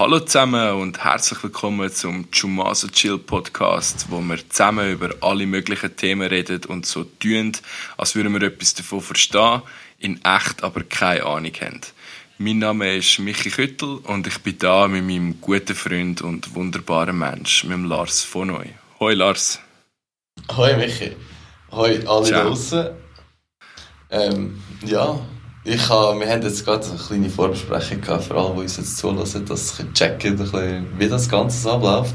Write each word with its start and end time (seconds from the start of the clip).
Hallo 0.00 0.18
zusammen 0.18 0.80
und 0.80 1.04
herzlich 1.04 1.42
willkommen 1.42 1.92
zum 1.92 2.30
Chumaso 2.30 2.88
Chill 2.88 3.18
Podcast, 3.18 4.06
wo 4.08 4.18
wir 4.22 4.38
zusammen 4.48 4.92
über 4.92 5.10
alle 5.20 5.44
möglichen 5.44 5.94
Themen 5.94 6.26
reden 6.26 6.64
und 6.68 6.86
so 6.86 7.04
tun, 7.04 7.52
als 7.98 8.14
würden 8.14 8.32
wir 8.32 8.40
etwas 8.48 8.72
davon 8.72 9.02
verstehen, 9.02 9.60
in 9.98 10.18
echt 10.24 10.64
aber 10.64 10.84
keine 10.84 11.26
Ahnung 11.26 11.52
haben. 11.60 11.80
Mein 12.38 12.60
Name 12.60 12.96
ist 12.96 13.18
Michi 13.18 13.50
Küttel 13.50 13.98
und 14.04 14.26
ich 14.26 14.38
bin 14.38 14.56
da 14.58 14.88
mit 14.88 15.04
meinem 15.04 15.38
guten 15.38 15.76
Freund 15.76 16.22
und 16.22 16.54
wunderbaren 16.54 17.18
Mensch, 17.18 17.64
mit 17.64 17.74
dem 17.74 17.84
Lars 17.84 18.22
von 18.22 18.48
Neu. 18.48 18.64
Hoi 19.00 19.12
Lars. 19.12 19.60
Hoi 20.56 20.78
Michi. 20.78 21.14
Hoi 21.72 22.00
alle 22.06 22.30
draußen. 22.30 22.88
Ähm, 24.08 24.62
ja, 24.82 25.20
ich 25.64 25.88
habe, 25.88 26.18
wir 26.18 26.28
haben 26.28 26.42
jetzt 26.42 26.64
gerade 26.64 26.86
eine 26.86 26.98
kleine 26.98 27.30
Vorbesprechung 27.30 28.00
gehabt, 28.00 28.24
für 28.24 28.34
alle, 28.34 28.54
die 28.54 28.60
uns 28.60 28.76
jetzt 28.76 28.96
zulassen, 28.96 29.44
dass 29.44 29.76
sie 29.76 29.92
checken, 29.92 30.36
bisschen, 30.36 30.98
wie 30.98 31.08
das 31.08 31.28
Ganze 31.28 31.70
abläuft. 31.70 32.14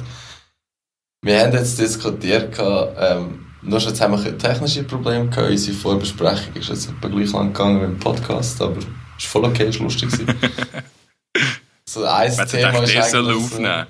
Wir 1.22 1.42
haben 1.42 1.54
jetzt 1.54 1.80
diskutiert, 1.80 2.58
ähm, 2.60 3.46
nur 3.62 3.80
schon 3.80 3.90
jetzt 3.90 4.02
haben 4.02 4.24
wir 4.24 4.38
technische 4.38 4.84
Probleme 4.84 5.28
gehabt. 5.28 5.50
Unsere 5.50 5.78
Vorbesprechung 5.78 6.56
ist 6.56 6.70
jetzt 6.70 6.90
etwa 6.90 7.08
gleich 7.08 7.32
lang 7.32 7.54
gegangen 7.54 7.82
wie 7.82 7.86
im 7.86 8.00
Podcast, 8.00 8.62
aber 8.62 8.78
es 8.78 8.86
war 8.86 9.42
voll 9.42 9.46
okay, 9.46 9.66
es 9.66 9.80
war 9.80 9.86
lustig. 9.86 10.10
so 11.86 12.04
ein 12.04 12.32
Thema 12.32 12.84
ist 12.84 12.96
eigentlich... 12.96 13.04
Soll 13.06 13.36
aufnehmen. 13.36 13.88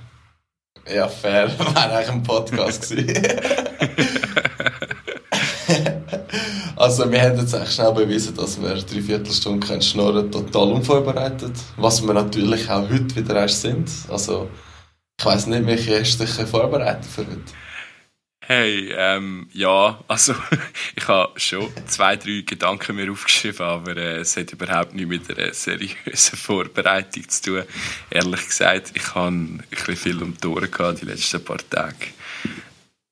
Ja, 0.93 1.07
fair. 1.07 1.49
Wäre 1.59 1.77
eigentlich 1.77 2.09
ein 2.09 2.23
Podcast 2.23 2.89
gewesen. 2.89 3.23
Also 6.85 7.11
wir 7.11 7.19
haben 7.19 7.39
jetzt 7.39 7.55
echt 7.55 7.73
schnell 7.73 7.91
bewiesen, 7.93 8.35
dass 8.35 8.61
wir 8.61 8.75
drei 8.75 9.01
Viertelstunden 9.01 9.81
schnurren 9.81 10.31
total 10.31 10.71
unvorbereitet. 10.71 11.53
Was 11.77 12.05
wir 12.05 12.13
natürlich 12.13 12.69
auch 12.69 12.87
heute 12.87 13.15
wieder 13.15 13.37
erst 13.37 13.61
sind. 13.63 13.89
Also 14.07 14.51
ich 15.19 15.25
weiss 15.25 15.47
nicht, 15.47 15.89
hast 15.89 16.19
du 16.19 16.25
dich 16.25 16.47
vorbereitet 16.47 17.05
für 17.05 17.21
heute? 17.21 17.41
Hey, 18.39 18.93
ähm, 18.95 19.49
ja, 19.51 19.99
also 20.07 20.35
ich 20.95 21.07
habe 21.07 21.39
schon 21.39 21.67
zwei, 21.87 22.17
drei 22.17 22.43
Gedanken 22.45 22.97
mir 22.97 23.11
aufgeschrieben, 23.11 23.65
aber 23.65 23.97
äh, 23.97 24.17
es 24.17 24.37
hat 24.37 24.53
überhaupt 24.53 24.93
nichts 24.93 25.09
mit 25.09 25.39
einer 25.39 25.55
seriösen 25.55 26.37
Vorbereitung 26.37 27.27
zu 27.27 27.41
tun. 27.41 27.63
Ehrlich 28.11 28.45
gesagt, 28.45 28.91
ich 28.93 29.15
habe 29.15 29.35
ein 29.35 29.63
bisschen 29.71 29.95
viel 29.95 30.21
um 30.21 30.37
die 30.37 30.45
Ohren 30.45 30.69
gehabt 30.69 31.01
die 31.01 31.05
letzten 31.05 31.43
paar 31.43 31.67
Tage. 31.67 31.95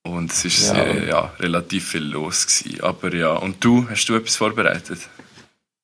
Und 0.06 0.30
es 0.32 0.68
war 0.68 0.76
ja. 0.76 0.84
Äh, 0.84 1.08
ja, 1.08 1.32
relativ 1.40 1.88
viel 1.88 2.04
los. 2.04 2.46
Gewesen. 2.46 2.82
Aber 2.82 3.14
ja, 3.14 3.32
und 3.32 3.64
du, 3.64 3.88
hast 3.88 4.06
du 4.06 4.14
etwas 4.14 4.36
vorbereitet? 4.36 5.00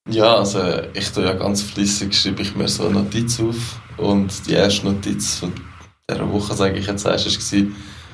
Ja, 0.08 0.36
also 0.36 0.60
ich 0.92 1.10
tue 1.10 1.24
ja 1.24 1.32
ganz 1.32 1.62
flüssig, 1.62 2.14
schreibe 2.14 2.42
ich 2.42 2.54
mir 2.54 2.68
so 2.68 2.84
eine 2.84 3.00
Notiz 3.00 3.40
auf. 3.40 3.80
Und 3.96 4.46
die 4.46 4.54
erste 4.54 4.86
Notiz 4.86 5.36
von 5.36 5.52
dieser 6.08 6.30
Woche, 6.30 6.54
sage 6.54 6.78
ich 6.78 6.86
jetzt 6.86 7.06
erst, 7.06 7.52
war, 7.52 7.66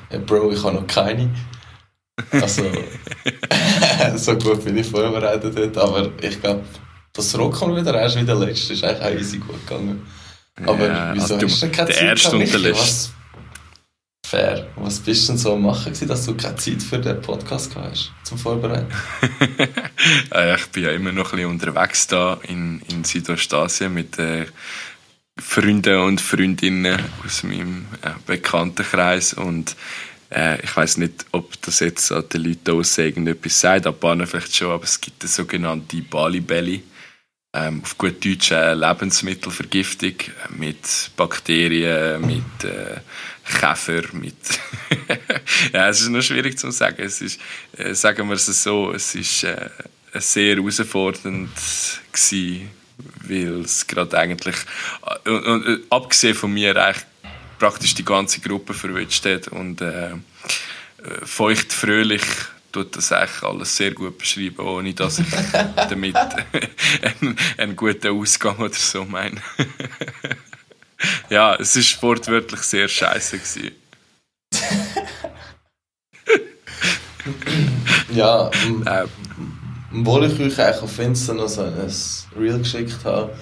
hey 0.09 0.19
Bro, 0.19 0.51
ich 0.51 0.63
habe 0.63 0.75
noch 0.75 0.87
keine. 0.87 1.29
Also, 2.31 2.63
so 4.15 4.37
gut 4.37 4.63
bin 4.63 4.77
ich 4.77 4.87
vorbereitet 4.87 5.57
heute, 5.57 5.81
aber 5.81 6.09
ich 6.21 6.41
glaube, 6.41 6.63
das 7.13 7.37
Rockon 7.37 7.75
wieder 7.75 7.99
erst 7.99 8.17
wie 8.17 8.23
der 8.23 8.35
letzte 8.35 8.73
ist 8.73 8.83
eigentlich 8.83 9.03
auch 9.03 9.19
easy 9.19 9.37
gut 9.37 9.67
gegangen. 9.67 10.05
Aber 10.65 10.87
ja, 10.87 11.13
wieso 11.13 11.35
also 11.35 11.47
hast 11.47 11.63
du 11.63 11.69
keine 11.69 11.89
Zeit? 11.89 11.99
Der 11.99 12.09
erste 12.09 12.37
und 12.37 12.53
der 12.53 12.59
letzte. 12.59 13.16
Fair. 14.29 14.67
Was 14.75 14.99
bist 14.99 15.23
du 15.23 15.31
denn 15.31 15.37
so 15.37 15.53
am 15.53 15.61
machen, 15.61 15.93
dass 16.05 16.25
du 16.25 16.35
keine 16.35 16.57
Zeit 16.57 16.83
für 16.83 16.99
den 16.99 17.21
Podcast 17.21 17.73
hast 17.77 18.11
zum 18.23 18.37
Vorbereiten? 18.37 18.91
ich 20.57 20.65
bin 20.67 20.83
ja 20.83 20.91
immer 20.91 21.13
noch 21.13 21.31
ein 21.31 21.37
bisschen 21.37 21.49
unterwegs 21.49 22.07
da 22.07 22.37
in, 22.43 22.81
in 22.89 23.05
Südostasien 23.05 23.93
mit 23.93 24.19
äh, 24.19 24.47
Freunden 25.39 25.99
und 25.99 26.19
Freundinnen 26.19 26.99
aus 27.25 27.43
meinem 27.43 27.85
äh, 28.01 28.09
Bekanntenkreis 28.25 29.33
und 29.33 29.77
äh, 30.29 30.61
ich 30.61 30.75
weiß 30.75 30.97
nicht, 30.97 31.25
ob 31.31 31.61
das 31.61 31.79
jetzt 31.79 32.11
an 32.11 32.25
den 32.27 32.43
Leuten 32.43 32.63
draussen 32.65 33.05
irgendetwas 33.05 33.61
sagt, 33.61 33.87
ab 33.87 34.01
Bahnen 34.01 34.27
vielleicht 34.27 34.53
schon, 34.53 34.71
aber 34.71 34.83
es 34.83 34.99
gibt 34.99 35.23
eine 35.23 35.29
sogenannte 35.29 36.01
Bali 36.01 36.41
Belly. 36.41 36.83
Ähm, 37.53 37.81
auf 37.81 37.97
gut 37.97 38.23
Deutsch 38.25 38.51
äh, 38.51 38.73
Lebensmittelvergiftung 38.73 40.15
mit 40.57 41.11
Bakterien, 41.15 42.21
mit 42.21 42.65
äh, 42.65 42.99
Käfer 43.47 44.03
mit. 44.13 44.35
ja, 45.73 45.87
es 45.87 46.01
ist 46.01 46.09
noch 46.09 46.21
schwierig 46.21 46.57
zu 46.57 46.71
sagen. 46.71 46.97
Es 46.99 47.21
ist, 47.21 47.39
äh, 47.77 47.93
sagen 47.93 48.27
wir 48.27 48.35
es 48.35 48.45
so, 48.45 48.91
es 48.91 49.15
ist 49.15 49.43
äh, 49.43 49.69
sehr 50.13 50.55
herausfordernd 50.55 51.49
gewesen, 52.11 52.69
weil 53.23 53.61
es 53.61 53.87
gerade 53.87 54.17
eigentlich, 54.17 54.55
äh, 55.25 55.29
und, 55.29 55.65
und, 55.65 55.81
abgesehen 55.89 56.35
von 56.35 56.53
mir, 56.53 56.75
eigentlich 56.75 57.05
praktisch 57.59 57.95
die 57.95 58.05
ganze 58.05 58.39
Gruppe 58.39 58.73
verwünscht 58.73 59.25
hat 59.25 59.47
und 59.47 59.81
äh, 59.81 60.11
feucht 61.23 61.73
fröhlich 61.73 62.23
tut 62.71 62.95
das 62.95 63.11
eigentlich 63.11 63.43
alles 63.43 63.75
sehr 63.75 63.91
gut 63.91 64.17
beschreiben, 64.17 64.59
ohne 64.59 64.93
dass 64.93 65.19
ich 65.19 65.27
damit 65.75 66.15
einen, 67.01 67.37
einen 67.57 67.75
guten 67.75 68.09
Ausgang 68.09 68.57
oder 68.57 68.73
so 68.73 69.05
meine. 69.05 69.41
Ja, 71.29 71.55
es 71.55 71.75
war 71.75 71.83
sportwörtlich 71.83 72.61
sehr 72.61 72.87
scheiße. 72.87 73.39
ja, 78.13 78.49
ähm, 78.63 78.85
obwohl 79.93 80.25
ich 80.25 80.39
euch 80.39 80.59
eigentlich 80.59 80.81
auf 80.81 80.99
Insta 80.99 81.33
noch 81.33 81.47
so 81.47 81.63
ein 81.63 81.91
Reel 82.37 82.59
geschickt 82.59 83.03
habe, 83.03 83.35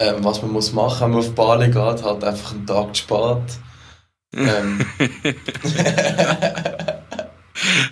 ähm, 0.00 0.16
was 0.24 0.42
man 0.42 0.52
muss 0.52 0.72
machen, 0.72 1.00
wenn 1.02 1.10
man 1.10 1.20
auf 1.20 1.34
Bali 1.34 1.66
geht, 1.66 1.76
halt 1.76 2.24
einfach 2.24 2.52
einen 2.52 2.66
Tag 2.66 2.94
zu 2.94 3.02
spät. 3.02 3.58
Ähm. 4.34 4.84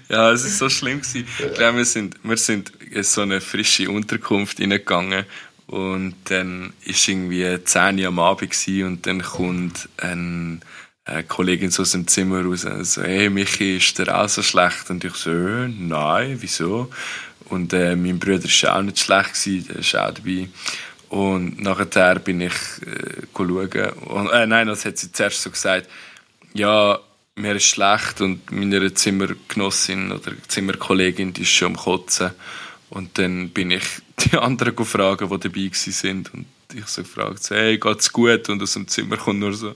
ja, 0.09 0.31
es 0.33 0.45
ist 0.45 0.59
so 0.59 0.69
schlimm 0.69 1.01
gewesen. 1.01 1.27
Ich 1.39 1.55
glaube, 1.55 1.79
wir 1.79 1.85
sind, 1.85 2.17
wir 2.23 2.37
sind 2.37 2.73
in 2.91 3.03
so 3.03 3.23
eine 3.23 3.41
frische 3.41 3.91
Unterkunft 3.91 4.61
reingegangen 4.61 5.25
und 5.67 6.15
dann 6.25 6.73
ist 6.85 7.09
irgendwie 7.09 7.63
10 7.63 7.99
Uhr 7.99 8.09
am 8.09 8.19
Abend 8.19 8.69
und 8.69 9.07
dann 9.07 9.23
kommt 9.23 9.89
eine 9.99 10.61
Kollegin 11.29 11.71
so 11.71 11.83
aus 11.83 11.93
dem 11.93 12.07
Zimmer 12.07 12.45
raus 12.45 12.65
und 12.65 12.85
so, 12.85 13.03
hey 13.03 13.31
Michi, 13.31 13.77
ist 13.77 13.99
der 13.99 14.19
auch 14.19 14.29
so 14.29 14.43
schlecht? 14.43 14.91
Und 14.91 15.05
ich 15.05 15.15
so, 15.15 15.31
äh, 15.31 15.69
nein, 15.69 16.39
wieso? 16.41 16.91
Und 17.47 17.73
äh, 17.73 17.95
mein 17.97 18.19
Bruder 18.19 18.45
war 18.45 18.77
auch 18.77 18.83
nicht 18.83 18.99
schlecht, 18.99 19.35
gewesen, 19.35 19.69
der 19.69 19.77
ist 19.77 19.97
auch 19.97 20.11
dabei. 20.13 20.49
Und 21.11 21.61
nachher 21.61 22.19
bin 22.19 22.41
ich 22.41 22.53
äh, 22.87 23.27
schauen. 23.37 23.91
Und, 24.07 24.31
äh, 24.31 24.47
nein, 24.47 24.67
das 24.67 24.85
hat 24.85 24.99
sie 24.99 25.13
zuerst 25.13 25.43
so 25.43 25.51
gesagt, 25.51 25.89
ja, 26.55 26.99
mir 27.37 27.57
ist 27.57 27.65
schlecht 27.65 28.21
und 28.21 28.51
meine 28.51 28.95
Zimmergenossin 28.95 30.13
oder 30.13 30.33
Zimmerkollegin, 30.49 31.33
die 31.33 31.43
ist 31.43 31.51
schon 31.51 31.73
am 31.73 31.77
Kotzen. 31.77 32.31
Und 32.91 33.19
dann 33.19 33.50
bin 33.50 33.71
ich 33.71 33.84
die 34.25 34.37
anderen 34.37 34.77
gefragt, 34.77 35.22
die 35.22 35.39
dabei 35.39 35.71
sind 35.72 36.33
und 36.34 36.47
ich 36.75 36.87
so 36.87 37.03
gefragt, 37.03 37.50
hey, 37.50 37.78
geht's 37.78 38.12
gut? 38.12 38.49
Und 38.49 38.62
aus 38.62 38.72
dem 38.72 38.89
Zimmer 38.89 39.17
kommt 39.17 39.41
nur 39.41 39.53
so, 39.53 39.75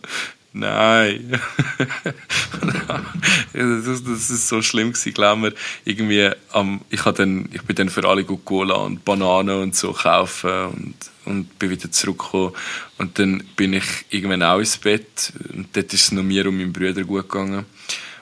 nein. 0.52 1.40
das, 3.52 4.00
ist 4.00 4.48
so 4.48 4.62
schlimm 4.62 4.92
gewesen, 4.92 5.14
glaub 5.14 5.38
mir. 5.38 5.52
Irgendwie, 5.84 6.30
um, 6.52 6.80
ich, 6.90 7.02
dann, 7.02 7.48
ich 7.52 7.62
bin 7.62 7.76
dann 7.76 7.88
für 7.88 8.06
alle 8.08 8.24
Cola 8.24 8.74
und 8.74 9.04
Bananen 9.04 9.62
und 9.62 9.76
so 9.76 9.92
kaufen 9.92 10.66
und, 10.66 10.94
und 11.24 11.58
bin 11.58 11.70
wieder 11.70 11.90
zurückgekommen. 11.90 12.52
Und 12.98 13.18
dann 13.18 13.44
bin 13.56 13.74
ich 13.74 13.84
irgendwann 14.10 14.42
auch 14.42 14.58
ins 14.58 14.76
Bett 14.78 15.32
und 15.54 15.68
dort 15.74 15.92
ist 15.92 16.04
es 16.04 16.12
noch 16.12 16.22
mir 16.22 16.46
und 16.46 16.58
meinem 16.58 16.72
Bruder 16.72 17.04
gut 17.04 17.28
gegangen. 17.28 17.64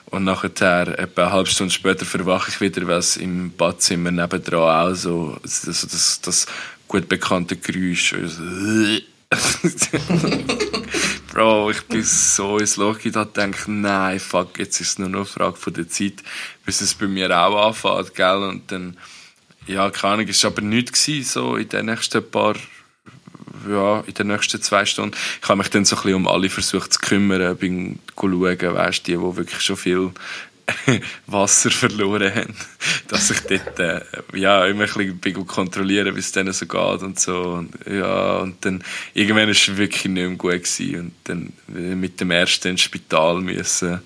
Und 0.09 0.23
nachher, 0.23 0.97
etwa 0.99 1.23
eine 1.23 1.31
halbe 1.33 1.49
Stunde 1.49 1.73
später, 1.73 2.05
verwache 2.05 2.49
ich 2.49 2.61
wieder, 2.61 2.87
weil 2.87 2.99
es 2.99 3.17
im 3.17 3.51
Badzimmer 3.51 4.11
nebendran 4.11 4.91
auch 4.91 4.95
so, 4.95 5.37
also 5.43 5.87
das, 5.87 6.21
das 6.21 6.45
gut 6.87 7.09
bekannte 7.09 7.57
Geräusch. 7.57 8.15
Bro, 11.33 11.71
ich 11.71 11.81
bin 11.83 12.03
so 12.03 12.57
ins 12.57 12.77
Loch 12.77 12.99
da 13.03 13.25
denke, 13.25 13.69
nein, 13.69 14.19
fuck, 14.19 14.57
jetzt 14.57 14.79
ist 14.79 14.91
es 14.91 14.99
nur 14.99 15.09
noch 15.09 15.19
eine 15.19 15.25
Frage 15.25 15.57
von 15.57 15.73
der 15.73 15.89
Zeit, 15.89 16.23
bis 16.65 16.79
es 16.79 16.95
bei 16.95 17.07
mir 17.07 17.29
auch 17.37 17.67
anfängt, 17.67 18.15
gell? 18.15 18.37
Und 18.37 18.71
dann, 18.71 18.95
ja, 19.67 19.89
keine 19.89 20.13
Ahnung, 20.13 20.27
es 20.29 20.41
war 20.43 20.51
aber 20.51 20.61
nichts 20.61 21.09
so 21.23 21.57
in 21.57 21.67
den 21.67 21.87
nächsten 21.87 22.31
paar 22.31 22.55
ja, 23.69 24.01
in 24.01 24.13
den 24.13 24.27
nächsten 24.27 24.61
zwei 24.61 24.85
Stunden. 24.85 25.15
Ich 25.41 25.47
habe 25.47 25.57
mich 25.57 25.69
dann 25.69 25.85
so 25.85 25.95
ein 25.95 26.01
bisschen 26.01 26.15
um 26.15 26.27
alle 26.27 26.49
versucht 26.49 26.93
zu 26.93 26.99
kümmern, 26.99 27.55
bin 27.57 27.99
schauen, 28.19 28.59
weißt, 28.59 29.07
die, 29.07 29.13
die 29.13 29.19
wirklich 29.19 29.61
schon 29.61 29.77
viel 29.77 30.11
Wasser 31.27 31.71
verloren 31.71 32.33
haben, 32.33 32.55
dass 33.07 33.31
ich 33.31 33.39
dort 33.41 33.79
äh, 33.79 34.01
ja, 34.33 34.65
immer 34.65 34.83
ein 34.83 35.17
bisschen 35.17 35.47
kontrollieren 35.47 36.15
wie 36.15 36.19
es 36.19 36.31
denen 36.31 36.53
so 36.53 36.65
geht 36.65 37.01
und 37.01 37.19
so. 37.19 37.41
Und, 37.53 37.73
ja, 37.89 38.37
und 38.37 38.63
dann 38.65 38.83
irgendwann 39.13 39.45
war 39.45 39.51
es 39.51 39.77
wirklich 39.77 40.05
nicht 40.05 40.13
mehr 40.13 40.29
gut 40.29 40.51
gewesen. 40.51 40.99
und 40.99 41.13
dann 41.23 41.53
mit 41.99 42.19
dem 42.19 42.31
ersten 42.31 42.69
ins 42.69 42.81
Spital 42.81 43.41
müssen 43.41 44.01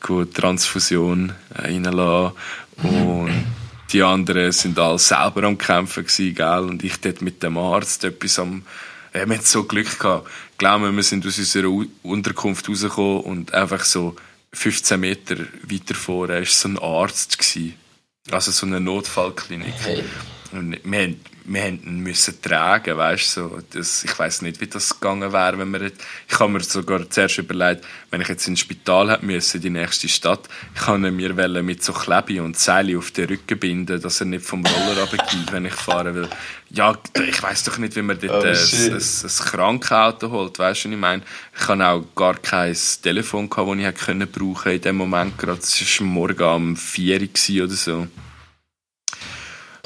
gut 0.00 0.34
Transfusion 0.34 1.32
äh, 1.54 1.62
reinlassen 1.62 2.36
und 2.82 3.44
die 3.92 4.02
anderen 4.02 4.52
sind 4.52 4.78
alle 4.78 4.98
selber 4.98 5.44
am 5.44 5.58
Kämpfen 5.58 6.04
gewesen, 6.04 6.34
gell? 6.34 6.68
und 6.70 6.82
ich 6.82 7.00
dort 7.00 7.22
mit 7.22 7.42
dem 7.42 7.58
Arzt 7.58 8.04
etwas 8.04 8.38
am 8.38 8.64
wir 9.14 9.36
jetzt 9.36 9.50
so 9.50 9.62
Glück 9.62 9.98
gehabt. 9.98 10.28
Glauben 10.58 10.96
wir 10.96 11.02
sind 11.04 11.24
aus 11.24 11.38
unserer 11.38 11.70
Unterkunft 12.02 12.68
rausgekommen 12.68 13.20
und 13.20 13.54
einfach 13.54 13.84
so 13.84 14.16
15 14.52 14.98
Meter 14.98 15.36
weiter 15.62 15.94
vorne 15.94 16.38
war 16.38 16.44
so 16.44 16.68
ein 16.68 16.78
Arzt. 16.78 17.38
Gewesen. 17.38 17.74
Also 18.30 18.50
so 18.50 18.66
eine 18.66 18.80
Notfallklinik. 18.80 19.74
Hey. 19.82 20.04
Wir 20.54 21.14
wir 21.46 21.62
haben 21.62 22.02
müssen 22.02 22.40
tragen, 22.40 22.96
weißt 22.96 23.32
so. 23.32 23.58
Das, 23.70 24.02
ich 24.02 24.18
weiß 24.18 24.42
nicht, 24.42 24.60
wie 24.60 24.66
das 24.66 24.98
gegangen 24.98 25.32
wäre, 25.32 25.58
wenn 25.58 25.70
wir 25.72 25.82
ich 25.82 26.40
habe 26.40 26.50
mir 26.50 26.60
sogar 26.60 27.08
zuerst 27.10 27.36
überlegt, 27.38 27.84
wenn 28.10 28.22
ich 28.22 28.28
jetzt 28.28 28.48
ins 28.48 28.60
Spital 28.60 29.10
hätte 29.10 29.26
müssen, 29.26 29.60
die 29.60 29.68
nächste 29.68 30.08
Stadt, 30.08 30.48
ich 30.74 30.80
kann 30.80 31.02
mir 31.02 31.62
mit 31.62 31.84
so 31.84 31.92
Klebe 31.92 32.42
und 32.42 32.58
Seile 32.58 32.96
auf 32.96 33.10
den 33.10 33.28
Rücken 33.28 33.58
binden, 33.58 34.00
dass 34.00 34.20
er 34.20 34.26
nicht 34.26 34.46
vom 34.46 34.64
Roller 34.64 35.02
runtergeht, 35.02 35.52
wenn 35.52 35.66
ich 35.66 35.74
fahren 35.74 36.14
will. 36.14 36.28
Ja, 36.70 36.96
ich 37.28 37.42
weiß 37.42 37.64
doch 37.64 37.76
nicht, 37.76 37.94
wie 37.94 38.02
man 38.02 38.18
dort 38.18 38.42
oh, 38.42 38.46
ein, 38.46 38.56
ein, 38.56 38.94
ein 38.94 39.44
Krankauto 39.44 40.30
holt, 40.30 40.58
weißt 40.58 40.86
du, 40.86 40.90
ich 40.90 40.96
meine? 40.96 41.22
Ich 41.54 41.68
hatte 41.68 41.86
auch 41.86 42.04
gar 42.14 42.36
kein 42.36 42.76
Telefon, 43.02 43.50
gehabt, 43.50 43.68
das 43.68 43.78
ich 43.78 43.84
hätte 43.84 44.04
können 44.04 44.28
brauchen 44.28 44.72
in 44.72 44.80
dem 44.80 44.96
Moment 44.96 45.36
gerade. 45.36 45.60
Es 45.60 46.00
war 46.00 46.06
morgen 46.06 46.42
um 46.42 46.76
4 46.76 47.20
Uhr 47.20 47.64
oder 47.64 47.74
so. 47.74 48.08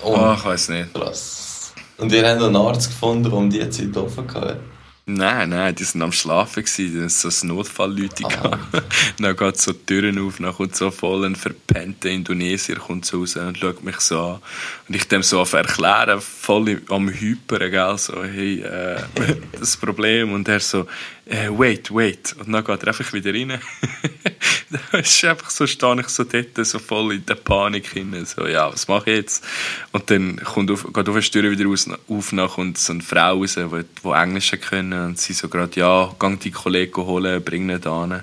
Oh, 0.03 0.15
oh 0.17 0.35
ich 0.35 0.45
weiß 0.45 0.69
nicht. 0.71 0.95
Krass. 0.95 1.73
Und 1.97 2.13
ihr 2.13 2.29
habt 2.29 2.43
einen 2.43 2.57
Arzt 2.57 2.89
gefunden, 2.89 3.25
der 3.25 3.33
um 3.33 3.51
diese 3.51 3.71
Zeit 3.71 3.97
offen 3.97 4.33
hatte? 4.33 4.61
Nein, 5.11 5.49
nein, 5.49 5.75
die 5.75 5.87
waren 5.87 6.03
am 6.03 6.13
Schlafen. 6.13 6.63
Gewesen. 6.63 7.03
Das 7.03 7.23
so 7.23 7.47
Notfallleute. 7.47 8.25
Ah. 8.27 8.59
dann 9.19 9.37
geht 9.37 9.57
so 9.59 9.73
die 9.73 9.87
Türen 9.87 10.19
auf, 10.19 10.37
dann 10.37 10.55
kommt 10.55 10.77
so 10.77 10.91
voll 10.91 11.25
ein 11.25 11.35
verpennter 11.35 12.11
Indonesier 12.11 12.77
kommt 12.77 13.07
so 13.07 13.21
raus 13.21 13.37
und 13.37 13.57
schaut 13.57 13.83
mich 13.83 14.01
so 14.01 14.21
an. 14.21 14.39
Und 14.87 14.95
ich 14.95 15.09
dem 15.09 15.23
so 15.23 15.41
auf 15.41 15.55
erklären, 15.55 16.21
voll 16.21 16.83
am 16.91 17.09
Hyperen, 17.09 17.71
gell, 17.71 17.97
so, 17.97 18.23
hey, 18.23 18.61
äh, 18.61 19.01
das 19.59 19.79
Problem. 19.79 20.31
Und 20.35 20.47
er 20.47 20.61
so, 20.61 20.87
äh, 21.29 21.49
wait, 21.51 21.95
wait. 21.95 22.35
Und 22.39 22.53
dann 22.53 22.65
geht 22.65 22.83
er 22.83 22.89
einfach 22.89 23.13
wieder 23.13 23.33
rein. 23.35 23.61
da 24.71 24.99
ist 24.99 25.25
einfach 25.25 25.51
so, 25.51 25.67
stehe 25.67 26.01
ich 26.01 26.09
so 26.09 26.25
dort, 26.25 26.67
so 26.67 26.79
voll 26.79 27.15
in 27.15 27.27
der 27.27 27.35
Panik 27.35 27.87
hin. 27.89 28.25
So, 28.25 28.47
ja, 28.47 28.73
was 28.73 28.89
mache 28.89 29.11
ich 29.11 29.17
jetzt? 29.17 29.45
Und 29.93 30.11
dann 30.11 30.37
kommt 30.37 30.71
auf, 30.71 30.91
geht 30.93 31.09
auf 31.09 31.19
die 31.19 31.31
Tür 31.31 31.51
wieder 31.51 31.67
raus, 31.67 31.89
auf, 32.09 32.33
nach 32.33 32.55
kommt 32.55 32.79
so 32.79 32.93
eine 32.93 33.03
Frau 33.03 33.39
raus, 33.39 33.55
die, 33.57 33.85
die 34.05 34.09
Englisch 34.09 34.53
können. 34.61 35.07
Und 35.07 35.19
sie 35.19 35.35
so 35.35 35.49
gerade, 35.49 35.79
ja, 35.79 36.15
gang 36.19 36.41
die 36.41 36.51
Kollegen 36.51 36.97
holen, 36.97 37.45
bring 37.45 37.69
ihn 37.69 37.81
da 37.81 38.07
hin. 38.07 38.23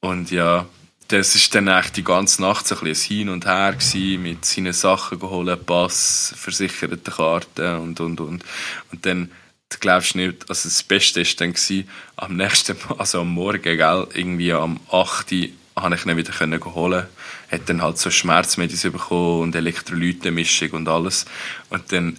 Und 0.00 0.30
ja, 0.30 0.66
das 1.08 1.34
ist 1.34 1.54
dann 1.54 1.68
echt 1.68 1.96
die 1.96 2.04
ganze 2.04 2.42
Nacht 2.42 2.66
so 2.66 2.74
ein, 2.74 2.86
ein 2.86 2.94
Hin 2.94 3.28
und 3.28 3.46
Her 3.46 3.72
gewesen, 3.72 4.22
mit 4.22 4.44
seinen 4.44 4.72
Sachen 4.72 5.18
geholt, 5.18 5.66
Pass, 5.66 6.34
versicherte 6.36 7.10
Karten 7.10 7.76
und, 7.76 8.00
und, 8.00 8.20
und. 8.20 8.44
Und 8.90 9.06
dann, 9.06 9.30
du 9.74 9.78
glaubst 9.80 10.14
nicht, 10.14 10.48
also 10.48 10.68
das 10.68 10.82
Beste 10.82 11.20
war 11.20 11.32
dann 11.38 11.52
gewesen, 11.52 11.88
am 12.16 12.36
nächsten, 12.36 12.76
also 12.98 13.20
am 13.20 13.32
Morgen, 13.32 13.62
gell, 13.62 14.06
irgendwie 14.14 14.52
am 14.52 14.80
8 14.90 15.32
Uhr, 15.32 15.48
habe 15.76 15.94
ich 15.94 16.04
ihn 16.04 16.16
wieder 16.16 16.32
können 16.32 16.62
holen. 16.64 17.06
Hat 17.50 17.68
dann 17.68 17.82
halt 17.82 17.98
so 17.98 18.10
Schmerzmedis 18.10 18.82
bekommen 18.82 19.40
und 19.40 19.54
Elektrolytenmischung 19.54 20.70
und 20.70 20.88
alles. 20.88 21.24
Und 21.70 21.90
dann 21.92 22.18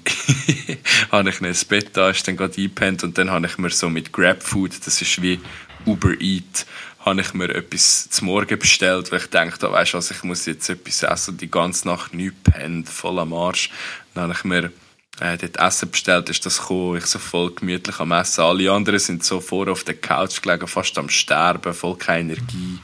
habe 1.11 1.29
ich 1.29 1.39
ihn 1.39 1.47
ins 1.47 1.65
Bett 1.65 1.89
da, 1.93 2.09
ist 2.09 2.27
dann 2.27 2.37
gerade 2.37 2.55
eingepennt 2.57 3.03
und 3.03 3.17
dann 3.17 3.29
habe 3.31 3.45
ich 3.45 3.57
mir 3.57 3.69
so 3.69 3.89
mit 3.89 4.11
Grabfood, 4.11 4.71
das 4.85 5.01
ist 5.01 5.21
wie 5.21 5.39
Uber 5.85 6.19
Eat, 6.19 6.65
habe 6.99 7.21
ich 7.21 7.33
mir 7.33 7.49
etwas 7.49 8.09
zum 8.09 8.27
Morgen 8.27 8.57
bestellt, 8.57 9.11
weil 9.11 9.19
ich 9.19 9.27
dachte, 9.27 9.71
weißt 9.71 9.93
du 9.93 9.97
was, 9.97 10.11
ich 10.11 10.23
muss 10.23 10.45
jetzt 10.45 10.69
etwas 10.69 11.03
essen, 11.03 11.37
die 11.37 11.51
ganze 11.51 11.87
Nacht 11.87 12.13
nicht 12.13 12.43
pennt, 12.43 12.87
voll 12.87 13.19
am 13.19 13.33
Arsch. 13.33 13.69
Dann 14.13 14.23
habe 14.23 14.33
ich 14.33 14.43
mir 14.45 14.71
äh, 15.19 15.37
dort 15.37 15.57
Essen 15.57 15.91
bestellt, 15.91 16.29
ist 16.29 16.45
das 16.45 16.59
gekommen, 16.59 16.97
ich 16.97 17.05
so 17.05 17.19
voll 17.19 17.51
gemütlich 17.51 17.99
am 17.99 18.11
Essen. 18.11 18.41
Alle 18.41 18.71
anderen 18.71 18.99
sind 18.99 19.23
so 19.23 19.39
vor 19.39 19.67
auf 19.67 19.83
der 19.83 19.95
Couch 19.95 20.41
gelegen, 20.41 20.67
fast 20.67 20.97
am 20.97 21.09
Sterben, 21.09 21.73
voll 21.73 21.97
keine 21.97 22.33
Energie, 22.33 22.79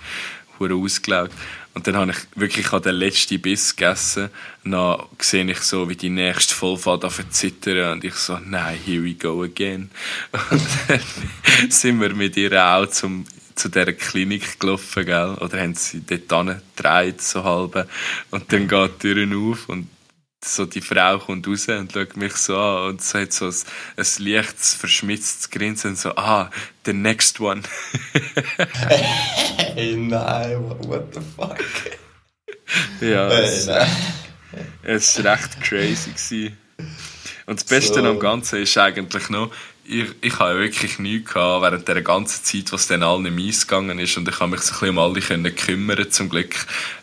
hure 0.60 0.76
ausgelaugt. 0.76 1.34
Und 1.74 1.88
dann 1.88 1.96
habe 1.96 2.12
ich 2.12 2.18
wirklich 2.36 2.74
an 2.74 2.82
den 2.82 2.96
letzten 2.96 3.40
Biss 3.40 3.76
gegessen. 3.76 4.30
Dann 4.64 5.04
sehe 5.20 5.50
ich 5.50 5.60
so, 5.60 5.88
wie 5.88 5.96
die 5.96 6.10
nächste 6.10 6.54
Vollfahrt 6.54 7.06
auf 7.06 7.22
zittern. 7.30 7.94
Und 7.94 8.04
ich 8.04 8.16
so, 8.16 8.38
nein, 8.44 8.78
here 8.86 9.04
we 9.04 9.14
go 9.14 9.44
again. 9.44 9.90
Und 10.52 10.62
dann 10.88 11.70
sind 11.70 12.02
wir 12.02 12.14
mit 12.14 12.36
ihr 12.38 12.52
auch 12.64 12.88
zum 12.88 13.26
zu 13.56 13.68
dieser 13.68 13.92
Klinik 13.92 14.60
gelaufen, 14.60 15.06
gell? 15.06 15.36
Oder 15.42 15.60
haben 15.62 15.76
sie 15.76 16.02
dort 16.02 16.58
gedreht, 16.76 17.22
so 17.22 17.44
halb. 17.44 17.90
Und 18.32 18.52
dann 18.54 18.68
geht 18.70 19.04
die 19.04 19.14
Tür 19.14 19.38
auf 19.38 19.68
und 19.68 19.88
so 20.44 20.66
die 20.66 20.82
Frau 20.82 21.20
kommt 21.20 21.48
raus 21.48 21.68
und 21.68 21.92
schaut 21.92 22.16
mich 22.16 22.34
so 22.36 22.58
an 22.58 22.90
und 22.90 23.02
sagt 23.02 23.34
so 23.34 23.48
ein, 23.48 23.56
ein 23.98 24.06
leichtes, 24.20 24.74
verschmitztes 24.74 25.50
Grinsen, 25.50 25.96
so, 25.96 26.16
ah, 26.16 26.50
the 26.86 26.94
next 26.94 27.40
one. 27.40 27.62
hey, 29.76 29.96
nein, 29.98 30.70
what 30.88 31.14
the 31.14 31.22
fuck? 31.36 31.60
ja, 33.02 33.28
es, 33.30 33.70
es 34.84 35.24
war 35.24 35.34
recht 35.34 35.62
crazy. 35.62 36.12
Gewesen. 36.12 36.58
Und 37.46 37.60
das 37.60 37.66
Beste 37.66 38.02
so. 38.02 38.06
am 38.06 38.20
Ganzen 38.20 38.62
ist 38.62 38.78
eigentlich 38.78 39.30
noch, 39.30 39.52
ich, 39.84 40.06
ich 40.22 40.38
habe 40.38 40.60
wirklich 40.60 41.00
nichts 41.00 41.34
gehabt 41.34 41.64
während 41.64 41.88
der 41.88 42.02
ganzen 42.02 42.44
Zeit, 42.46 42.72
was 42.72 42.88
dann 42.88 43.02
allen 43.02 43.34
mies 43.34 43.68
gegangen 43.68 43.98
ist 43.98 44.16
und 44.18 44.30
ich 44.30 44.40
habe 44.40 44.52
mich 44.52 44.62
so 44.62 44.74
ein 44.74 44.80
bisschen 44.80 44.90
um 44.90 45.00
alle 45.00 45.20
können 45.20 45.56
kümmern 45.56 46.12
zum 46.12 46.30
Glück. 46.30 46.56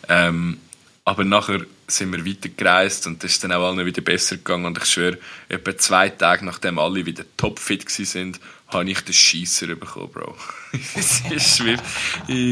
Ähm, 0.08 0.60
aber 1.04 1.24
nachher 1.24 1.66
sind 1.88 2.12
wir 2.12 2.26
weitergereist 2.26 3.06
und 3.06 3.22
es 3.22 3.32
ist 3.32 3.44
dann 3.44 3.52
auch 3.52 3.66
allen 3.66 3.84
wieder 3.84 4.02
besser 4.02 4.36
gegangen 4.36 4.66
und 4.66 4.78
ich 4.78 4.84
schwöre, 4.84 5.18
etwa 5.48 5.76
zwei 5.76 6.08
Tage 6.08 6.44
nachdem 6.44 6.78
alle 6.78 7.06
wieder 7.06 7.24
topfit 7.36 7.88
sind, 7.88 8.40
habe 8.68 8.90
ich 8.90 9.00
den 9.00 9.12
Scheisser 9.12 9.68
bekommen, 9.68 10.10
Bro. 10.10 10.34
es 10.96 11.22
ist 11.30 11.64
wie, 11.64 11.76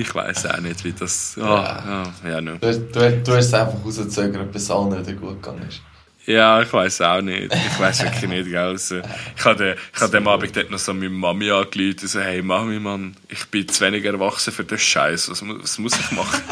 ich 0.00 0.14
weiß 0.14 0.46
auch 0.46 0.60
nicht, 0.60 0.84
wie 0.84 0.92
das, 0.92 1.36
oh, 1.36 1.40
ja, 1.40 2.04
oh, 2.24 2.28
ja, 2.28 2.40
no. 2.40 2.56
du, 2.56 2.78
du, 2.78 3.22
du 3.22 3.32
hast 3.32 3.46
es 3.46 3.54
einfach 3.54 3.84
rausgezögert, 3.84 4.52
bis 4.52 4.70
allen 4.70 4.92
wieder 4.92 5.12
gut 5.14 5.42
gegangen 5.42 5.68
ist. 5.68 5.80
Ja, 6.26 6.62
ich 6.62 6.72
weiß 6.72 7.02
auch 7.02 7.20
nicht. 7.20 7.52
Ich 7.54 7.78
weiß 7.78 8.02
wirklich 8.02 8.30
nicht, 8.30 8.46
gell. 8.46 8.56
Also, 8.56 9.00
ich 9.36 9.44
habe 9.44 9.76
ich 9.94 10.00
hab 10.00 10.10
dem 10.10 10.26
Abend 10.26 10.56
dort 10.56 10.70
noch 10.70 10.78
so 10.78 10.94
meine 10.94 11.10
Mami 11.10 11.50
und 11.50 12.00
so, 12.00 12.20
hey 12.20 12.40
Mami, 12.40 12.80
Mann, 12.80 13.14
ich 13.28 13.44
bin 13.46 13.68
zu 13.68 13.84
wenig 13.84 14.04
erwachsen 14.06 14.52
für 14.52 14.64
den 14.64 14.78
Scheiß. 14.78 15.28
Was, 15.28 15.42
was 15.46 15.78
muss 15.78 15.98
ich 15.98 16.10
machen? 16.12 16.42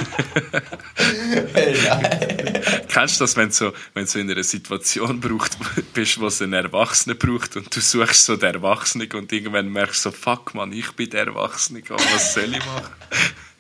hey, 1.55 1.75
nein. 1.85 2.62
Kennst 2.93 3.19
du 3.19 3.25
das, 3.25 3.37
wenn 3.37 3.49
du 3.49 3.55
so, 3.55 3.73
wenn 3.95 4.05
du 4.05 4.19
in 4.19 4.31
einer 4.31 4.43
Situation 4.43 5.19
braucht, 5.19 5.57
bist, 5.95 6.21
wo 6.21 6.27
es 6.27 6.43
einen 6.43 6.53
Erwachsenen 6.53 7.17
braucht 7.17 7.57
und 7.57 7.75
du 7.75 7.81
suchst 7.81 8.27
so 8.27 8.37
den 8.37 8.55
Erwachsenen 8.55 9.11
und 9.13 9.33
irgendwann 9.33 9.71
merkst 9.71 10.05
du 10.05 10.11
so, 10.11 10.17
fuck 10.17 10.55
man, 10.55 10.73
ich 10.73 10.93
bin 10.93 11.09
der 11.09 11.29
Erwachsene, 11.29 11.83
was 11.89 12.35
soll 12.35 12.53
ich 12.53 12.59
machen? 12.59 12.93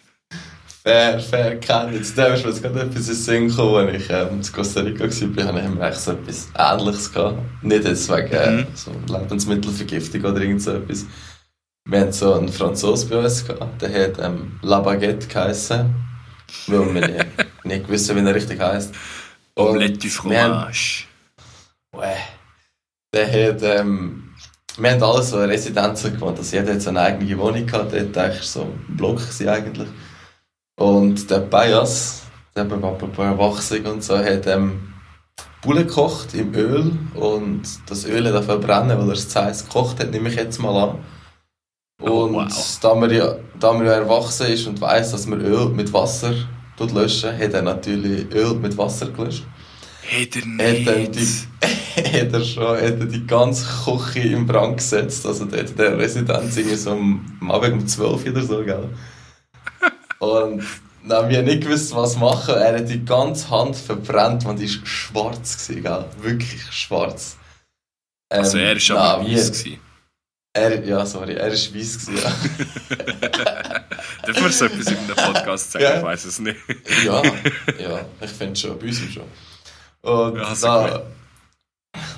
Fair, 0.85 1.21
fair, 1.21 1.61
kenne 1.61 1.97
ich. 1.97 2.13
Da 2.13 2.35
ist 2.35 2.45
mir 2.45 2.53
gerade 2.53 2.81
etwas 2.81 3.09
in 3.09 3.15
Sinn 3.15 3.49
gekommen, 3.49 3.87
als 3.87 4.03
ich 4.03 4.11
ähm, 4.11 4.29
in 4.33 4.53
Costa 4.53 4.81
Rica 4.81 5.05
war, 5.05 5.45
haben 5.63 5.77
wir 5.79 5.85
eigentlich 5.85 5.95
so 5.95 6.11
etwas 6.11 6.49
Ähnliches 6.59 7.13
gehabt. 7.13 7.39
Nicht 7.63 7.85
jetzt 7.85 8.11
wegen 8.11 8.33
äh, 8.33 8.51
mhm. 8.51 8.67
so 8.75 8.91
Lebensmittelvergiftung 9.07 10.25
oder 10.25 10.41
irgend 10.41 10.61
so 10.61 10.73
etwas. 10.73 11.07
Wir 11.85 12.01
hatten 12.01 12.13
so 12.13 12.35
einen 12.35 12.49
Franzosen 12.49 13.11
bei 13.11 13.19
uns 13.19 13.47
gehabt, 13.47 13.81
der 13.81 14.09
hat 14.09 14.19
ähm, 14.19 14.59
La 14.63 14.81
Baguette 14.81 15.29
geheissen, 15.29 15.95
weil 16.67 16.95
wir 16.95 17.07
nicht, 17.07 17.27
nicht 17.65 17.89
wissen, 17.89 18.17
wie 18.17 18.29
er 18.29 18.35
richtig 18.35 18.59
heisst. 18.59 18.93
Omelette 19.57 19.99
du 19.99 20.09
Fromage. 20.09 21.05
Haben, 21.95 22.05
der 23.13 23.27
hat, 23.27 23.63
ähm, 23.63 24.35
wir 24.79 24.91
haben 24.93 25.03
alles 25.03 25.31
so 25.31 25.39
Residenzen 25.39 26.19
gemacht, 26.19 26.39
also 26.39 26.57
jeder 26.57 26.75
hat 26.75 26.81
so 26.81 26.91
eine 26.91 27.01
eigene 27.01 27.39
Wohnung 27.39 27.67
gehabt, 27.67 27.93
dort 27.93 28.17
war 28.17 28.33
so 28.33 28.63
ein 28.63 28.97
Block 28.97 29.21
eigentlich. 29.47 29.89
Und 30.77 31.31
der 31.31 31.41
Bias, 31.41 32.23
der 32.57 32.65
bei 32.65 33.25
Erwachsenen 33.25 33.87
und 33.87 34.05
so, 34.05 34.17
hat 34.17 34.47
ähm, 34.47 34.95
Bulle 35.61 35.85
gekocht 35.85 36.35
im 36.35 36.55
Öl 36.55 36.93
und 37.15 37.63
das 37.87 38.05
Öl 38.07 38.33
hat 38.33 38.45
verbrennen, 38.45 38.99
weil 38.99 39.09
er 39.09 39.13
es 39.13 39.29
zu 39.29 39.43
heiß 39.43 39.69
gekocht 39.69 40.01
hat, 40.01 40.11
nehme 40.11 40.31
ich 40.31 40.37
jetzt 40.37 40.59
mal 40.59 40.77
an. 40.77 40.99
Oh, 42.01 42.25
und 42.25 42.35
oh, 42.35 42.45
wow. 42.47 42.79
da, 42.81 42.95
man 42.95 43.11
ja, 43.11 43.37
da 43.61 43.73
man 43.73 43.87
ja 43.87 43.93
erwachsen 43.93 44.47
ist 44.49 44.67
und 44.67 44.81
weiß, 44.81 45.13
dass 45.13 45.27
man 45.27 45.41
Öl 45.41 45.69
mit 45.69 45.93
Wasser 45.93 46.35
löschen 46.79 47.39
hat 47.39 47.55
er 47.55 47.63
natürlich 47.63 48.33
Öl 48.33 48.55
mit 48.55 48.77
Wasser 48.77 49.07
gelöscht. 49.07 49.45
Hat 50.05 50.37
er 50.37 50.47
nicht? 50.47 50.89
Hat 50.89 50.97
er, 50.97 51.09
die, 51.09 51.29
hat 52.21 52.33
er 52.33 52.45
schon 52.45 52.77
hat 52.77 53.01
er 53.01 53.07
die 53.07 53.27
ganze 53.27 53.67
Küche 53.85 54.29
in 54.29 54.47
Brand 54.47 54.79
gesetzt. 54.79 55.25
Also 55.27 55.45
der, 55.45 55.65
der 55.65 55.99
Residenz 55.99 56.57
irgendwie 56.57 56.77
so 56.77 56.93
am 56.93 57.51
Abend 57.51 57.83
um 57.83 57.87
12 57.87 58.27
oder 58.27 58.43
so, 58.43 58.65
gell? 58.65 58.89
Und 60.19 60.63
dann 61.07 61.25
haben 61.25 61.31
wir 61.31 61.43
nicht 61.43 61.63
gewusst, 61.63 61.95
was 61.95 62.17
machen. 62.17 62.55
Er 62.55 62.79
hat 62.79 62.89
die 62.89 63.05
ganze 63.05 63.51
Hand 63.51 63.77
verbrannt 63.77 64.47
und 64.47 64.61
ist 64.61 64.87
schwarz 64.87 65.67
gewesen, 65.67 65.83
gell? 65.83 66.05
Wirklich 66.21 66.63
schwarz. 66.71 67.37
Ähm, 68.31 68.41
also 68.41 68.59
er 68.59 68.77
ist 68.77 68.91
aber 68.91 69.25
weiß. 69.25 69.65
Er, 70.55 70.85
ja, 70.85 71.07
sorry, 71.07 71.35
er 71.35 71.49
ist 71.49 71.75
weiß 71.75 72.07
gewesen, 72.07 72.19
ja. 72.23 72.31
Dürfen 74.27 74.45
wir 74.45 74.53
so 74.53 74.67
etwas 74.67 74.87
in 74.87 74.99
einem 74.99 75.17
Podcast 75.17 75.73
sagen? 75.73 75.85
Ja. 75.85 75.97
Ich 75.97 76.03
weiß 76.03 76.25
es 76.27 76.39
nicht. 76.41 76.59
ja, 77.07 77.23
ja, 77.79 78.05
ich 78.21 78.31
finde 78.31 78.57
schon, 78.57 78.79
bei 78.79 78.87
uns 78.89 78.99
schon. 78.99 79.23
Und 80.03 80.37
ja, 80.37 80.55
da, 80.61 81.07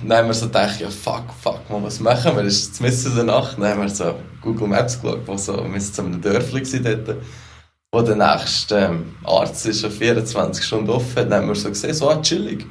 dann 0.03 0.19
haben 0.19 0.27
wir 0.27 0.35
so 0.35 0.47
gedacht, 0.47 0.81
ja 0.81 0.91
fuck, 0.91 1.33
fuck, 1.41 1.71
man, 1.71 1.85
was 1.85 2.01
machen 2.01 2.37
wir? 2.37 2.43
Es 2.45 2.63
ist 2.63 2.81
mitten 2.81 3.07
in 3.07 3.15
der 3.15 3.25
Nacht. 3.25 3.57
Dann 3.57 3.69
haben 3.69 3.83
wir 3.83 3.89
so 3.89 4.19
Google 4.41 4.67
Maps 4.67 5.01
geschaut, 5.01 5.27
wo 5.27 5.37
so, 5.37 5.57
wir 5.57 5.71
waren 5.71 5.81
zu 5.81 6.03
einem 6.03 6.21
Dörfli 6.21 6.83
dort, 6.83 7.17
wo 7.93 8.03
der 8.03 8.17
nächste 8.17 8.79
ähm, 8.79 9.17
Arzt 9.23 9.65
ist, 9.67 9.81
schon 9.83 9.93
24 9.93 10.65
Stunden 10.65 10.91
offen. 10.91 11.31
Dann 11.31 11.43
haben 11.43 11.49
wir 11.49 11.55
so 11.55 11.69
gesehen, 11.69 11.95
so 11.95 12.11
ah, 12.11 12.21
chillig. 12.21 12.67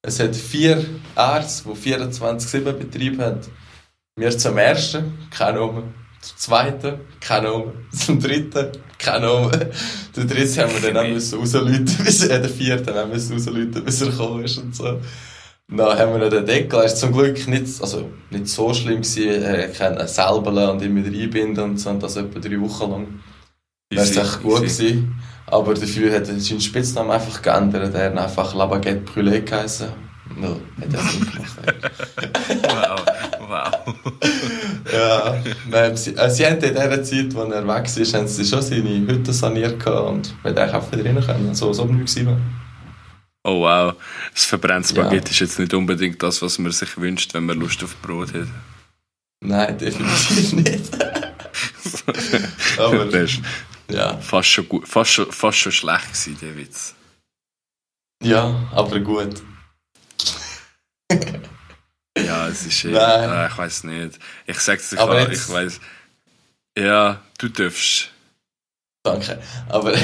Es 0.00 0.20
hat 0.20 0.36
vier 0.36 0.84
Ärzte, 1.16 1.70
die 1.70 1.92
24-7 1.94 2.72
Betrieb 2.72 3.20
haben. 3.20 3.40
Wir 4.16 4.36
zum 4.36 4.58
ersten, 4.58 5.18
keine 5.30 5.58
Ahnung. 5.60 5.94
Zum 6.20 6.36
zweiten, 6.36 7.00
keine 7.18 7.48
Ahnung. 7.48 7.72
Zum 7.92 8.20
dritten, 8.20 8.68
keine 8.98 9.26
Ahnung. 9.26 9.50
Den 10.14 10.28
dritten 10.28 10.60
haben 10.60 10.82
wir 10.82 10.92
dann 10.92 11.06
auch 11.06 11.08
müssen 11.08 11.38
rausläuten, 11.38 11.96
bis 12.04 12.22
er, 12.26 12.40
den 12.40 12.50
vierten 12.50 12.94
haben 12.94 13.10
müssen 13.10 13.32
rausläuten, 13.32 13.82
bis 13.82 14.02
er 14.02 14.10
gekommen 14.10 14.44
ist 14.44 14.58
und 14.58 14.76
so. 14.76 15.00
Dann 15.68 15.98
haben 15.98 16.12
wir 16.12 16.18
noch 16.18 16.28
den 16.28 16.44
Deckel, 16.44 16.80
er 16.80 16.84
ist 16.84 16.98
zum 16.98 17.12
Glück 17.12 17.48
nicht, 17.48 17.80
also 17.80 18.10
nicht 18.28 18.48
so 18.48 18.74
schlimm 18.74 19.00
gewesen, 19.00 19.42
er 19.42 19.68
kann 19.68 20.06
selber 20.06 20.70
und 20.70 20.82
immer 20.82 21.02
wieder 21.06 21.18
einbinden 21.18 21.64
und 21.64 21.78
so, 21.78 21.88
und 21.88 22.02
das 22.02 22.16
etwa 22.16 22.38
drei 22.38 22.60
Wochen 22.60 22.90
lang. 22.90 23.20
Das 23.94 24.14
war 24.14 24.24
echt 24.24 24.42
gut 24.42 24.56
gewesen. 24.60 25.18
Aber 25.46 25.72
dafür 25.72 26.14
hat 26.14 26.28
er 26.28 26.38
seinen 26.38 26.60
Spitznamen 26.60 27.12
einfach 27.12 27.40
geändert, 27.40 27.94
er 27.94 28.10
hat 28.10 28.18
einfach 28.18 28.54
La 28.54 28.66
Baguette 28.66 29.10
Brûlée 29.10 29.40
geheißen. 29.40 29.88
No, 30.36 30.60
hat 30.80 30.92
er 30.92 31.00
Sinn 31.00 31.30
gemacht. 31.30 31.58
wow, 32.62 33.00
wow. 33.52 33.94
ja, 34.92 35.42
nein, 35.70 35.96
sie, 35.96 36.16
äh, 36.16 36.30
sie 36.30 36.46
haben 36.46 36.54
in 36.54 36.74
dieser 36.74 37.02
Zeit, 37.02 37.36
als 37.36 37.52
er 37.52 37.68
weg 37.68 37.96
ist, 37.96 38.14
haben 38.14 38.26
sie 38.26 38.44
schon 38.44 38.62
seine 38.62 39.06
Hütte 39.06 39.32
saniert 39.32 39.86
und 39.86 40.34
wir 40.42 40.54
hätten 40.54 40.74
auch 40.74 40.92
wieder 40.92 41.04
rein 41.04 41.20
können, 41.24 41.54
so 41.54 41.68
nichts 41.84 42.14
gewesen 42.14 42.26
wäre. 42.26 42.40
Oh 43.44 43.60
wow, 43.60 43.94
das 44.32 44.44
Spaghetti 44.44 44.96
ja. 44.96 45.18
ist 45.18 45.40
jetzt 45.40 45.58
nicht 45.58 45.74
unbedingt 45.74 46.22
das, 46.22 46.42
was 46.42 46.58
man 46.58 46.70
sich 46.70 46.96
wünscht, 46.96 47.34
wenn 47.34 47.44
man 47.44 47.58
Lust 47.58 47.82
auf 47.82 47.96
Brot 48.00 48.32
hat. 48.34 48.46
Nein, 49.40 49.76
definitiv 49.78 50.52
nicht. 50.52 50.98
Aber, 52.78 53.04
das 53.06 53.32
ist 53.32 53.40
ja. 53.90 54.16
fast, 54.18 54.48
schon 54.48 54.68
gut, 54.68 54.86
fast, 54.86 55.10
schon, 55.10 55.32
fast 55.32 55.58
schon 55.58 55.72
schlecht 55.72 56.12
gewesen, 56.12 56.38
der 56.40 56.56
Witz. 56.56 56.94
Ja, 58.22 58.68
aber 58.72 59.00
gut. 59.00 59.42
ja, 62.18 62.48
es 62.48 62.66
ist 62.66 62.84
eh, 62.84 62.90
Nein. 62.90 63.48
ich 63.50 63.58
weiß 63.58 63.84
nicht. 63.84 64.18
Ich 64.46 64.58
sag's 64.60 64.90
dir 64.90 64.96
klar, 64.96 65.30
ich 65.30 65.48
weiß. 65.48 65.80
Ja, 66.78 67.22
du 67.38 67.48
darfst. 67.48 68.10
Danke. 69.04 69.42
Aber 69.68 69.94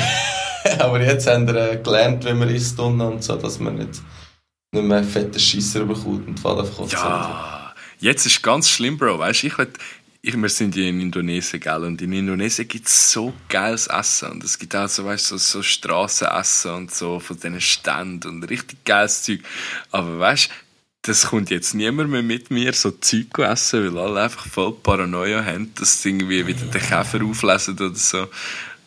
Aber 0.78 1.00
jetzt 1.00 1.26
haben 1.26 1.46
wir 1.46 1.72
äh, 1.72 1.76
gelernt, 1.76 2.24
wie 2.24 2.34
man 2.34 2.48
isst 2.48 2.78
und 2.80 3.22
so, 3.22 3.36
dass 3.36 3.58
man 3.58 3.76
nicht, 3.76 4.02
nicht 4.72 4.84
mehr 4.84 5.04
fette 5.04 5.38
Scheisser 5.38 5.84
bekommt 5.84 6.26
und 6.26 6.40
Faden 6.40 6.66
verkauft. 6.66 6.92
Ja, 6.92 7.74
jetzt 7.98 8.26
ist 8.26 8.42
ganz 8.42 8.68
schlimm, 8.68 8.98
Bro. 8.98 9.18
Weißt 9.18 9.44
ich, 9.44 9.54
ich, 10.22 10.36
wir 10.36 10.48
sind 10.48 10.76
ja 10.76 10.84
in 10.84 11.00
Indonesien, 11.00 11.60
gell? 11.60 11.84
Und 11.84 12.02
in 12.02 12.12
Indonesien 12.12 12.66
gibt 12.66 12.88
es 12.88 13.12
so 13.12 13.32
geiles 13.48 13.86
Essen. 13.86 14.32
Und 14.32 14.44
es 14.44 14.58
gibt 14.58 14.74
auch 14.74 14.88
so, 14.88 15.04
weißt, 15.04 15.28
so, 15.28 15.36
so 15.36 15.62
Strassenessen 15.62 16.72
und 16.72 16.94
so 16.94 17.20
von 17.20 17.36
diesen 17.36 17.60
Ständen 17.60 18.28
und 18.28 18.44
richtig 18.44 18.84
geiles 18.84 19.22
Zeug. 19.22 19.40
Aber 19.90 20.18
weißt 20.18 20.50
das 21.02 21.26
kommt 21.28 21.50
jetzt 21.50 21.74
niemand 21.74 22.10
mehr 22.10 22.22
mit 22.22 22.50
mir 22.50 22.72
so 22.72 22.90
Zeug 22.90 23.38
essen, 23.38 23.94
weil 23.94 24.02
alle 24.02 24.22
einfach 24.22 24.46
voll 24.46 24.72
Paranoia 24.72 25.44
haben, 25.44 25.72
dass 25.74 26.02
sie 26.02 26.10
irgendwie 26.10 26.46
wieder 26.46 26.66
den 26.66 26.80
Käfer 26.80 27.24
auflesen 27.24 27.74
oder 27.74 27.94
so. 27.94 28.28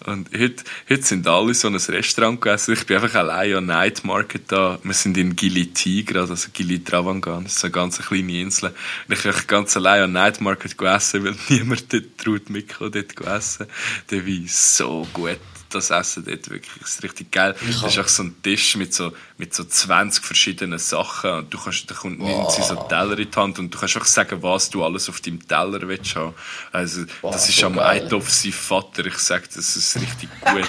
Und 0.06 0.32
heute, 0.34 0.64
heute 0.90 1.04
sind 1.04 1.28
alle 1.28 1.54
so 1.54 1.68
ein 1.68 1.76
Restaurant 1.76 2.42
gegessen. 2.42 2.74
Ich 2.74 2.88
bin 2.88 2.98
einfach 2.98 3.14
allein 3.16 3.56
an 3.56 3.66
Night 3.68 4.04
Market 4.04 4.52
da. 4.52 4.80
Wir 4.84 4.94
sind 4.94 5.16
in 5.16 5.36
Gili 5.36 5.68
gerade, 6.04 6.32
also 6.32 6.50
Gili 6.52 6.84
Travangan. 6.84 7.44
Das 7.44 7.58
ist 7.58 7.64
eine 7.64 7.72
ganz 7.72 8.00
kleine 8.00 8.42
Insel. 8.42 8.74
Und 9.08 9.16
ich 9.16 9.22
bin 9.22 9.34
ganz 9.46 9.78
allein 9.78 10.04
an 10.04 10.12
Night 10.12 10.42
Market 10.42 10.76
gegessen, 10.76 11.24
weil 11.24 11.36
niemand 11.50 11.94
dort 11.94 12.18
traut 12.18 12.50
mitkommen, 12.50 12.92
dort 12.92 13.22
essen. 13.22 13.68
Der 14.10 14.26
Wein 14.26 14.46
so 14.48 15.08
gut 15.14 15.38
das 15.74 15.90
Essen 15.90 16.26
dort 16.26 16.50
wirklich. 16.50 16.82
Ist 16.82 17.04
richtig 17.04 17.32
geil. 17.32 17.56
Das 17.60 17.84
ist 17.84 18.00
auch 18.00 18.08
so 18.08 18.24
ein 18.24 18.36
Tisch 18.42 18.76
mit 18.76 18.94
so, 18.94 19.14
mit 19.38 19.54
so 19.54 19.64
20 19.64 20.24
verschiedenen 20.24 20.80
Sachen. 20.80 21.32
Und 21.32 21.54
du 21.54 21.58
kannst, 21.58 21.90
da 21.90 21.96
kommt 21.96 22.20
wow. 22.20 22.52
so 22.52 22.76
Teller 22.88 23.18
in 23.18 23.30
die 23.30 23.38
Hand 23.38 23.60
und 23.60 23.74
du 23.74 23.78
kannst 23.78 23.98
auch 23.98 24.06
sagen, 24.06 24.42
was 24.44 24.70
du 24.70 24.84
alles 24.84 25.10
auf 25.10 25.22
deinem 25.22 25.46
Teller 25.48 25.82
willst 25.88 26.16
haben. 26.16 26.34
Also, 26.72 27.06
wow, 27.22 27.32
das 27.32 27.50
ist 27.50 27.58
so 27.58 27.68
am 27.68 27.80
Eintopf 27.80 28.30
sein 28.30 28.52
Vater. 28.52 29.06
Ich 29.06 29.18
sage, 29.18 29.48
das 29.54 29.76
ist 29.76 29.96
richtig 29.96 30.30
gut. 30.42 30.68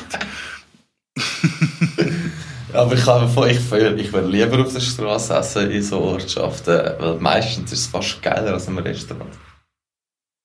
Aber 2.72 2.94
ich, 2.94 3.06
habe, 3.06 3.50
ich, 3.50 3.58
ich 3.58 4.12
würde 4.12 4.28
lieber 4.28 4.60
auf 4.60 4.72
der 4.72 4.80
Straße 4.80 5.34
essen 5.34 5.70
in 5.70 5.82
so 5.82 6.00
Ortschaften, 6.00 6.94
weil 6.98 7.14
meistens 7.16 7.70
ist 7.72 7.80
es 7.80 7.86
fast 7.86 8.22
geiler 8.22 8.54
als 8.54 8.66
im 8.66 8.78
Restaurant. 8.78 9.30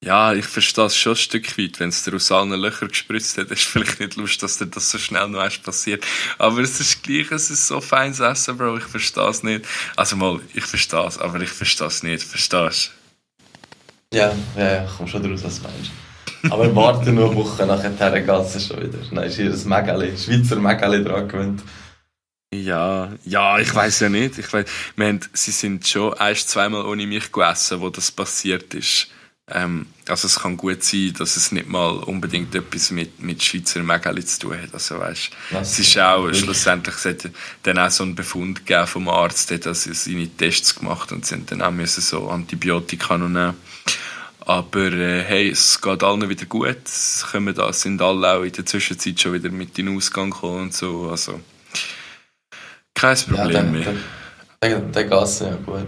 Ja, 0.04 0.34
ich 0.34 0.46
verstehe 0.46 0.86
es 0.86 0.96
schon 0.96 1.14
ein 1.14 1.18
Stück 1.18 1.58
weit. 1.58 1.80
Wenn 1.80 1.90
es 1.90 2.04
dir 2.04 2.16
aus 2.16 2.32
allen 2.32 2.52
Löchern 2.52 2.90
gespritzt 2.90 3.38
hat, 3.38 3.50
ist 3.50 3.64
vielleicht 3.64 4.00
nicht 4.00 4.16
lustig, 4.16 4.42
dass 4.42 4.58
dir 4.60 4.68
das 4.68 4.92
so 4.92 5.00
schnell 5.00 5.28
noch 5.28 5.42
erst 5.42 5.64
passiert. 5.64 6.06
Aber 6.38 6.60
es 6.60 6.80
ist 6.80 7.02
gleich, 7.04 7.32
es 7.32 7.50
ist 7.50 7.68
so 7.68 7.82
feines 7.82 8.20
Essen, 8.20 8.58
Bro. 8.58 8.78
Ich 8.78 8.84
verstehe 8.84 9.28
es 9.28 9.42
nicht. 9.42 9.66
Also 9.96 10.16
mal, 10.16 10.40
ich 10.54 10.66
verstehe 10.66 11.08
es, 11.08 11.18
aber 11.18 11.42
ich 11.42 11.50
verstehe 11.50 11.88
es 11.88 12.04
nicht. 12.04 12.24
Verstehst 12.24 12.92
du? 14.12 14.18
Ja, 14.18 14.34
ja, 14.56 14.74
ja, 14.74 14.90
komm 14.96 15.08
schon 15.08 15.24
draus, 15.24 15.44
was 15.44 15.62
du 15.62 15.68
meinst. 15.68 15.92
Aber 16.52 16.74
warte 16.76 17.12
nur 17.12 17.32
eine 17.32 17.36
Woche, 17.36 17.66
nachher 17.66 17.90
geht 18.22 18.56
es 18.56 18.68
schon 18.68 18.78
wieder. 18.78 19.00
Dann 19.00 19.24
ist 19.24 19.36
hier 19.36 19.52
ein 19.52 19.68
Megali, 19.68 20.16
Schweizer 20.16 20.58
Megali 20.58 21.04
dran 21.04 21.28
gewöhnt. 21.28 21.64
Ja, 22.54 23.12
ja, 23.26 23.60
ich 23.60 23.74
weiß 23.74 24.00
ja 24.02 24.10
nicht. 24.10 24.38
Ich 24.38 24.54
weiss, 24.54 24.70
wir 24.96 25.08
haben, 25.08 25.20
sie 25.34 25.52
sind 25.52 25.86
schon 25.86 26.14
erst 26.18 26.50
zweimal 26.50 26.86
ohne 26.86 27.06
mich 27.06 27.32
gegessen, 27.32 27.82
wo 27.82 27.90
das 27.90 28.12
passiert 28.12 28.74
ist. 28.74 29.08
Ähm, 29.50 29.88
also 30.10 30.28
es 30.28 30.40
kann 30.40 30.58
gut 30.58 30.84
sein, 30.84 31.14
dass 31.18 31.38
es 31.38 31.54
nicht 31.54 31.70
mal 31.70 31.98
unbedingt 32.00 32.54
etwas 32.54 32.92
mit, 32.92 33.22
mit 33.22 33.42
Schweizer 33.42 33.82
Megali 33.82 34.26
zu 34.26 34.40
tun 34.40 34.62
hat. 34.62 34.74
Also 34.74 35.00
weißt, 35.00 35.30
es 35.62 35.80
ist 35.80 35.98
auch, 36.00 36.34
schlussendlich 36.34 36.96
es 36.96 37.06
hat 37.06 37.32
dann 37.64 37.80
auch 37.80 37.90
so 37.90 38.04
einen 38.04 38.16
Befund 38.16 38.66
gegeben 38.66 38.88
vom 38.88 39.08
Arzt, 39.08 39.50
der 39.50 39.60
hat 39.60 39.76
seine 39.76 40.28
Tests 40.28 40.76
gemacht 40.76 41.14
und 41.14 41.30
haben 41.32 41.46
dann 41.46 41.62
auch 41.62 41.72
müssen 41.72 42.02
so 42.02 42.30
Antibiotika 42.30 43.18
nehmen. 43.18 43.54
Aber 44.42 44.92
äh, 44.92 45.24
hey, 45.24 45.50
es 45.50 45.82
geht 45.82 46.04
allen 46.04 46.30
wieder 46.30 46.46
gut. 46.46 46.78
Es 46.86 47.26
kommen 47.32 47.54
da, 47.54 47.72
sind 47.72 48.02
alle 48.02 48.34
auch 48.34 48.44
in 48.44 48.52
der 48.52 48.66
Zwischenzeit 48.66 49.20
schon 49.20 49.34
wieder 49.34 49.50
mit 49.50 49.78
in 49.78 49.88
den 49.88 49.98
Ausgang 49.98 50.32
gekommen 50.32 50.64
und 50.64 50.74
so. 50.74 51.10
Also 51.10 51.40
kein 52.94 53.18
Problem 53.18 53.52
ja, 53.52 53.62
dann, 53.62 53.72
mehr. 53.72 53.84
Dann, 53.84 54.04
dann, 54.60 54.92
dann 54.92 55.10
geht 55.10 55.22
es 55.22 55.40
ja 55.40 55.56
gut. 55.56 55.88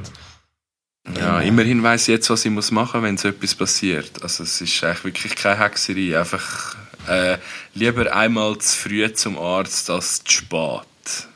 Ja, 1.18 1.42
immerhin 1.42 1.82
weiß 1.82 2.04
ich 2.04 2.14
jetzt, 2.14 2.30
was 2.30 2.46
ich 2.46 2.52
muss 2.52 2.72
machen, 2.72 3.04
wenn 3.04 3.18
so 3.18 3.30
etwas 3.30 3.56
passiert. 3.56 4.22
Also 4.22 4.44
es 4.44 4.62
ist 4.62 4.84
eigentlich 4.84 5.06
wirklich 5.06 5.36
keine 5.36 5.60
Hexerei. 5.60 6.18
Einfach 6.18 6.76
äh, 7.08 7.38
lieber 7.74 8.16
einmal 8.16 8.58
zu 8.60 8.78
früh 8.78 9.12
zum 9.14 9.38
Arzt 9.38 9.90
als 9.90 10.24
zu 10.24 10.32
spät. 10.32 10.84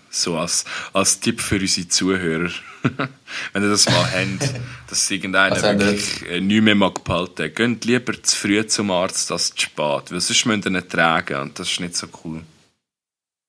So 0.09 0.37
als, 0.37 0.65
als 0.93 1.19
Tipp 1.19 1.41
für 1.41 1.59
unsere 1.59 1.87
Zuhörer. 1.87 2.51
wenn 3.53 3.63
ihr 3.63 3.69
das 3.69 3.87
mal 3.87 4.05
habt, 4.05 4.53
dass 4.89 5.09
irgendeiner 5.09 5.55
also 5.55 5.79
wirklich 5.79 6.29
äh, 6.29 6.39
nichts 6.39 6.63
mehr 6.63 6.75
mag 6.75 7.03
behalten. 7.03 7.51
Geht 7.53 7.85
lieber 7.85 8.21
zu 8.21 8.35
früh 8.35 8.65
zum 8.67 8.91
Arzt 8.91 9.31
als 9.31 9.55
zu 9.55 9.61
spät, 9.61 10.11
weil 10.11 10.21
sonst 10.21 10.45
müsst 10.45 10.65
ihr 10.65 10.71
ihn 10.71 10.89
tragen 10.89 11.41
und 11.41 11.57
das 11.57 11.71
ist 11.71 11.79
nicht 11.79 11.95
so 11.95 12.07
cool. 12.23 12.41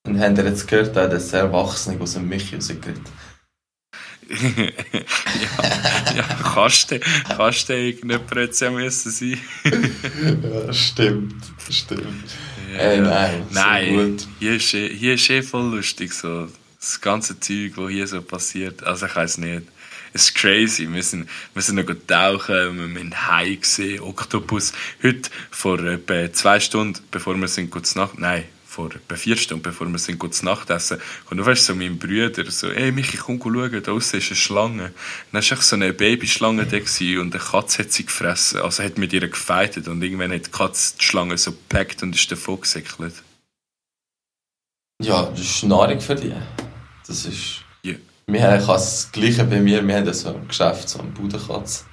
Und 0.06 0.20
habt 0.20 0.38
ihr 0.38 0.44
jetzt 0.44 0.68
gehört, 0.68 0.94
dass 0.96 1.30
der 1.30 1.40
Erwachsene 1.40 2.00
aus 2.00 2.14
dem 2.14 2.28
Michi 2.28 2.56
rausgeht? 2.56 3.00
Ja, 4.28 6.16
ja, 6.16 6.22
kannst 6.54 6.90
du, 6.90 7.00
kannst 7.36 7.68
du 7.68 7.74
irgendjemand 7.74 8.72
müssen 8.72 9.10
sein. 9.10 9.40
ja, 10.42 10.72
stimmt, 10.72 11.44
stimmt. 11.70 12.30
Ja, 12.72 12.78
Ey, 12.78 13.00
nein, 13.00 13.42
nein 13.52 14.18
so 14.18 14.26
hier, 14.38 14.56
ist, 14.56 14.74
eh, 14.74 14.88
hier 14.88 15.14
ist 15.14 15.30
eh 15.30 15.42
voll 15.42 15.74
lustig, 15.76 16.12
so 16.12 16.48
das 16.80 17.00
ganze 17.00 17.38
Zeug, 17.38 17.72
was 17.76 17.90
hier 17.90 18.06
so 18.06 18.22
passiert. 18.22 18.82
Also 18.82 19.06
ich 19.06 19.16
weiß 19.16 19.38
nicht. 19.38 19.62
Es 20.12 20.24
ist 20.24 20.34
crazy. 20.36 20.88
Wir 20.92 21.02
sind, 21.02 21.28
wir 21.54 21.62
sind 21.62 21.76
noch 21.76 21.94
tauchen, 22.06 22.76
wir 22.76 23.00
haben 23.00 23.26
Hai 23.26 23.56
gesehen, 23.56 24.00
Oktopus. 24.00 24.72
Heute, 25.02 25.28
vor 25.50 25.80
etwa 25.80 26.32
zwei 26.32 26.60
Stunden, 26.60 27.00
bevor 27.10 27.34
wir 27.36 27.48
sind 27.48 27.70
kurz 27.70 27.96
nach, 27.96 28.14
nein, 28.16 28.44
vor 28.74 28.90
etwa 28.92 29.14
vier 29.14 29.36
Stunden, 29.36 29.62
bevor 29.62 29.86
wir 29.86 29.98
sind 29.98 30.18
gut 30.18 30.40
Nachtessen, 30.42 30.98
und 31.30 31.36
du 31.36 31.46
weißt 31.46 31.66
so 31.66 31.74
mein 31.74 31.98
Bruder 31.98 32.50
so, 32.50 32.68
ey 32.70 32.90
Michi, 32.90 33.16
komm 33.16 33.40
schauen, 33.40 33.70
da 33.70 33.80
draussen 33.80 34.18
ist 34.18 34.28
eine 34.28 34.36
Schlange. 34.36 34.92
Dann 35.32 35.42
war 35.48 35.56
so 35.62 35.76
eine 35.76 35.92
Babyschlange 35.92 36.66
da 36.66 36.76
und 37.20 37.34
eine 37.34 37.44
Katze 37.44 37.84
hat 37.84 37.92
sie 37.92 38.04
gefressen, 38.04 38.60
also 38.60 38.82
hat 38.82 38.98
mit 38.98 39.12
ihr 39.12 39.28
gefeitet 39.28 39.86
und 39.86 40.02
irgendwann 40.02 40.32
hat 40.32 40.46
die 40.46 40.50
Katze 40.50 40.94
die 40.98 41.04
Schlange 41.04 41.38
so 41.38 41.52
gepackt 41.52 42.02
und 42.02 42.14
ist 42.14 42.30
davon 42.30 42.60
gesäckelt. 42.60 43.14
Ja, 45.00 45.22
das 45.24 45.40
ist 45.40 45.62
Nahrung 45.64 46.00
für 46.00 46.14
dich. 46.16 46.34
Das 47.06 47.24
ist... 47.26 47.62
Yeah. 47.84 47.98
Wir 48.26 48.42
haben 48.42 48.66
das 48.66 49.12
Gleiche 49.12 49.44
bei 49.44 49.60
mir, 49.60 49.86
wir 49.86 49.96
haben 49.96 50.12
so 50.12 50.30
ein 50.30 50.48
Geschäft, 50.48 50.88
so 50.88 50.98
eine 50.98 51.10
Budenkatze. 51.10 51.84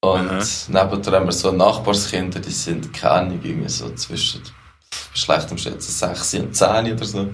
Und 0.00 0.30
Aha. 0.30 0.44
nebendran 0.68 1.14
haben 1.14 1.26
wir 1.26 1.32
so 1.32 1.50
Nachbarskinder, 1.50 2.38
die 2.38 2.52
sind 2.52 2.92
keine 2.92 3.34
irgendwie 3.34 3.68
so 3.68 3.92
zwischen 3.94 4.42
schlechtem 5.14 5.58
Schätzen 5.58 5.92
6 5.92 6.34
und 6.34 6.56
10 6.56 6.92
oder 6.92 7.04
so. 7.04 7.28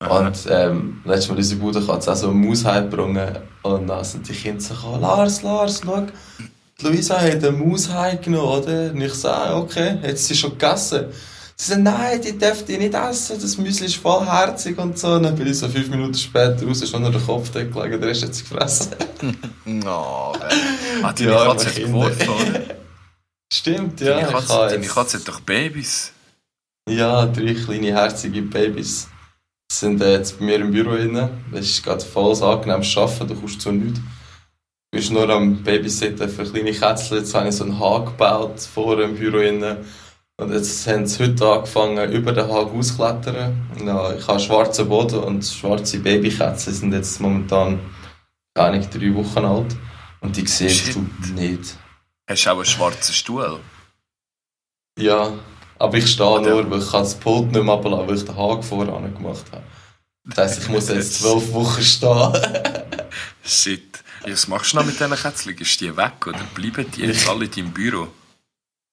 Aha. 0.00 0.18
Und 0.18 0.38
ähm, 0.50 1.00
letztes 1.04 1.28
Mal 1.28 1.34
in 1.34 1.38
unserer 1.38 1.58
Bude 1.60 1.86
hat 1.86 2.00
es 2.00 2.08
auch 2.08 2.16
so 2.16 2.30
eine 2.30 2.36
Maus 2.36 2.64
heimgebracht 2.64 3.40
und 3.62 3.86
dann 3.86 4.04
sind 4.04 4.28
die 4.28 4.32
Kinder 4.32 4.60
so 4.60 4.74
Lars, 5.00 5.42
Lars, 5.42 5.80
schau, 5.84 6.06
Luisa 6.82 7.20
hat 7.20 7.44
eine 7.44 7.52
Maus 7.52 7.88
heimgenommen, 7.88 8.62
oder? 8.62 8.90
Und 8.90 9.00
ich 9.00 9.14
sage, 9.14 9.50
so, 9.50 9.56
okay, 9.56 9.98
hat 10.02 10.18
sie 10.18 10.34
schon 10.34 10.50
gegessen? 10.50 11.06
Sie 11.56 11.70
sagen, 11.70 11.84
nein, 11.84 12.20
die 12.20 12.36
dürft 12.36 12.68
ihr 12.68 12.78
nicht 12.78 12.94
essen, 12.94 13.40
das 13.40 13.56
Müsli 13.56 13.86
ist 13.86 13.96
voll 13.96 14.26
herzig 14.26 14.76
und 14.76 14.98
so. 14.98 15.12
Und 15.12 15.22
dann 15.22 15.36
bin 15.36 15.46
ich 15.46 15.56
so 15.56 15.68
fünf 15.68 15.88
Minuten 15.88 16.14
später 16.14 16.66
raus, 16.66 16.88
schon 16.88 17.02
noch 17.02 17.12
der 17.12 17.20
Kopf 17.20 17.52
gelegen, 17.52 18.00
der 18.00 18.10
ist 18.10 18.22
jetzt 18.22 18.48
gefressen. 18.48 18.88
no, 19.64 20.32
Hat 21.02 21.20
deine 21.20 21.30
ja, 21.30 21.44
Katze 21.44 21.80
geworfen, 21.80 22.28
oder? 22.28 22.60
Stimmt, 23.52 24.00
ja. 24.00 24.16
Deine 24.16 24.32
Katze, 24.32 24.66
deine 24.68 24.86
Katze 24.86 25.18
hat 25.18 25.28
doch 25.28 25.40
Babys. 25.40 26.13
Ja, 26.88 27.24
drei 27.24 27.54
kleine, 27.54 27.94
herzige 27.94 28.42
Babys. 28.42 29.08
Sind 29.72 30.02
äh, 30.02 30.12
jetzt 30.18 30.38
bei 30.38 30.44
mir 30.44 30.56
im 30.56 30.70
Büro 30.70 30.90
drin. 30.90 31.30
Das 31.50 31.64
ist 31.64 31.82
gerade 31.82 32.04
voll 32.04 32.40
angenehmes 32.42 32.94
Arbeiten, 32.96 33.28
du 33.28 33.34
kommst 33.34 33.62
zu 33.62 33.72
nichts. 33.72 33.98
Du 33.98 34.98
bist 34.98 35.10
nur 35.10 35.28
am 35.30 35.62
Babysitten 35.62 36.28
für 36.28 36.44
kleine 36.44 36.72
Kätzchen. 36.72 37.18
Jetzt 37.18 37.34
habe 37.34 37.48
ich 37.48 37.56
so 37.56 37.64
einen 37.64 37.80
Hag 37.80 38.04
gebaut 38.06 38.60
vor 38.60 38.96
dem 38.96 39.16
Büro 39.16 39.38
drin. 39.38 39.78
Und 40.36 40.52
jetzt 40.52 40.86
haben 40.86 41.06
sie 41.06 41.24
heute 41.24 41.48
angefangen, 41.48 42.12
über 42.12 42.32
den 42.32 42.52
Hag 42.52 42.66
auszuklettern. 42.66 43.66
Ja, 43.82 44.12
ich 44.14 44.26
habe 44.28 44.40
schwarzen 44.40 44.86
Boden 44.86 45.20
und 45.20 45.42
schwarze 45.42 46.00
Babykätzchen 46.00 46.74
sind 46.74 46.92
jetzt 46.92 47.18
momentan 47.18 47.80
gar 48.54 48.70
nicht 48.70 48.94
drei 48.94 49.14
Wochen 49.14 49.44
alt. 49.44 49.74
Und 50.20 50.36
die 50.36 50.46
siehst 50.46 50.94
du 50.94 51.06
nicht. 51.34 51.78
Hast 52.28 52.44
du 52.44 52.50
auch 52.50 52.56
einen 52.56 52.64
schwarzen 52.66 53.14
Stuhl? 53.14 53.58
Ja, 54.98 55.32
aber 55.78 55.96
ich 55.96 56.10
stehe 56.10 56.40
nur, 56.40 56.70
weil 56.70 56.80
ich 56.80 56.90
das 56.90 57.14
Pult 57.14 57.52
nicht 57.52 57.62
mehr 57.62 57.74
ablassen 57.74 58.08
weil 58.08 58.16
ich 58.16 58.24
den 58.24 58.36
Haken 58.36 58.62
voran 58.62 59.14
gemacht 59.14 59.44
habe. 59.52 59.64
Das 60.26 60.38
heisst, 60.38 60.62
ich 60.62 60.68
muss 60.68 60.88
jetzt 60.88 61.20
zwölf 61.20 61.52
Wochen 61.52 61.82
stehen. 61.82 62.32
Shit. 63.44 64.02
Was 64.26 64.48
machst 64.48 64.72
du 64.72 64.78
noch 64.78 64.86
mit 64.86 64.98
diesen 64.98 65.14
Kätzchen? 65.14 65.58
Ist 65.58 65.80
die 65.80 65.94
weg 65.96 66.26
oder 66.26 66.40
bleiben 66.54 66.86
die 66.90 67.02
jetzt 67.02 67.28
alle 67.28 67.44
in 67.44 67.50
deinem 67.50 67.70
Büro? 67.72 68.08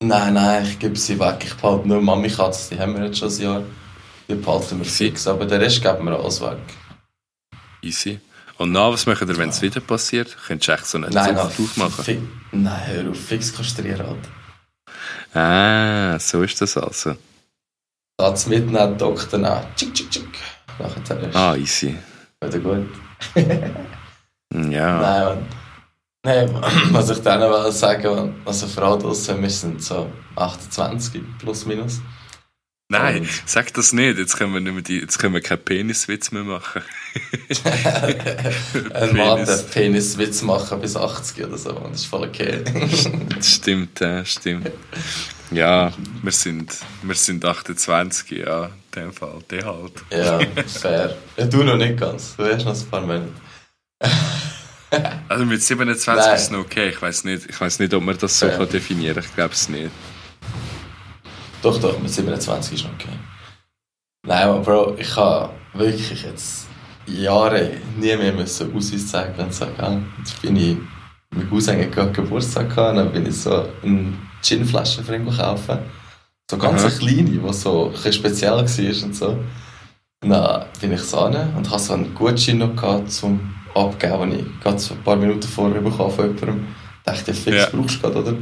Nein, 0.03 0.33
nein, 0.33 0.65
ich 0.65 0.77
gebe 0.77 0.97
sie 0.97 1.17
weg. 1.19 1.43
Ich 1.45 1.53
behalte 1.53 1.87
nur 1.87 2.01
Mami-Katze, 2.01 2.75
die 2.75 2.79
haben 2.81 2.95
wir 2.95 3.05
jetzt 3.05 3.19
schon 3.19 3.29
ein 3.29 3.41
Jahr. 3.41 3.63
Die 4.27 4.35
behalten 4.35 4.79
wir 4.79 4.85
fix, 4.85 5.27
aber 5.27 5.45
den 5.45 5.61
Rest 5.61 5.81
geben 5.81 6.05
wir 6.05 6.19
alles 6.19 6.41
weg. 6.41 6.57
Easy. 7.81 8.19
Und 8.57 8.73
nach, 8.73 8.91
was 8.91 9.05
machen 9.05 9.27
wir, 9.27 9.37
wenn 9.37 9.49
es 9.49 9.61
wieder 9.61 9.79
passiert? 9.79 10.35
Könntest 10.47 10.67
du 10.67 10.71
echt 10.73 10.85
so 10.85 10.97
eine 10.97 11.09
Zucht 11.09 11.77
aufmachen? 11.77 12.27
Nein, 12.51 12.81
hör 12.87 13.11
auf, 13.11 13.19
fix 13.19 13.55
kastrieren 13.55 14.05
halt. 14.05 14.40
Ah, 15.33 16.17
so 16.19 16.43
ist 16.43 16.59
das 16.61 16.77
also. 16.77 17.15
Satz 18.19 18.47
mitnehmen, 18.47 18.97
Doktor 18.97 19.37
nehmen. 19.39 19.65
Tschick, 19.75 19.93
tschick, 19.93 20.11
tschick. 20.11 20.37
Nachher 20.79 21.19
ist 21.21 21.35
Ah, 21.35 21.55
easy. 21.55 21.97
Wieder 22.43 22.59
gut. 22.59 22.89
ja. 23.35 24.99
Nein, 25.01 25.23
Mann. 25.25 25.47
Nein, 26.23 26.49
was 26.91 27.09
ich 27.09 27.19
denen 27.19 27.49
will 27.49 27.71
sagen, 27.71 28.41
also 28.45 28.67
Frau 28.67 28.95
draussen, 28.97 29.41
wir 29.41 29.49
sind 29.49 29.81
so 29.81 30.11
28 30.35 31.21
plus 31.39 31.65
minus. 31.65 31.99
Nein, 32.91 33.21
und 33.21 33.29
sag 33.45 33.73
das 33.73 33.93
nicht. 33.93 34.17
Jetzt 34.17 34.37
können 34.37 34.53
wir, 34.53 34.59
nicht 34.59 34.89
mehr 34.89 34.99
jetzt 34.99 35.17
können 35.17 35.33
wir 35.33 35.39
keinen 35.39 35.63
Peniswitz 35.63 36.31
mehr 36.31 36.43
machen. 36.43 36.81
Ein 38.93 39.15
Mann 39.15 39.45
darf 39.45 39.71
Peniswitz 39.71 40.41
machen 40.41 40.81
bis 40.81 40.97
80 40.97 41.45
oder 41.45 41.57
so. 41.57 41.71
Das 41.71 42.01
ist 42.01 42.05
voll 42.07 42.27
okay. 42.27 42.61
stimmt, 43.41 44.01
ja, 44.01 44.25
stimmt. 44.25 44.71
Ja, 45.51 45.93
wir 46.21 46.31
sind, 46.33 46.75
wir 47.03 47.15
sind 47.15 47.45
28, 47.45 48.29
ja, 48.31 48.65
in 48.65 48.71
dem 48.93 49.13
Fall, 49.13 49.39
der 49.49 49.65
halt. 49.65 49.93
Ja, 50.11 50.39
fair. 50.67 51.15
Ja, 51.37 51.45
du 51.45 51.63
noch 51.63 51.77
nicht 51.77 51.97
ganz. 51.97 52.35
Du 52.35 52.43
hast 52.43 52.65
noch 52.65 52.75
ein 52.77 52.89
paar 52.89 53.01
Monate. 53.01 53.29
Also 55.29 55.45
mit 55.45 55.63
27 55.63 56.25
Nein. 56.25 56.35
ist 56.35 56.41
es 56.41 56.51
noch 56.51 56.59
okay. 56.59 56.89
Ich 56.89 57.01
weiß 57.01 57.23
nicht, 57.23 57.47
nicht, 57.79 57.93
ob 57.93 58.03
man 58.03 58.17
das 58.17 58.37
so 58.37 58.47
ja. 58.47 58.65
definieren 58.65 59.15
kann. 59.15 59.23
Ich 59.23 59.33
glaube 59.33 59.53
es 59.53 59.69
nicht. 59.69 59.91
Doch, 61.61 61.79
doch, 61.79 61.99
mit 61.99 62.09
27 62.09 62.73
ist 62.73 62.85
okay. 62.85 63.15
Nein, 64.25 64.43
aber 64.43 64.59
Bro, 64.59 64.95
ich 64.97 65.15
habe 65.15 65.51
wirklich 65.73 66.23
jetzt 66.23 66.67
Jahre 67.07 67.71
nie 67.97 68.15
mehr 68.15 68.33
müssen 68.33 68.75
Ausweis 68.75 69.07
zeigen 69.07 69.39
und 69.39 69.53
sagen, 69.53 70.05
jetzt 70.19 70.41
bin 70.41 70.55
ich 70.55 70.77
mit 71.33 71.49
Cousin 71.49 71.89
gerade 71.91 72.11
Geburtstag 72.11 72.69
gehabt, 72.69 72.97
dann 72.97 73.11
bin 73.11 73.25
ich 73.25 73.35
so 73.35 73.65
eine 73.83 74.13
Ginflasche 74.43 75.03
für 75.03 75.15
ihn 75.15 75.25
gekauft. 75.25 75.69
So 76.49 76.57
ganz 76.57 76.83
eine 76.83 76.93
kleine, 76.93 77.23
die 77.23 77.53
so 77.53 77.93
ein 78.05 78.13
speziell 78.13 78.51
war 78.51 78.59
und 78.61 79.15
so. 79.15 79.37
Dann 80.21 80.65
bin 80.79 80.91
ich 80.91 81.01
so 81.01 81.29
hin 81.29 81.53
und 81.55 81.69
habe 81.69 81.79
so 81.79 81.93
einen 81.93 82.13
Gutschein 82.13 82.57
noch 82.57 82.75
gehabt, 82.75 83.11
zum 83.11 83.39
abgeben, 83.73 84.31
den 84.31 84.39
ich 84.39 84.59
gerade 84.61 84.79
so 84.79 84.93
ein 84.93 85.03
paar 85.03 85.15
Minuten 85.15 85.47
vorher 85.47 85.81
bekommen 85.81 86.11
von 86.11 86.25
jemandem. 86.25 86.67
Ich 86.99 87.03
dachte, 87.03 87.33
fix 87.33 87.57
ja. 87.57 87.69
brauchst 87.71 87.95
du 87.95 88.01
gerade, 88.01 88.19
oder? 88.19 88.37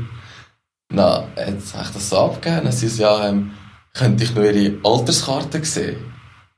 Na, 0.92 1.28
jetzt 1.38 1.74
habe 1.76 1.86
ich 1.86 1.92
das 1.92 2.10
so 2.10 2.18
abgegeben. 2.18 2.64
Dann 2.64 2.72
sie 2.72 2.90
so, 2.90 3.04
ja, 3.04 3.30
ähm, 3.30 3.52
könnte 3.94 4.24
ich 4.24 4.34
noch 4.34 4.44
ihre 4.44 4.78
Alterskarte 4.84 5.64
sehen? 5.64 5.98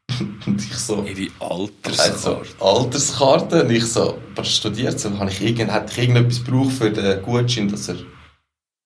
und 0.46 0.62
ich 0.62 0.74
so... 0.74 1.04
Ihre 1.04 1.30
Alterskarte? 1.39 2.17
So, 2.17 2.41
Alterskarte? 2.65 3.63
Und 3.63 3.72
ich 3.72 3.86
so, 3.86 4.20
was 4.36 4.56
studiert 4.56 5.00
so? 5.00 5.17
Habe 5.20 5.30
ich 5.30 5.41
irgend, 5.41 5.74
hätte 5.74 5.91
ich 5.91 5.98
irgendetwas 5.98 6.44
gebraucht 6.46 6.72
für 6.72 6.91
den 6.91 7.22
Gutschein, 7.22 7.67
dass 7.67 7.89
er 7.89 7.98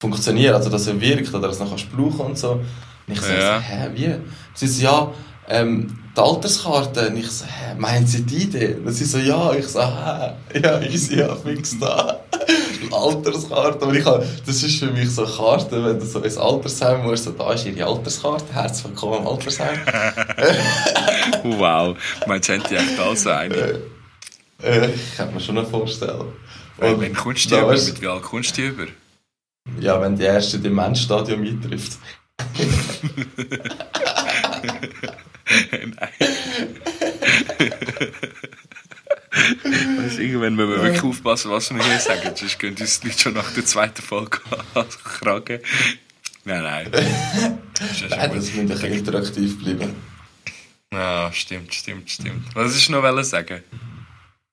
funktioniert, 0.01 0.55
also 0.55 0.69
dass 0.69 0.88
er 0.88 0.99
wirkt 0.99 1.34
oder 1.34 1.47
dass 1.47 1.60
du 1.60 1.65
noch 1.65 1.89
brauchen 1.89 2.31
und 2.31 2.38
so. 2.38 2.53
Und 2.53 3.13
ich 3.13 3.21
so, 3.21 3.31
ja. 3.31 3.60
hä, 3.60 3.89
wie? 3.93 4.15
Sie 4.55 4.67
so, 4.67 4.84
ja, 4.84 5.13
ähm, 5.47 5.95
die 6.17 6.21
Alterskarte. 6.21 7.10
Und 7.10 7.17
ich 7.17 7.29
so, 7.29 7.45
hä, 7.45 7.75
meinen 7.77 8.08
Sie 8.08 8.23
die 8.23 8.43
Idee? 8.43 8.77
Und 8.84 8.91
sie 8.91 9.05
so, 9.05 9.19
ja. 9.19 9.53
Ich 9.53 9.67
so, 9.67 9.81
hä, 9.81 10.31
ja, 10.60 10.81
easy, 10.81 11.19
ja, 11.19 11.36
fix 11.36 11.77
da. 11.79 12.21
Alterskarte. 12.93 13.86
Und 13.86 13.95
ich 13.95 14.06
hab, 14.06 14.24
das 14.45 14.63
ist 14.63 14.80
für 14.80 14.91
mich 14.91 15.10
so 15.10 15.26
eine 15.26 15.34
Karte, 15.34 15.84
wenn 15.84 16.00
du 16.00 16.06
so 16.06 16.19
ins 16.19 16.38
Altersheim 16.38 17.04
musst, 17.04 17.26
so, 17.26 17.32
da 17.32 17.54
ist 17.54 17.65
Ihre 17.65 17.86
Alterskarte, 17.86 18.54
herzlich 18.54 18.86
willkommen 18.86 19.19
im 19.19 19.28
Altersheim. 19.28 19.80
wow, 21.43 21.98
meinst 22.28 22.50
du, 22.50 22.58
die 22.60 22.76
echt 22.76 23.00
also 23.00 23.30
eine? 23.30 23.56
Äh, 23.56 23.80
äh, 24.63 24.89
ich 24.93 25.17
kann 25.17 25.34
mir 25.34 25.39
schon 25.39 25.56
noch 25.56 25.69
vorstellen. 25.69 26.34
Und 26.78 27.02
wenn 27.02 27.13
kommst 27.13 27.52
du 27.52 27.58
über? 27.58 27.71
Mit 27.74 28.02
wie 28.02 28.08
alt 28.08 28.24
kommst 28.24 28.58
du 28.58 28.62
über? 28.62 28.88
Ja, 29.80 30.02
wenn 30.02 30.15
die 30.15 30.24
erste 30.24 30.60
Demenzstadium 30.60 31.41
eintrifft. 31.41 31.98
Nein. 35.71 36.12
weißt, 39.63 40.19
irgendwann 40.19 40.56
müssen 40.56 40.71
wir 40.71 40.84
wirklich 40.84 41.04
aufpassen, 41.04 41.52
was 41.52 41.74
wir 41.74 41.84
hier 41.84 42.00
sagen, 42.00 42.32
sonst 42.36 42.60
können 42.60 42.78
uns 42.80 43.04
nicht 43.04 43.19
schon 43.19 43.34
nach 43.34 43.52
der 43.52 43.65
zweiten 43.65 44.02
Folge 44.02 44.39
kragen. 45.04 45.60
Nein, 46.45 46.63
nein. 46.63 46.91
Das, 46.91 48.02
ist 48.02 48.10
nein, 48.10 48.32
das 48.34 48.54
muss 48.54 48.84
ein 48.84 48.91
interaktiv 48.93 49.63
bleiben. 49.63 49.95
Ja, 50.93 51.32
stimmt, 51.34 51.74
stimmt, 51.74 52.10
stimmt. 52.10 52.56
Was 52.56 52.76
ist 52.76 52.89
noch 52.89 53.24
sagen? 53.24 53.63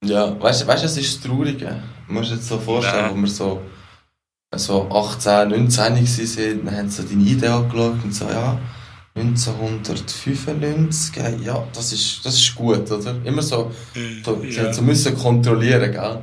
Ja, 0.04 0.40
weißt 0.40 0.62
du, 0.62 0.66
weißt, 0.66 0.84
es 0.84 0.96
ist 0.96 1.24
traurig. 1.24 1.58
Du 1.58 2.12
musst 2.12 2.30
dir 2.30 2.34
jetzt 2.34 2.48
so 2.48 2.58
vorstellen, 2.58 3.06
nein. 3.06 3.16
wo 3.16 3.20
wir 3.20 3.28
so, 3.28 3.62
so 4.56 4.90
18, 4.90 5.50
19 5.50 5.78
waren, 5.78 6.64
dann 6.64 6.76
haben 6.76 6.90
sie 6.90 7.02
so 7.02 7.08
deine 7.08 7.22
Idee 7.22 7.48
angeschaut 7.48 8.02
und 8.02 8.12
so, 8.12 8.24
ja 8.28 8.58
1995, 9.14 11.16
ja, 11.44 11.68
das 11.74 11.92
ist, 11.92 12.24
das 12.24 12.36
ist 12.36 12.54
gut, 12.54 12.90
oder? 12.90 13.14
Immer 13.24 13.42
so, 13.42 13.70
so, 14.24 14.42
ja. 14.42 14.72
so 14.72 14.80
müssen 14.80 15.14
kontrollieren, 15.16 15.92
gell? 15.92 16.22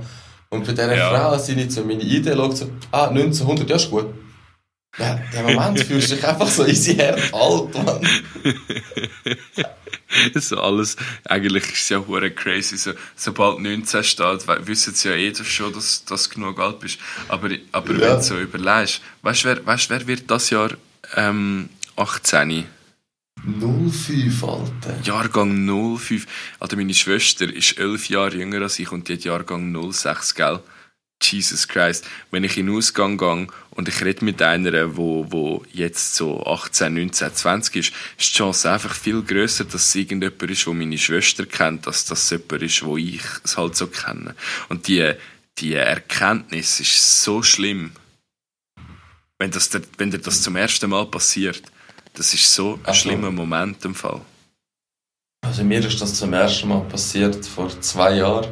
Und 0.50 0.66
bei 0.66 0.72
dieser 0.72 0.96
ja. 0.96 1.10
Frau 1.10 1.38
sind 1.38 1.60
ich 1.60 1.72
so 1.72 1.84
meine 1.84 2.02
Idee 2.02 2.34
schaut 2.34 2.58
so, 2.58 2.72
ah, 2.92 3.10
1900, 3.10 3.70
ja, 3.70 3.76
ist 3.76 3.92
gut. 3.92 4.08
Ja, 4.98 5.20
der 5.32 5.44
Moment 5.44 5.80
fühlst 5.86 6.10
du 6.10 6.16
dich 6.16 6.28
einfach 6.28 6.48
so 6.48 6.66
easy 6.66 6.96
her 6.96 7.16
alt, 7.32 7.76
Mann. 7.86 8.02
so 10.36 10.60
alles, 10.60 10.98
eigentlich 11.26 11.66
ist 11.66 11.84
es 11.84 11.90
ja 11.90 12.00
hure 12.00 12.32
crazy, 12.32 12.78
so, 12.78 12.94
sobald 13.16 13.60
19 13.60 14.04
steht, 14.04 14.48
wissen 14.66 14.96
sie 14.96 15.10
ja 15.10 15.16
eh 15.16 15.36
schon, 15.36 15.72
dass 15.72 16.06
du 16.06 16.16
genug 16.34 16.60
alt 16.60 16.80
bist. 16.80 16.98
Aber, 17.28 17.50
aber 17.72 17.94
ja. 17.94 18.00
wenn 18.00 18.16
du 18.16 18.24
so 18.24 18.40
überlegst, 18.40 19.02
weißt 19.22 19.44
du, 19.44 19.50
wer, 19.50 19.64
weißt, 19.66 19.92
wer 19.92 20.08
wird 20.08 20.32
das 20.32 20.50
Jahr 20.50 20.72
ähm, 21.16 21.70
18? 21.96 22.66
05, 23.46 24.44
Alter. 24.44 25.00
Jahrgang 25.04 25.66
05. 25.98 26.26
Alter, 26.60 26.76
meine 26.76 26.94
Schwester 26.94 27.52
ist 27.52 27.78
elf 27.78 28.10
Jahre 28.10 28.38
jünger 28.38 28.62
als 28.62 28.80
ich 28.80 28.92
und 28.92 29.08
die 29.08 29.14
hat 29.14 29.24
Jahrgang 29.24 29.92
06, 29.92 30.36
gell? 30.36 30.60
Jesus 31.22 31.68
Christ. 31.68 32.06
Wenn 32.32 32.44
ich 32.44 32.58
in 32.58 32.68
den 32.68 32.76
Ausgang 32.76 33.18
gehe 33.18 33.48
und 33.72 33.90
ich 33.90 34.04
rede 34.04 34.24
mit 34.24 34.42
einer, 34.42 34.96
wo, 34.96 35.26
wo 35.30 35.66
jetzt 35.74 36.16
so 36.16 36.46
18, 36.46 36.94
19, 36.94 37.34
20 37.34 37.76
ist, 37.76 37.94
ist 38.18 38.34
die 38.34 38.38
Chance 38.38 38.72
einfach 38.72 38.94
viel 38.94 39.22
größer, 39.22 39.66
dass 39.66 39.88
es 39.88 39.96
irgendjemand 39.96 40.42
ist, 40.44 40.66
wo 40.66 40.74
meine 40.74 40.98
Schwester 40.98 41.46
kennt, 41.46 41.88
dass 41.88 42.06
das 42.06 42.30
jemand 42.30 42.64
ist, 42.64 42.84
wo 42.84 42.98
ich 42.98 43.22
es 43.44 43.58
halt 43.58 43.76
so 43.76 43.88
kenne. 43.88 44.36
Und 44.70 44.88
die, 44.88 45.14
die 45.58 45.74
Erkenntnis 45.74 46.80
ist 46.80 47.24
so 47.24 47.44
schlimm. 47.44 47.92
Wenn, 49.38 49.52
das, 49.52 49.70
wenn 49.98 50.12
dir 50.12 50.20
das 50.20 50.42
zum 50.42 50.56
ersten 50.56 50.90
Mal 50.90 51.06
passiert, 51.06 51.64
das 52.20 52.34
ist 52.34 52.54
so 52.54 52.78
ein 52.84 52.94
schlimmer 52.94 53.32
Moment 53.32 53.84
im 53.86 53.96
Fall. 53.96 54.20
Also 55.42 55.64
mir 55.64 55.80
ist 55.86 56.02
das 56.02 56.16
zum 56.16 56.34
ersten 56.34 56.68
Mal 56.68 56.82
passiert 56.82 57.46
vor 57.46 57.70
zwei 57.80 58.18
Jahren, 58.18 58.50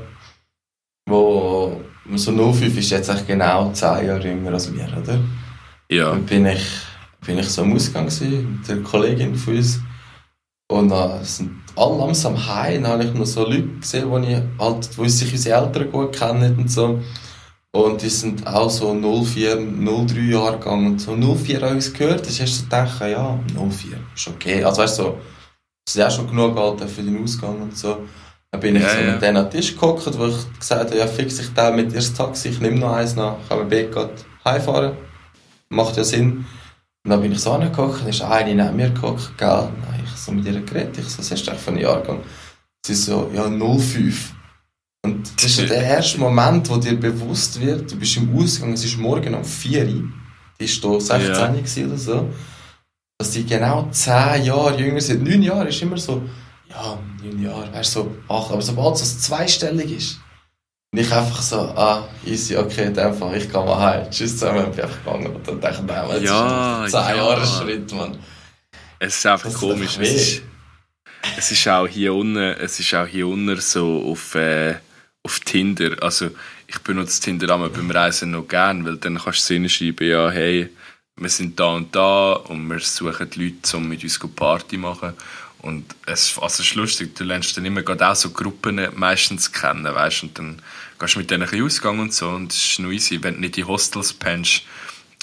wo 1.06 1.82
so 2.16 2.32
05 2.54 2.78
ist 2.78 2.92
jetzt 2.92 3.10
eigentlich 3.10 3.28
genau 3.28 3.70
zehn 3.74 4.08
Jahre 4.08 4.26
jünger 4.26 4.54
als 4.54 4.74
wir, 4.74 4.88
oder? 4.98 5.20
Ja. 5.92 6.12
Dann 6.12 6.26
bin 6.26 6.46
ich, 6.46 6.66
bin 7.26 7.40
ich 7.40 7.50
so 7.50 7.64
am 7.64 7.74
Ausgang 7.74 8.06
mit 8.06 8.70
der 8.70 8.82
Kollegin 8.84 9.36
von 9.36 9.58
uns 9.58 9.82
und 10.72 10.88
dann 10.88 11.26
sind 11.26 11.52
alle 11.76 11.98
langsam 11.98 12.48
heim, 12.48 12.84
dann 12.84 12.94
habe 12.94 13.04
ich 13.04 13.14
noch 13.14 13.26
so 13.26 13.44
Leute 13.44 13.68
gesehen, 13.82 14.10
wo, 14.10 14.18
ich 14.18 14.42
halt, 14.60 14.98
wo 14.98 15.06
sich 15.06 15.34
unsere 15.34 15.62
Eltern 15.62 15.92
gut 15.92 16.16
kennen 16.16 16.56
und 16.58 16.72
so. 16.72 17.02
Und 17.76 18.02
die 18.02 18.10
sind 18.10 18.48
auch 18.48 18.70
so 18.70 18.94
04, 18.94 19.58
03 19.58 20.20
Jahrgang 20.20 20.88
und 20.88 21.00
so 21.00 21.16
04 21.16 21.62
habe 21.62 21.78
ich 21.78 21.94
gehört. 21.94 22.26
Das 22.26 22.40
hast 22.40 22.60
du 22.60 22.64
gedacht, 22.64 23.02
ja, 23.02 23.40
04 23.54 24.00
ist 24.16 24.28
okay. 24.28 24.64
Also 24.64 24.82
weißt 24.82 25.00
du, 25.00 25.04
so, 25.04 25.18
es 25.88 25.96
ist 25.96 26.02
auch 26.02 26.12
schon 26.12 26.28
genug 26.28 26.58
Alter 26.58 26.88
für 26.88 27.04
den 27.04 27.22
Ausgang 27.24 27.62
und 27.62 27.78
so. 27.78 28.06
Dann 28.52 28.62
bin 28.62 28.78
ich 28.78 28.84
Ja, 28.84 28.90
so 28.90 29.00
ja. 29.00 29.12
mit 29.12 29.22
denen 29.22 29.38
an 29.38 29.46
den 29.46 29.52
Tisch 29.52 29.76
gehockt, 29.76 30.18
wo 30.18 30.28
ich 30.28 30.60
gesagt 30.60 30.90
habe, 30.90 30.98
ja, 30.98 31.08
fix 31.08 31.40
ich 31.40 31.54
den 31.54 31.76
mit 31.76 31.96
das 31.96 32.14
Taxi, 32.14 32.50
ich 32.50 32.60
nehme 32.60 32.80
noch 32.80 32.94
eins 32.94 33.16
nach, 33.16 33.36
kann 33.48 33.68
mit 33.68 33.92
grad 33.92 34.12
heimfahren. 34.44 34.94
Macht 35.70 35.98
ja 35.98 36.04
Sinn. 36.04 36.46
Und 37.04 37.12
dann 37.12 37.22
bin 37.22 37.32
ich 37.32 37.40
so 37.40 37.52
angehockt, 37.52 38.02
dann 38.02 38.08
ist 38.10 38.22
eine 38.22 38.56
neben 38.56 38.76
mir 38.76 38.90
gehockt, 38.90 39.38
gell. 39.38 39.48
Dann 39.48 39.94
habe 39.94 40.04
ich 40.04 40.10
so 40.12 40.32
mit 40.32 40.46
ihr 40.46 40.60
geredet, 40.62 40.98
ich 40.98 41.10
so, 41.10 41.20
was 41.20 41.32
hast 41.32 41.46
du 41.46 41.52
einen 41.52 41.80
Jahrgang? 41.80 42.22
Sie 42.86 42.96
so, 42.96 43.30
ja, 43.34 43.44
05. 43.50 44.34
Und 45.04 45.32
das 45.42 45.58
ist 45.58 45.70
der 45.70 45.82
erste 45.84 46.20
Moment, 46.20 46.70
wo 46.70 46.78
dir 46.78 47.00
bewusst 47.00 47.60
wird, 47.62 47.92
du 47.92 47.96
bist 47.98 48.18
im 48.18 48.36
Ausgang, 48.38 48.74
es 48.74 48.84
ist 48.84 48.98
morgen 48.98 49.34
um 49.36 49.44
4 49.46 49.82
Uhr, 49.84 49.88
die 50.60 50.84
war 50.84 50.92
hier 50.92 51.00
16 51.00 51.56
gewesen 51.56 51.88
oder 51.88 51.98
so, 51.98 52.30
dass 53.20 53.32
die 53.32 53.46
genau 53.46 53.88
10 53.92 54.44
Jahre 54.44 54.78
jünger 54.80 55.02
sind. 55.02 55.24
9 55.24 55.42
Jahre 55.44 55.68
ist 55.70 55.82
immer 55.82 55.98
so, 55.98 56.24
ja, 56.70 56.98
9 57.24 57.42
Jahre, 57.44 57.72
weißt 57.74 57.96
du, 57.96 58.00
so 58.00 58.34
8, 58.34 58.52
aber 58.52 58.62
sobald 58.62 58.96
es 58.96 59.20
zweistellig 59.22 59.92
ist, 59.92 60.20
und 60.94 61.00
ich 61.02 61.12
einfach 61.12 61.42
so, 61.42 61.60
ah, 61.60 62.08
easy, 62.26 62.56
okay, 62.56 62.86
in 62.86 62.94
dem 62.94 63.14
Fall, 63.14 63.36
ich 63.38 63.52
gehe 63.52 63.64
mal 63.64 63.78
heim. 63.78 64.10
Tschüss 64.10 64.38
zusammen, 64.38 64.66
und 64.66 64.76
bin 64.76 64.86
einfach 64.86 65.04
gegangen. 65.04 65.36
Und 65.36 65.46
dann 65.48 65.60
dachte 65.60 65.82
ich, 65.82 65.86
nein, 65.86 66.08
das 66.10 66.24
Ja, 66.24 66.86
ist 66.86 66.96
ein 66.96 67.06
10 67.08 67.16
ja. 67.18 67.24
Jahre 67.24 67.46
Schritt, 67.46 67.92
Mann. 67.94 68.18
Es 68.98 69.18
ist 69.18 69.26
einfach 69.26 69.50
Das 69.52 69.60
komisch. 69.60 69.98
einfach 70.00 70.02
Es 70.04 70.14
ist, 70.16 70.42
es 71.38 71.52
ist 71.52 71.68
auch 71.68 71.88
hier 71.88 72.14
unten, 72.14 72.38
es 72.38 72.80
ist 72.80 72.94
auch 72.96 73.06
hier 73.06 73.28
unten 73.28 73.60
so 73.60 74.02
auf, 74.12 74.34
äh, 74.36 74.76
auf 75.24 75.40
Tinder. 75.42 76.02
Also 76.02 76.32
ich 76.68 76.80
benutze 76.80 77.22
Tinder 77.22 77.54
einmal 77.54 77.70
beim 77.70 77.92
Reisen 77.92 78.32
noch 78.32 78.48
gern, 78.48 78.86
weil 78.86 78.98
dann 78.98 79.18
kannst 79.18 79.50
du 79.50 79.56
ihnen 79.56 79.70
schreiben, 79.70 80.08
ja, 80.08 80.30
hey, 80.30 80.70
wir 81.16 81.30
sind 81.30 81.60
da 81.60 81.74
und 81.74 81.96
da 81.96 82.34
und 82.34 82.68
wir 82.68 82.80
suchen 82.80 83.30
die 83.30 83.46
Leute, 83.46 83.78
um 83.78 83.88
mit 83.88 84.04
uns 84.04 84.20
Party 84.36 84.76
zu 84.76 84.82
machen. 84.82 85.14
Und 85.60 85.96
es, 86.06 86.38
also 86.38 86.62
es 86.62 86.70
ist 86.70 86.76
lustig, 86.76 87.16
du 87.16 87.24
lernst 87.24 87.58
dann 87.58 87.66
immer 87.66 87.82
gerade 87.82 88.08
auch 88.08 88.16
so 88.16 88.30
Gruppen 88.30 88.88
meistens 88.96 89.52
kennen, 89.52 89.84
weißt 89.84 90.24
und 90.24 90.38
dann 90.38 90.62
gehst 91.00 91.16
du 91.16 91.20
mit 91.20 91.32
denen 91.32 91.50
ein 91.50 91.64
ausgegangen 91.64 92.00
und 92.00 92.14
so 92.14 92.30
und 92.30 92.54
es 92.54 92.64
ist 92.64 92.80
noch 92.80 92.92
easy, 92.92 93.22
wenn 93.24 93.36
du 93.36 93.42
nicht 93.42 93.58
in 93.58 93.68
Hostels 93.68 94.14
pennst, 94.14 94.64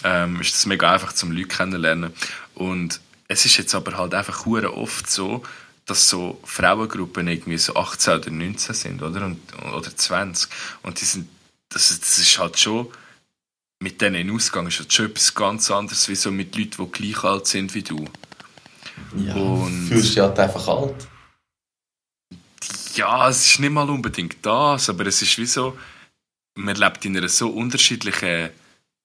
ähm, 0.02 0.40
ist 0.40 0.54
das 0.54 0.66
mega 0.66 0.92
einfach 0.92 1.12
zum 1.12 1.30
Leute 1.30 1.48
kennenlernen. 1.48 2.12
Und 2.54 3.00
es 3.28 3.44
ist 3.46 3.56
jetzt 3.56 3.74
aber 3.74 3.96
halt 3.96 4.14
einfach 4.14 4.44
oft 4.46 5.10
so, 5.10 5.42
dass 5.86 6.08
so 6.08 6.40
Frauengruppen 6.44 7.28
irgendwie 7.28 7.58
so 7.58 7.74
18 7.76 8.14
oder 8.14 8.30
19 8.30 8.74
sind, 8.74 9.02
oder? 9.02 9.26
Und, 9.26 9.40
oder 9.74 9.94
20. 9.94 10.50
Und 10.82 11.00
die 11.00 11.04
sind, 11.04 11.28
das, 11.68 11.88
das 12.00 12.18
ist 12.18 12.38
halt 12.38 12.58
schon, 12.58 12.88
mit 13.82 14.00
denen 14.00 14.16
in 14.16 14.30
Ausgang 14.30 14.66
ist 14.66 14.78
halt 14.78 14.92
schon 14.92 15.06
etwas 15.06 15.34
ganz 15.34 15.70
anderes, 15.70 16.08
wie 16.08 16.14
so 16.14 16.30
mit 16.30 16.56
Leuten, 16.56 16.84
die 16.84 16.90
gleich 16.90 17.24
alt 17.24 17.46
sind 17.46 17.74
wie 17.74 17.82
du. 17.82 18.08
Ja, 19.16 19.34
Und- 19.34 19.88
fühlst 19.88 20.10
dich 20.10 20.18
halt 20.20 20.38
einfach 20.38 20.66
alt. 20.68 21.06
Ja, 22.94 23.28
es 23.28 23.44
ist 23.46 23.58
nicht 23.60 23.70
mal 23.72 23.90
unbedingt 23.90 24.36
das, 24.42 24.88
aber 24.88 25.06
es 25.06 25.20
ist 25.20 25.36
wie 25.38 25.46
so, 25.46 25.76
man 26.54 26.76
lebt 26.76 27.04
in 27.04 27.16
einer 27.16 27.28
so 27.28 27.48
unterschiedlichen, 27.50 28.50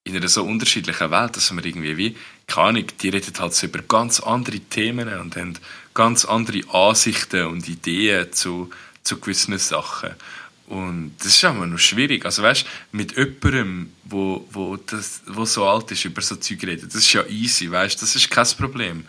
in 0.03 0.15
einer 0.15 0.27
so 0.27 0.43
unterschiedlichen 0.43 1.09
Welt, 1.11 1.35
dass 1.35 1.51
man 1.51 1.63
irgendwie 1.63 1.97
wie, 1.97 2.15
keine 2.45 2.67
Ahnung, 2.69 2.85
die 3.01 3.09
reden 3.09 3.33
halt 3.39 3.53
so 3.55 3.65
über 3.65 3.81
ganz 3.81 4.19
andere 4.19 4.59
Themen 4.59 5.07
und 5.19 5.35
haben 5.35 5.57
ganz 5.99 6.23
andere 6.23 6.61
Ansichten 6.71 7.47
und 7.47 7.67
Ideen 7.67 8.31
zu, 8.31 8.69
zu 9.03 9.19
gewissen 9.19 9.57
Sachen. 9.57 10.11
Und 10.67 11.13
das 11.19 11.27
ist 11.27 11.43
immer 11.43 11.67
noch 11.67 11.77
schwierig. 11.77 12.23
Also 12.23 12.41
weißt, 12.41 12.65
mit 12.93 13.17
jemandem, 13.17 13.91
wo, 14.05 14.47
wo, 14.49 14.77
das, 14.77 15.23
wo 15.27 15.43
so 15.43 15.67
alt 15.67 15.91
ist, 15.91 16.05
über 16.05 16.21
so 16.21 16.37
Zeug 16.37 16.63
reden, 16.63 16.87
das 16.87 17.01
ist 17.01 17.11
ja 17.11 17.25
easy, 17.25 17.69
weißt, 17.69 18.01
das 18.01 18.15
ist 18.15 18.31
kein 18.31 18.47
Problem. 18.57 19.03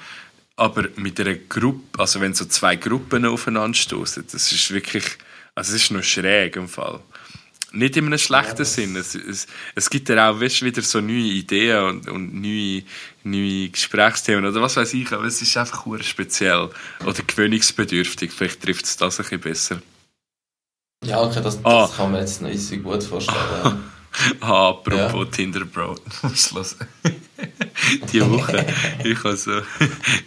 Aber 0.57 0.89
mit 0.97 1.21
einer 1.21 1.35
Gruppe, 1.35 2.01
also 2.01 2.21
wenn 2.21 2.35
so 2.35 2.47
zwei 2.47 2.75
Gruppen 2.75 3.25
aufeinander 3.25 3.79
stoßen, 3.79 4.25
das 4.33 4.51
ist 4.51 4.73
wirklich, 4.73 5.05
also 5.55 5.77
es 5.77 5.85
ist 5.85 5.93
noch 5.93 6.03
schräg 6.03 6.57
im 6.57 6.69
Fall. 6.69 6.99
Nicht 7.73 7.97
in 7.97 8.07
einem 8.07 8.19
schlechten 8.19 8.57
das- 8.59 8.75
Sinn. 8.75 8.97
Es, 8.97 9.15
es, 9.15 9.47
es 9.75 9.91
gibt 9.91 10.09
ja 10.09 10.31
auch 10.31 10.41
weißt, 10.41 10.63
wieder 10.63 10.83
so 10.83 11.01
neue 11.01 11.15
Ideen 11.33 11.85
und, 11.85 12.09
und 12.09 12.35
neue, 12.35 12.83
neue 13.23 13.69
Gesprächsthemen 13.69 14.45
oder 14.45 14.61
was 14.61 14.77
weiß 14.77 14.93
ich, 14.95 15.11
aber 15.13 15.25
es 15.25 15.41
ist 15.41 15.57
einfach 15.57 15.87
speziell 16.03 16.71
oder 17.05 17.23
gewöhnungsbedürftig. 17.23 18.33
Vielleicht 18.33 18.63
trifft 18.63 18.85
es 18.87 18.97
das 18.97 19.19
ein 19.21 19.25
bisschen 19.25 19.41
besser. 19.41 19.83
Ja, 21.05 21.21
okay, 21.23 21.41
das, 21.43 21.63
das 21.63 21.65
Ah. 21.65 21.91
kann 21.97 22.13
man 22.13 22.21
jetzt 22.21 22.43
noch 22.43 22.51
easy 22.51 22.79
gut 22.79 23.03
vorstellen. 23.05 23.85
Ah, 24.41 24.71
apropos 24.71 25.25
Ja. 25.27 25.31
Tinder 25.31 25.65
Bro. 25.65 25.95
Hören. 26.23 26.67
Die 28.13 28.21
Woche. 28.29 28.67
Ich 29.05 29.23
habe 29.23 29.37
so, 29.37 29.53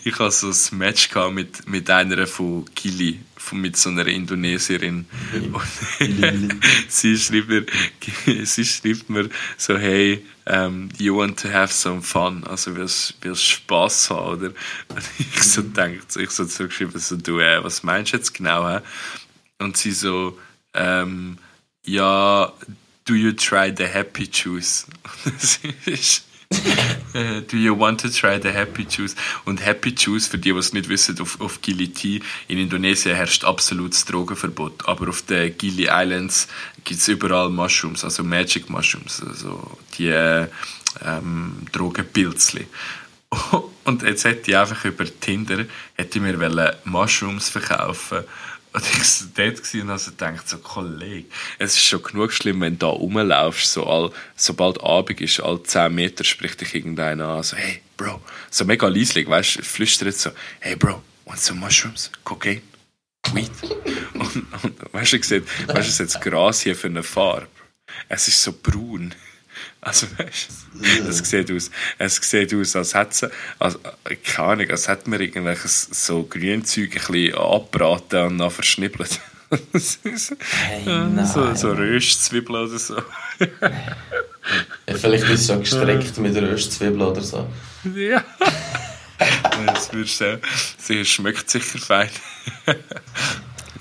ich 0.06 0.16
so 0.32 0.48
ein 0.48 0.78
Match 0.78 1.10
mit, 1.34 1.68
mit 1.68 1.90
einer 1.90 2.26
von 2.26 2.64
Kili, 2.74 3.20
mit 3.52 3.78
so 3.78 3.90
einer 3.90 4.08
Indonesierin. 4.08 5.06
Und 5.52 5.64
sie 6.88 7.18
schreibt 7.18 7.50
mir, 7.50 7.66
sie 8.46 8.66
schreibt 8.66 9.10
mir 9.10 9.30
so, 9.58 9.78
hey, 9.78 10.26
um, 10.46 10.90
you 10.98 11.16
want 11.16 11.40
to 11.40 11.50
have 11.52 11.74
some 11.74 12.02
fun? 12.02 12.44
Also 12.46 12.76
willst 12.76 13.16
du 13.22 13.36
Spass 13.36 14.10
haben, 14.10 14.38
oder? 14.38 14.48
Und 14.90 15.04
ich 15.20 15.44
so 15.44 15.62
denkt, 15.62 16.16
ich 16.16 16.30
so 16.30 16.46
zurückgeschrieben, 16.46 17.00
so, 17.00 17.16
du, 17.16 17.40
äh, 17.40 17.64
was 17.64 17.84
meinst 17.84 18.14
du 18.14 18.18
jetzt 18.18 18.34
genau? 18.34 18.68
Hä? 18.68 18.80
Und 19.60 19.78
sie 19.78 19.92
so, 19.92 20.38
ähm, 20.74 21.38
ja, 21.86 22.54
do 23.06 23.14
you 23.14 23.34
try 23.34 23.74
the 23.76 23.86
happy 23.86 24.30
juice? 24.32 24.88
Das 25.26 25.60
ist, 25.86 26.26
do 27.48 27.58
you 27.58 27.78
want 27.78 28.00
to 28.02 28.10
try 28.10 28.40
the 28.40 28.52
happy 28.52 28.86
juice? 28.86 29.16
Und 29.46 29.66
happy 29.66 29.92
juice, 29.92 30.28
für 30.28 30.38
die, 30.38 30.52
die 30.52 30.58
es 30.58 30.74
nicht 30.74 30.90
wissen, 30.90 31.20
auf, 31.22 31.40
auf 31.42 31.62
Gili 31.62 31.90
Tea, 31.90 32.22
in 32.48 32.58
Indonesien 32.58 33.16
herrscht 33.16 33.44
absolutes 33.44 34.06
Drogenverbot. 34.06 34.88
Aber 34.88 35.10
auf 35.10 35.22
den 35.24 35.58
Gili 35.58 35.88
Islands 35.90 36.48
gibt 36.84 37.00
es 37.00 37.08
überall 37.08 37.50
Mushrooms, 37.50 38.04
also 38.04 38.24
Magic 38.24 38.70
Mushrooms, 38.70 39.22
also 39.26 39.78
die 39.98 40.08
äh, 40.08 40.48
ähm, 41.06 41.58
Drogenpilzli. 41.72 42.68
Und 43.84 44.04
jetzt 44.04 44.24
hätte 44.24 44.52
ich 44.52 44.58
einfach 44.58 44.86
über 44.86 45.06
Tinder 45.20 45.66
hätte 45.96 46.20
ich 46.20 46.24
mir 46.24 46.40
wollen 46.40 46.72
Mushrooms 46.86 47.50
verkaufen 47.50 48.24
und 48.74 48.84
ich 48.84 48.98
war 49.00 49.28
dort 49.36 49.74
und 49.74 49.90
habe 49.90 50.00
so 50.00 50.12
so 50.46 50.58
Kollege, 50.58 51.28
es 51.60 51.76
ist 51.76 51.86
schon 51.86 52.02
genug 52.02 52.34
schlimm, 52.34 52.62
wenn 52.62 52.74
du 52.74 52.88
da 52.88 52.88
rumlaufst, 52.88 53.72
so 53.72 53.86
all, 53.86 54.12
sobald 54.36 54.84
Abend 54.84 55.22
ist, 55.22 55.40
alle 55.40 55.62
10 55.62 55.94
Meter 55.94 56.24
spricht 56.24 56.62
dich 56.62 56.74
irgendeiner 56.74 57.28
an, 57.28 57.44
so 57.44 57.56
hey 57.56 57.82
Bro, 57.98 58.20
so 58.50 58.66
mega 58.66 58.88
leislich, 58.88 59.30
weißt 59.30 59.58
du, 59.58 59.62
flüstert 59.62 60.16
so, 60.16 60.32
hey 60.60 60.76
Bro, 60.76 61.04
want 61.26 61.40
some 61.40 61.60
mushrooms, 61.60 62.12
cocaine, 62.24 62.62
weed? 63.32 63.52
und, 64.16 64.64
und 64.64 64.94
weißt 64.94 65.14
du, 65.14 65.18
ich 65.18 65.26
sehe, 65.26 65.44
weißt 65.68 65.88
du, 65.88 65.92
es 65.92 66.00
jetzt 66.00 66.22
Gras 66.22 66.62
hier 66.62 66.76
für 66.76 66.88
eine 66.88 67.04
Farbe, 67.04 67.48
es 68.10 68.28
ist 68.28 68.42
so 68.42 68.54
braun. 68.54 69.14
Also, 69.86 70.08
es 71.10 71.18
sieht 71.30 71.52
aus, 71.52 71.70
es 71.98 72.16
sieht 72.16 72.54
aus, 72.54 72.76
als 72.76 72.94
hätte 72.94 73.32
als, 73.60 73.78
keine 74.24 74.48
Ahnung, 74.48 74.70
als 74.70 74.88
hätte 74.88 75.10
man 75.10 75.20
irgendwelches 75.20 75.90
so 75.92 76.24
Grünzeug 76.24 76.96
ein 76.96 77.14
bisschen 77.14 77.38
abbraten 77.38 78.28
und 78.28 78.38
dann 78.38 78.50
verschnippelt. 78.50 79.20
Hey, 79.50 81.26
so, 81.26 81.54
so 81.54 81.72
Röstzwiebeln 81.74 82.68
oder 82.68 82.80
so. 82.80 82.96
Ja, 84.88 84.96
vielleicht 84.96 85.26
ist 85.26 85.42
es 85.42 85.48
so 85.48 85.60
gestreckt 85.60 86.18
mit 86.18 86.36
Röstzwiebeln 86.36 87.02
oder 87.02 87.22
so. 87.22 87.48
Ja. 87.94 88.24
Das 89.66 89.94
würdest 89.94 90.20
du. 90.20 90.42
Sie 90.78 91.06
schmeckt 91.06 91.50
sicher 91.50 91.80
fein. 91.80 92.10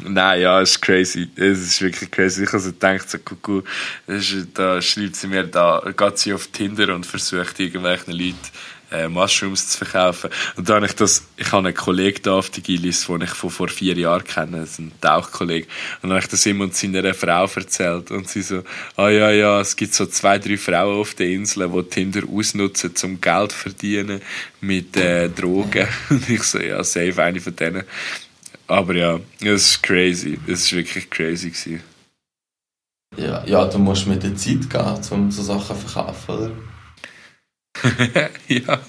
Nein, 0.04 0.40
ja, 0.40 0.60
es 0.60 0.72
ist 0.72 0.82
crazy. 0.82 1.28
Es 1.36 1.58
ist 1.58 1.80
wirklich 1.80 2.10
crazy. 2.10 2.44
Ich 2.44 2.52
habe 2.52 2.60
so 2.60 2.70
gedacht, 2.70 3.08
so 3.08 3.18
ist, 4.06 4.46
da 4.54 4.82
schreibt 4.82 5.16
sie 5.16 5.28
mir, 5.28 5.44
da 5.44 5.82
geht 5.96 6.18
sie 6.18 6.32
auf 6.32 6.48
Tinder 6.48 6.94
und 6.94 7.06
versucht 7.06 7.60
irgendwelchen 7.60 8.12
Leuten 8.12 8.36
äh, 8.92 9.08
Mushrooms 9.08 9.68
zu 9.68 9.78
verkaufen. 9.78 10.30
Und 10.56 10.68
da 10.68 10.74
habe 10.74 10.86
ich 10.86 10.94
das, 10.94 11.26
ich 11.36 11.50
habe 11.52 11.68
einen 11.68 11.76
Kollegen 11.76 12.20
da 12.22 12.34
auf 12.34 12.50
die 12.50 12.62
Gillis, 12.62 13.06
den 13.06 13.22
ich 13.22 13.30
von 13.30 13.50
vor 13.50 13.68
vier 13.68 13.96
Jahren 13.96 14.24
kenne, 14.24 14.60
das 14.60 14.72
ist 14.72 14.78
ein 14.80 14.92
Tauchkollege. 15.00 15.66
Und 16.02 16.10
dann 16.10 16.12
habe 16.12 16.20
ich 16.20 16.28
das 16.28 16.46
ihm 16.46 16.60
und 16.60 16.74
seiner 16.74 17.14
Frau 17.14 17.46
erzählt. 17.46 18.10
Und 18.10 18.28
sie 18.28 18.42
so, 18.42 18.62
ah 18.96 19.08
ja, 19.08 19.30
ja, 19.30 19.60
es 19.60 19.76
gibt 19.76 19.94
so 19.94 20.06
zwei, 20.06 20.38
drei 20.38 20.56
Frauen 20.56 21.00
auf 21.00 21.14
den 21.14 21.32
Inseln, 21.32 21.72
die 21.72 21.82
Tinder 21.84 22.22
ausnutzen, 22.30 22.94
zum 22.94 23.20
Geld 23.20 23.52
zu 23.52 23.58
verdienen 23.58 24.20
mit 24.60 24.96
äh, 24.96 25.28
Drogen. 25.28 25.88
Und 26.10 26.28
ich 26.28 26.42
so, 26.42 26.58
ja, 26.58 26.82
safe 26.84 27.22
eine 27.22 27.40
von 27.40 27.56
denen. 27.56 27.84
Aber 28.66 28.94
ja, 28.94 29.20
es 29.40 29.72
ist 29.72 29.82
crazy. 29.82 30.38
Es 30.46 30.70
war 30.70 30.78
wirklich 30.78 31.10
crazy. 31.10 31.50
Gewesen. 31.50 31.82
Ja, 33.16 33.44
ja, 33.44 33.66
du 33.66 33.78
musst 33.78 34.06
mit 34.06 34.22
der 34.22 34.34
Zeit 34.36 34.70
gehen, 34.70 35.00
um 35.10 35.30
so 35.30 35.42
Sachen 35.42 35.76
zu 35.76 35.86
verkaufen, 35.86 36.30
oder? 36.30 36.50
ja. 38.48 38.80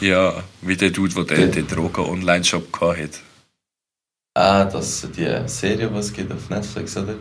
Ja, 0.00 0.44
wie 0.62 0.76
der 0.76 0.90
Dude, 0.90 1.24
der 1.24 1.24
den, 1.24 1.52
den 1.52 1.66
Drogen-Online-Shop 1.66 2.80
hatte. 2.80 3.18
Ah, 4.34 4.64
das 4.64 5.04
ist 5.04 5.16
die 5.16 5.48
Serie, 5.48 5.88
die 5.88 5.98
es 5.98 6.12
gibt 6.12 6.32
auf 6.32 6.48
Netflix, 6.48 6.96
oder? 6.96 7.16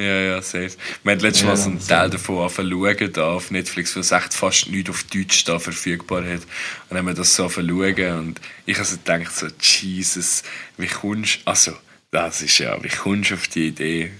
Ja, 0.00 0.06
ja, 0.06 0.42
safe. 0.42 0.72
Wir 1.02 1.12
haben 1.12 1.20
letztes 1.20 1.44
Mal 1.44 1.56
so 1.56 1.70
einen 1.70 1.86
Teil 1.86 2.10
davon 2.10 2.38
angefangen 2.38 3.12
da 3.12 3.32
auf 3.34 3.50
Netflix, 3.50 3.94
weil 3.94 4.00
es 4.00 4.10
echt 4.10 4.34
fast 4.34 4.68
nichts 4.68 4.90
auf 4.90 5.04
Deutsch 5.04 5.44
da 5.44 5.58
verfügbar 5.58 6.24
hat. 6.24 6.40
Und 6.40 6.90
dann 6.90 6.98
haben 6.98 7.06
wir 7.06 7.14
das 7.14 7.36
so 7.36 7.48
schauen 7.48 8.18
und 8.18 8.40
ich 8.64 8.76
habe 8.76 8.86
so 8.86 8.96
gedacht, 8.96 9.32
so, 9.32 9.46
Jesus, 9.60 10.42
wie 10.78 10.86
kommst 10.86 11.36
du, 11.36 11.40
also, 11.44 11.72
das 12.10 12.42
ist 12.42 12.58
ja, 12.58 12.82
wie 12.82 12.88
kommst 12.88 13.30
du 13.30 13.34
auf 13.34 13.48
die 13.48 13.68
Idee? 13.68 14.12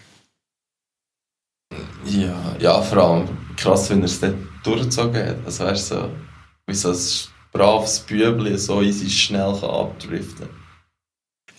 Ja, 2.05 2.57
ja, 2.59 2.83
vor 2.83 2.99
allem 2.99 3.29
krass, 3.57 3.89
wenn 3.91 4.01
er 4.01 4.05
es 4.05 4.21
dort 4.21 4.37
durchgezogen 4.63 5.27
hat. 5.27 5.45
Also 5.47 5.65
weißt 5.65 5.91
du, 5.91 5.95
so, 5.95 6.11
wie 6.67 6.75
so 6.75 6.91
ein 6.91 6.99
braves 7.53 8.01
Bübli 8.01 8.59
so 8.59 8.83
easy 8.83 9.09
schnell 9.09 9.57
kann 9.59 9.71
abdriften 9.71 10.62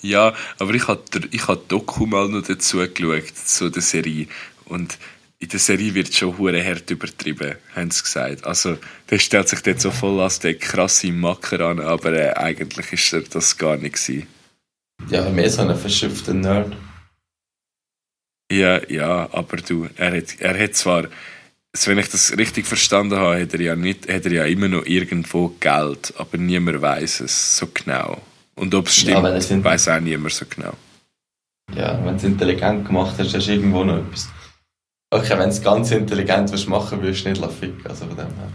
Ja, 0.04 0.34
aber 0.60 0.74
ich 0.74 0.88
habe 0.88 1.02
ich 1.32 1.48
hab 1.48 1.70
Doku 1.70 2.06
mal 2.06 2.28
noch 2.28 2.44
dazu 2.44 2.80
geschaut, 2.80 3.38
zu 3.38 3.70
der 3.70 3.82
Serie. 3.82 4.28
Und 4.66 4.98
in 5.40 5.48
der 5.48 5.60
Serie 5.60 5.94
wird 5.94 6.14
schon 6.14 6.38
hure 6.38 6.64
hart 6.64 6.92
übertrieben, 6.92 7.56
haben 7.74 7.90
sie 7.90 8.04
gesagt. 8.04 8.46
Also, 8.46 8.78
der 9.10 9.20
stellt 9.20 9.48
sich 9.48 9.62
dort 9.62 9.80
so 9.80 9.92
voll 9.92 10.20
als 10.20 10.40
der 10.40 10.56
krasse 10.56 11.12
Macker 11.12 11.62
an, 11.62 11.80
aber 11.80 12.12
äh, 12.14 12.34
eigentlich 12.34 12.92
ist 12.92 13.14
er 13.14 13.22
das 13.22 13.58
gar 13.58 13.78
nicht 13.78 13.96
gewesen. 13.96 14.28
Ja, 15.10 15.30
mehr 15.30 15.50
so 15.50 15.62
ein 15.62 15.76
verschiffter 15.76 16.34
Nerd. 16.34 16.76
Ja, 18.52 18.82
ja, 18.90 19.30
aber 19.32 19.58
du, 19.58 19.88
er 19.96 20.18
hat, 20.18 20.40
er 20.40 20.62
hat 20.62 20.76
zwar, 20.76 21.08
wenn 21.86 21.98
ich 21.98 22.10
das 22.10 22.38
richtig 22.38 22.68
verstanden 22.68 23.18
habe, 23.18 23.42
hat 23.42 23.54
er 23.54 23.62
ja, 23.62 23.76
nicht, 23.78 24.12
hat 24.12 24.26
er 24.26 24.34
ja 24.34 24.46
immer 24.46 24.68
noch 24.68 24.86
irgendwo 24.86 25.50
Geld, 25.62 26.14
aber 26.18 26.38
niemand 26.38 26.82
weiß 26.82 27.22
es 27.22 27.58
so 27.58 27.68
genau. 27.74 28.22
Und 28.56 28.74
ob 28.76 28.88
es 28.88 28.98
stimmt, 28.98 29.24
ja, 29.24 29.64
weiß 29.64 29.88
auch 29.90 30.00
niemand 30.00 30.34
so 30.34 30.46
genau. 30.48 30.74
Ja, 31.76 32.00
wenn 32.06 32.16
es 32.16 32.24
intelligent 32.24 32.86
gemacht 32.86 33.16
hast, 33.18 33.34
hast 33.34 33.48
du 33.48 33.52
irgendwo 33.52 33.84
noch 33.84 33.98
etwas. 33.98 34.30
Okay, 35.12 35.38
wenn 35.38 35.50
es 35.50 35.62
ganz 35.62 35.92
intelligent 35.92 36.52
was 36.52 36.68
machen 36.68 37.02
würdest 37.02 37.26
du 37.26 37.30
nicht 37.30 37.52
ficken, 37.52 37.86
also 37.88 38.06
von 38.06 38.18
dem 38.18 38.26
her. 38.26 38.50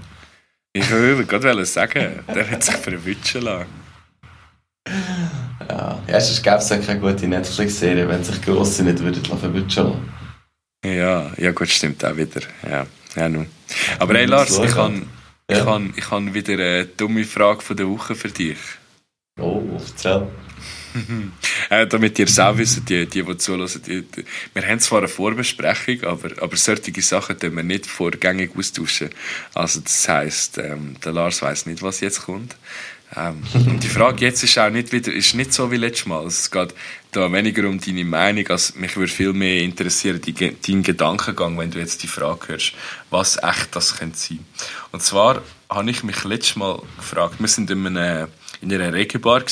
Ich 0.73 0.91
wollte 0.91 1.25
gerade 1.25 1.65
sagen, 1.65 2.25
der 2.35 2.51
hat 2.51 2.63
sich 2.63 2.75
verwitschen 2.77 3.43
lassen. 3.43 3.67
Ja, 5.69 5.99
erstens 6.07 6.43
gäbe 6.43 6.57
es 6.57 6.69
ja 6.69 6.79
keine 6.79 7.01
gute 7.01 7.27
Netflix-Serie, 7.27 8.09
wenn 8.09 8.25
sich 8.25 8.41
Grosse 8.43 8.83
nicht 8.85 9.01
würden 9.01 9.25
verwutschen 9.25 9.95
Ja, 10.85 11.31
ja 11.37 11.53
gut, 11.53 11.69
stimmt 11.69 12.05
auch 12.05 12.17
wieder. 12.17 12.41
Ja, 12.69 12.87
ja 13.17 13.29
nun. 13.29 13.47
Aber 13.99 14.15
hey 14.15 14.27
Lars, 14.27 14.59
ich 14.59 14.75
habe 14.75 15.03
ja. 15.51 15.59
ich 15.59 15.65
han, 15.65 15.93
ich 15.97 16.11
han 16.11 16.35
wieder 16.35 16.55
eine 16.55 16.87
dumme 16.87 17.25
Frage 17.25 17.61
von 17.61 17.77
der 17.77 17.89
Woche 17.89 18.15
für 18.15 18.29
dich. 18.29 18.59
Oh, 19.39 19.63
erzähl. 19.79 20.29
äh, 21.71 21.87
damit 21.87 22.19
ihr 22.19 22.27
es 22.27 22.39
auch 22.39 22.57
wisst, 22.57 22.89
die, 22.89 23.07
die, 23.07 23.23
die 23.23 23.37
zuhören, 23.37 23.71
die, 23.87 24.03
die, 24.03 24.25
wir 24.55 24.67
haben 24.67 24.81
zwar 24.81 24.99
eine 24.99 25.09
Vorbesprechung, 25.09 26.05
aber, 26.05 26.31
aber 26.43 26.57
solche 26.57 27.03
Sachen 27.03 27.39
tun 27.39 27.57
wir 27.57 27.63
nicht 27.63 27.87
vorgängig 27.87 28.51
austauschen. 28.57 29.11
Also 29.55 29.81
das 29.81 30.09
heisst, 30.09 30.59
ähm, 30.59 30.97
der 31.05 31.13
Lars 31.13 31.43
weiß 31.43 31.67
nicht, 31.67 31.83
was 31.83 32.01
jetzt 32.01 32.23
kommt. 32.23 32.57
Ähm, 33.17 33.43
und 33.55 33.83
die 33.83 33.89
Frage 33.89 34.25
jetzt 34.25 34.43
ist 34.43 34.59
auch 34.59 34.71
nicht 34.71 34.93
wieder, 34.93 35.13
ist 35.13 35.35
nicht 35.35 35.53
so 35.53 35.71
wie 35.71 35.77
letztes 35.77 36.07
Mal. 36.07 36.27
Es 36.27 36.51
geht 36.51 36.75
da 37.13 37.33
weniger 37.33 37.67
um 37.69 37.81
deine 37.81 38.05
Meinung, 38.05 38.47
als 38.49 38.75
mich 38.75 38.97
würde 38.97 39.13
viel 39.13 39.33
mehr 39.33 39.63
interessieren, 39.63 40.21
dein 40.23 40.83
Gedankengang, 40.83 41.59
wenn 41.59 41.71
du 41.71 41.79
jetzt 41.79 42.03
die 42.03 42.09
Frage 42.09 42.49
hörst, 42.49 42.73
was 43.11 43.43
echt 43.43 43.75
das 43.75 43.97
könnte 43.97 44.19
sein. 44.19 44.45
Und 44.93 45.03
zwar 45.03 45.43
habe 45.71 45.91
ich 45.91 46.03
mich 46.03 46.25
letztes 46.25 46.57
Mal 46.57 46.81
gefragt, 46.97 47.37
wir 47.39 47.49
sind 47.49 47.71
in 47.71 47.87
einer, 47.87 48.29
in 48.61 48.73
einer 48.73 48.93
Regenbar 48.93 49.45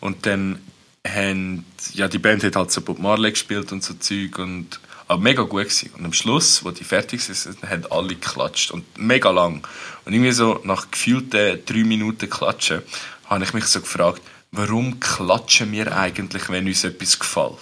und 0.00 0.26
dann 0.26 0.58
haben, 1.06 1.64
ja, 1.94 2.08
die 2.08 2.18
Band 2.18 2.44
hat 2.44 2.56
halt 2.56 2.70
so 2.70 2.80
Bob 2.80 2.98
Marley 2.98 3.30
gespielt 3.30 3.72
und 3.72 3.82
so 3.82 3.94
Zeug 3.94 4.38
und 4.38 4.80
aber 5.08 5.22
mega 5.22 5.42
gut 5.42 5.64
gewesen. 5.64 5.90
Und 5.96 6.04
am 6.04 6.12
Schluss, 6.12 6.64
wo 6.64 6.70
die 6.70 6.84
fertig 6.84 7.22
sind, 7.22 7.62
haben 7.62 7.86
alle 7.90 8.08
geklatscht. 8.08 8.70
Und 8.70 8.84
mega 8.98 9.30
lang. 9.30 9.66
Und 10.04 10.12
irgendwie 10.12 10.32
so 10.32 10.60
nach 10.64 10.90
gefühlten 10.90 11.64
drei 11.64 11.84
Minuten 11.84 12.28
Klatschen, 12.28 12.82
habe 13.24 13.44
ich 13.44 13.54
mich 13.54 13.64
so 13.64 13.80
gefragt, 13.80 14.20
warum 14.52 15.00
klatschen 15.00 15.72
wir 15.72 15.96
eigentlich, 15.96 16.50
wenn 16.50 16.66
uns 16.66 16.84
etwas 16.84 17.18
gefällt? 17.18 17.56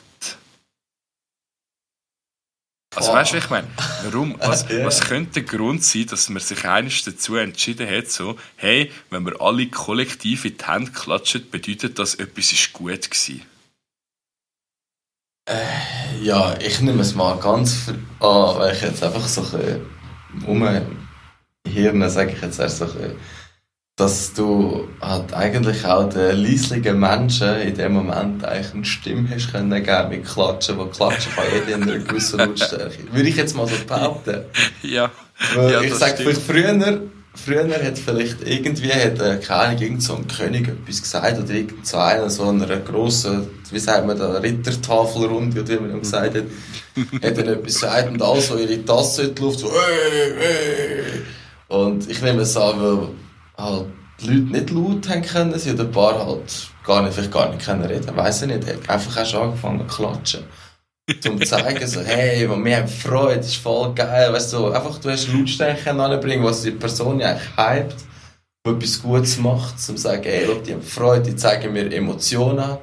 Also 2.96 3.12
weißt 3.12 3.32
du, 3.34 3.36
ich 3.36 3.50
meine, 3.50 3.66
warum, 4.04 4.36
was, 4.40 4.68
yeah. 4.70 4.86
was 4.86 5.00
könnte 5.02 5.42
der 5.42 5.42
Grund 5.42 5.84
sein, 5.84 6.06
dass 6.06 6.28
man 6.28 6.40
sich 6.40 6.64
eines 6.64 7.04
dazu 7.04 7.36
entschieden 7.36 7.88
hat, 7.88 8.08
so, 8.08 8.36
hey, 8.56 8.90
wenn 9.10 9.24
wir 9.24 9.40
alle 9.40 9.66
kollektiv 9.68 10.44
in 10.44 10.56
die 10.56 10.64
Hände 10.64 10.90
klatschen, 10.92 11.50
bedeutet 11.50 11.98
das, 11.98 12.14
etwas 12.14 12.52
ist 12.52 12.72
gut 12.72 13.10
gewesen? 13.10 13.42
Äh, 15.48 16.22
ja, 16.22 16.58
ich 16.58 16.80
nehme 16.80 17.02
es 17.02 17.14
mal 17.14 17.38
ganz 17.38 17.88
an, 17.88 17.96
weil 18.20 18.74
ich 18.74 18.82
jetzt 18.82 19.02
einfach 19.02 19.26
so 19.28 19.42
ein 19.56 19.86
um 20.44 20.66
Hirn 21.66 22.10
sage 22.10 22.32
ich 22.32 22.42
jetzt 22.42 22.58
erst 22.58 22.78
so 22.78 22.84
ein 22.84 23.16
dass 23.96 24.34
du 24.34 24.88
halt 25.00 25.32
eigentlich 25.32 25.86
auch 25.86 26.10
den 26.10 26.36
leislichen 26.36 27.00
Menschen 27.00 27.56
in 27.62 27.74
dem 27.74 27.94
Moment 27.94 28.44
eigentlich 28.44 28.74
eine 28.74 28.84
Stimme 28.84 29.26
hast 29.30 29.50
können 29.50 29.82
geben 29.82 30.08
mit 30.10 30.26
Klatschen, 30.26 30.76
wo 30.76 30.84
Klatschen 30.84 31.32
kann 31.32 31.44
jeder 31.50 31.76
in 31.76 31.82
einer 31.82 31.98
gewissen 32.04 32.38
Lautstärke. 32.38 32.98
Würde 33.10 33.28
ich 33.28 33.36
jetzt 33.36 33.56
mal 33.56 33.66
so 33.66 33.74
behaupten. 33.86 34.42
Ja. 34.82 35.10
Weil 35.54 35.72
ja 35.72 35.80
ich 35.80 35.94
sage 35.94 36.16
vielleicht 36.18 36.42
früher, 36.42 37.00
früher 37.34 37.68
hat 37.70 37.98
vielleicht 37.98 38.46
irgendwie, 38.46 38.92
hat, 38.92 39.18
äh, 39.18 39.38
keine 39.38 39.60
Ahnung, 39.60 39.80
irgend 39.80 40.02
so 40.02 40.14
ein 40.14 40.28
König 40.28 40.68
etwas 40.68 41.00
gesagt 41.00 41.38
oder 41.38 41.54
irgend 41.54 41.86
so 41.86 41.96
einer, 41.96 42.28
so 42.28 42.48
einer 42.50 42.66
grossen, 42.76 43.48
wie 43.70 43.78
sagt 43.78 44.06
man 44.06 44.18
da, 44.18 44.36
Rittertafelrunde, 44.36 45.62
oder 45.62 45.72
wie 45.72 45.88
man 45.88 46.00
gesagt 46.00 46.36
hat, 46.36 46.44
hat 46.44 47.38
er 47.38 47.48
etwas 47.48 47.80
gesagt 47.80 48.10
und 48.10 48.20
alle 48.20 48.42
so 48.42 48.58
ihre 48.58 48.84
Tasse 48.84 49.22
in 49.22 49.34
die 49.34 49.40
Luft, 49.40 49.60
so, 49.60 49.68
ey, 49.68 50.32
ey. 50.32 51.22
Und 51.68 52.10
ich 52.10 52.20
nehme 52.20 52.42
es 52.42 52.56
an, 52.58 52.74
weil 52.78 53.08
halt 53.56 53.86
die 54.20 54.28
Leute 54.28 54.52
nicht 54.52 54.70
laut 54.70 55.08
haben 55.08 55.22
können, 55.22 55.58
sie 55.58 55.72
oder 55.72 55.84
ein 55.84 55.92
paar 55.92 56.26
halt 56.26 56.70
gar 56.84 57.02
nicht, 57.02 57.14
vielleicht 57.14 57.32
gar 57.32 57.50
nicht 57.50 57.64
können 57.64 57.84
reden, 57.84 58.16
weiss 58.16 58.42
ich 58.42 58.48
nicht, 58.48 58.66
hat 58.66 58.88
einfach 58.88 59.22
auch 59.22 59.26
schon 59.26 59.42
angefangen 59.42 59.88
zu 59.88 59.96
klatschen. 59.96 60.44
Um 61.28 61.38
zu 61.38 61.46
zeigen, 61.46 61.86
so, 61.86 62.00
hey, 62.00 62.48
wir 62.48 62.76
haben 62.76 62.88
Freude, 62.88 63.36
das 63.36 63.48
ist 63.48 63.56
voll 63.56 63.94
geil, 63.94 64.32
weißt 64.32 64.52
du, 64.54 64.72
einfach, 64.72 64.98
du 64.98 65.10
hast 65.10 65.32
Lautstärke 65.32 65.90
anbringen, 65.90 66.44
was 66.44 66.62
die 66.62 66.72
Person 66.72 67.20
ja 67.20 67.28
eigentlich 67.28 67.56
hypt, 67.56 68.04
die 68.66 68.70
etwas 68.70 69.02
Gutes 69.02 69.38
macht, 69.38 69.74
um 69.74 69.78
zu 69.78 69.96
sagen, 69.96 70.24
hey, 70.24 70.46
look, 70.46 70.64
die 70.64 70.72
haben 70.72 70.82
Freude, 70.82 71.30
die 71.30 71.36
zeigen 71.36 71.72
mir 71.72 71.92
Emotionen 71.92 72.78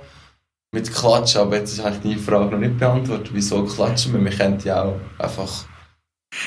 mit 0.74 0.92
Klatschen, 0.94 1.42
aber 1.42 1.58
jetzt 1.58 1.74
ist 1.74 1.84
eigentlich 1.84 2.16
die 2.16 2.22
Frage 2.22 2.52
noch 2.52 2.60
nicht 2.60 2.80
beantwortet, 2.80 3.30
wieso 3.34 3.66
klatschen 3.66 4.14
wir, 4.14 4.24
wir 4.24 4.38
können 4.38 4.60
ja 4.64 4.84
auch 4.84 4.96
einfach 5.20 5.66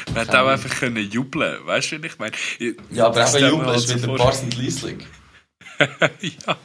man 0.09 0.25
hätte 0.27 0.40
auch 0.40 0.49
einfach 0.49 0.70
können 0.70 1.11
jubeln, 1.11 1.66
weißt 1.66 1.92
du, 1.92 2.03
wie 2.03 2.07
ich 2.07 2.18
meine? 2.18 2.33
Ja, 2.90 3.07
aber 3.07 3.27
eben 3.35 3.51
jubeln 3.51 3.75
ist 3.75 3.94
wieder 3.94 4.12
ein 4.12 4.16
paar 4.16 4.33
sind 4.33 4.57
leislich. 4.57 5.07
ja, 6.20 6.57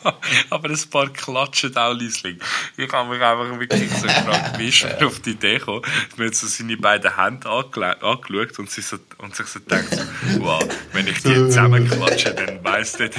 aber 0.50 0.70
ein 0.70 0.90
paar 0.90 1.10
klatschen 1.10 1.76
auch 1.76 1.94
Liesling. 1.94 2.40
Ich 2.78 2.92
habe 2.92 3.10
mich 3.10 3.22
einfach 3.22 3.60
wirklich 3.60 3.92
so 3.92 4.08
gefragt, 4.08 4.58
wie 4.58 4.70
ist 4.70 4.84
er 4.84 5.06
auf 5.06 5.20
die 5.20 5.32
Idee 5.32 5.58
gekommen? 5.58 5.82
Man 6.18 6.28
hat 6.28 6.36
so 6.36 6.48
seine 6.48 6.78
beiden 6.78 7.16
Hände 7.16 7.50
angeschaut 7.50 8.60
und, 8.60 8.70
sie 8.70 8.82
so, 8.82 8.98
und 9.22 9.36
sich 9.36 9.48
so 9.48 9.60
so, 9.60 10.42
wow, 10.44 10.64
wenn 10.94 11.08
ich 11.08 11.18
die 11.24 11.34
zusammenklatsche, 11.34 12.34
dann 12.34 12.64
weiss 12.64 12.94
der, 12.94 13.10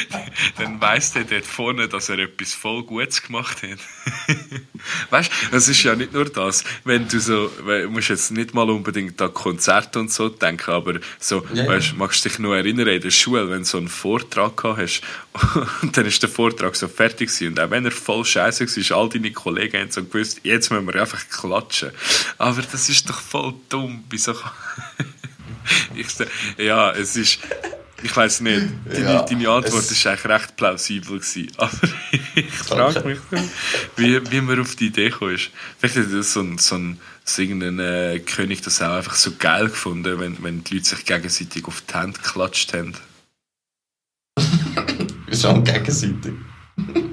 dann 0.58 0.80
weiss 0.80 1.12
der 1.12 1.24
dort 1.24 1.44
vorne, 1.44 1.88
dass 1.88 2.08
er 2.08 2.18
etwas 2.18 2.54
voll 2.54 2.82
Gutes 2.84 3.22
gemacht 3.22 3.62
hat. 3.62 3.78
weißt 5.10 5.30
du, 5.50 5.56
es 5.56 5.68
ist 5.68 5.82
ja 5.82 5.94
nicht 5.94 6.12
nur 6.12 6.24
das, 6.24 6.64
wenn 6.84 7.08
du 7.08 7.20
so, 7.20 7.48
du 7.48 7.88
musst 7.90 8.08
jetzt 8.08 8.30
nicht 8.30 8.54
mal 8.54 8.68
unbedingt 8.70 9.20
an 9.20 9.32
Konzerte 9.32 10.00
und 10.00 10.10
so 10.10 10.28
denken, 10.28 10.70
aber 10.70 11.00
so, 11.18 11.46
ja, 11.52 11.66
weißt, 11.66 11.96
magst 11.96 12.24
du 12.24 12.28
dich 12.28 12.38
noch 12.38 12.54
erinnern 12.54 12.88
in 12.88 13.00
der 13.00 13.10
Schule, 13.10 13.50
wenn 13.50 13.58
du 13.58 13.64
so 13.64 13.78
einen 13.78 13.88
Vortrag 13.88 14.56
gehabt 14.56 14.78
hast 14.78 15.02
und 15.82 15.96
dann 15.96 16.06
ist 16.06 16.22
der 16.22 16.28
Vortrag 16.28 16.76
so 16.76 16.88
fertig 16.88 17.28
gewesen. 17.28 17.48
Und 17.48 17.60
auch 17.60 17.70
wenn 17.70 17.84
er 17.84 17.90
voll 17.90 18.24
scheiße 18.24 18.66
war, 18.66 18.98
all 18.98 19.08
deine 19.08 19.32
Kollegen 19.32 19.80
haben 19.80 19.90
so 19.90 20.04
gewusst, 20.04 20.40
jetzt 20.42 20.70
müssen 20.70 20.86
wir 20.86 21.00
einfach 21.00 21.26
klatschen. 21.28 21.90
Aber 22.38 22.62
das 22.62 22.88
ist 22.88 23.08
doch 23.08 23.20
voll 23.20 23.54
dumm. 23.68 24.04
Wieso 24.10 24.34
ich 25.94 26.08
ja, 26.58 26.92
es 26.92 27.16
ist, 27.16 27.38
ich 28.02 28.16
weiß 28.16 28.40
nicht, 28.40 28.66
deine, 28.86 29.04
ja, 29.04 29.22
deine 29.22 29.48
Antwort 29.48 29.90
ist 29.90 30.06
eigentlich 30.06 30.24
recht 30.24 30.56
plausibel 30.56 31.18
gewesen. 31.18 31.48
Aber 31.56 31.88
ich 32.34 32.50
frage 32.50 33.08
mich, 33.08 33.18
wie, 33.96 34.30
wie 34.30 34.40
man 34.40 34.60
auf 34.60 34.76
die 34.76 34.86
Idee 34.86 35.10
gekommen 35.10 35.34
ist. 35.34 35.50
Vielleicht 35.78 35.96
hat 35.96 36.24
so 36.24 36.40
ein, 36.40 36.58
so 36.58 36.76
ein, 36.76 37.00
so 37.24 37.42
irgendein 37.42 37.78
äh, 37.78 38.18
König 38.20 38.62
das 38.62 38.82
auch 38.82 38.96
einfach 38.96 39.14
so 39.14 39.32
geil 39.38 39.68
gefunden, 39.68 40.18
wenn, 40.18 40.42
wenn 40.42 40.64
die 40.64 40.74
Leute 40.74 40.88
sich 40.88 41.04
gegenseitig 41.04 41.64
auf 41.66 41.82
die 41.82 41.94
Hände 41.94 42.18
geklatscht 42.18 42.72
haben. 42.74 42.94
Schon 45.32 45.64
gegenseitig. 45.64 46.34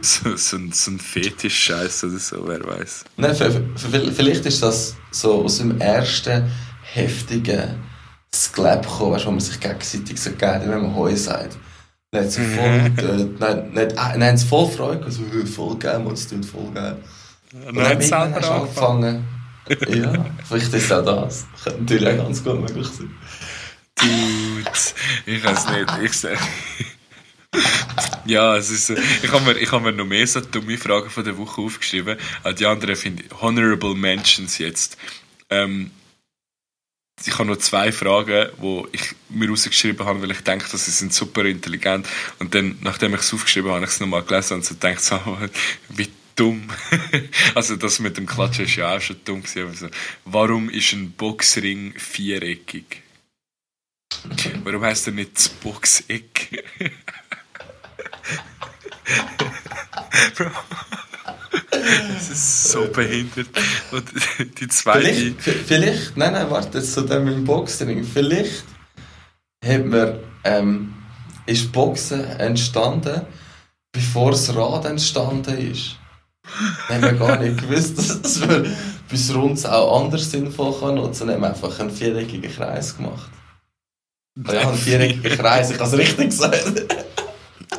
so, 0.02 0.36
so, 0.36 0.58
ein, 0.58 0.72
so 0.72 0.92
ein 0.92 1.00
Fetisch-Scheiß 1.00 2.06
oder 2.06 2.20
so, 2.20 2.48
wer 2.48 2.66
weiß. 2.66 3.06
Nein, 3.18 3.36
vielleicht 3.36 4.46
ist 4.46 4.64
das 4.64 4.96
so 5.12 5.44
aus 5.44 5.60
dem 5.60 5.80
ersten 5.80 6.50
heftigen 6.82 7.89
Sklep 8.34 8.84
gekommen, 8.84 9.14
weißt, 9.14 9.26
wo 9.26 9.32
man 9.32 9.40
sich 9.40 9.60
gegenseitig 9.60 10.20
so 10.20 10.32
geil, 10.38 10.62
wenn 10.66 10.82
man 10.82 10.96
Heu 10.96 11.16
sagt. 11.16 11.58
Dann 12.12 12.24
hat 12.24 12.32
sie 12.32 12.42
voll, 12.42 12.66
äh, 12.66 13.28
nein, 13.40 13.72
nicht, 13.72 13.98
haben 13.98 14.38
sie 14.38 14.46
voll 14.48 14.68
Freude 14.68 15.06
also, 15.06 15.24
voll 15.46 15.78
geil, 15.78 16.00
man, 16.00 16.14
es 16.14 16.28
tut 16.28 16.46
voll 16.46 16.72
geil. 16.74 16.98
Und 17.54 17.76
dann 17.76 17.88
haben 17.88 18.02
sie 18.02 18.16
angefangen. 18.16 19.28
ja, 19.88 20.26
vielleicht 20.48 20.74
ist 20.74 20.92
auch 20.92 21.06
das. 21.06 21.46
Könnte 21.64 21.82
natürlich 21.82 22.20
auch 22.20 22.24
ganz 22.24 22.44
gut 22.44 22.62
möglich 22.62 22.88
sein. 22.88 23.12
Dude, 23.96 24.72
ich 25.26 25.44
weiß 25.44 25.70
nicht. 25.70 25.90
Ich 26.04 26.14
sage. 26.14 26.40
ja, 28.26 28.56
es 28.56 28.70
ist 28.70 28.88
so. 28.88 28.96
Ich 29.24 29.32
habe 29.32 29.54
mir, 29.54 29.72
hab 29.72 29.82
mir 29.82 29.92
noch 29.92 30.06
mehr 30.06 30.26
so 30.26 30.40
dumme 30.42 30.78
Fragen 30.78 31.10
von 31.10 31.24
der 31.24 31.38
Woche 31.38 31.62
aufgeschrieben. 31.62 32.18
Die 32.58 32.66
anderen 32.66 32.96
finde 32.96 33.24
ich 33.24 33.42
Honorable 33.42 33.96
Mentions 33.96 34.58
jetzt. 34.58 34.98
Ähm, 35.50 35.92
ich 37.26 37.34
habe 37.38 37.50
noch 37.50 37.58
zwei 37.58 37.92
Fragen, 37.92 38.50
die 38.62 38.84
ich 38.94 39.16
mir 39.30 39.50
rausgeschrieben 39.50 40.06
habe, 40.06 40.22
weil 40.22 40.32
ich 40.32 40.42
denke, 40.42 40.70
dass 40.72 40.86
sie 40.86 40.92
sind 40.92 41.14
super 41.14 41.46
intelligent. 41.46 42.08
Und 42.40 42.56
dann, 42.56 42.78
nachdem 42.82 43.14
ich 43.14 43.22
es 43.22 43.34
aufgeschrieben 43.34 43.70
habe, 43.70 43.78
habe 43.82 43.86
ich 43.86 43.92
es 43.92 44.00
nochmal 44.00 44.24
gelesen 44.24 44.56
und 44.56 44.66
so 44.66 44.76
gedacht, 44.76 45.02
so, 45.02 45.20
wie 45.90 46.10
dumm. 46.36 46.70
also 47.56 47.76
das 47.76 48.00
mit 48.00 48.18
dem 48.18 48.26
Klatschen 48.26 48.66
ist 48.66 48.76
ja 48.76 48.96
auch 48.96 49.02
schon 49.02 49.18
dumm 49.26 49.44
gewesen. 49.44 49.68
Also, 49.68 49.90
warum 50.26 50.70
ist 50.70 50.94
ein 50.94 51.12
Boxring 51.12 51.94
viereckig? 51.98 53.04
Warum 54.64 54.84
heißt 54.84 55.08
er 55.08 55.14
nicht 55.14 55.36
das 55.36 55.50
Boxeck? 55.50 56.64
Bro. 60.36 60.52
Das 62.14 62.30
ist 62.30 62.64
so 62.72 62.88
behindert. 62.88 63.48
Und 63.92 64.06
die 64.60 64.68
zweite. 64.68 65.00
Vielleicht, 65.02 65.42
vielleicht 65.42 66.18
nein, 66.18 66.34
nein, 66.34 66.50
warte, 66.50 66.82
zu 66.82 67.02
dem 67.02 67.28
im 67.28 67.46
Boxring. 67.46 68.04
Vielleicht 68.04 68.64
hat 69.66 69.86
man, 69.86 70.20
ähm, 70.44 70.94
ist 71.46 71.72
Boxen 71.72 72.24
entstanden, 72.24 73.22
bevor 73.92 74.32
das 74.32 74.56
Rad 74.56 74.86
entstanden 74.86 75.72
ist. 75.72 75.96
Dann 76.88 77.04
haben 77.04 77.20
wir 77.20 77.28
gar 77.28 77.40
nicht 77.40 77.62
gewusst, 77.62 77.98
dass 77.98 78.42
wir 78.42 78.66
bis 79.10 79.34
rund 79.34 79.64
auch 79.66 80.04
anders 80.04 80.32
sinnvoll 80.32 80.80
kann 80.80 80.96
nutzen. 80.96 81.28
Dann 81.28 81.36
haben 81.36 81.42
wir 81.42 81.50
einfach 81.50 81.80
einen 81.80 81.92
viereckigen 81.92 82.52
Kreis 82.52 82.96
gemacht. 82.96 83.30
Ja, 84.48 84.70
einen 84.70 84.78
viereckigen 84.78 85.38
Kreis, 85.38 85.72
ich 85.72 85.80
habe 85.80 85.90
es 85.90 85.98
richtig 85.98 86.30
gesagt. 86.30 86.96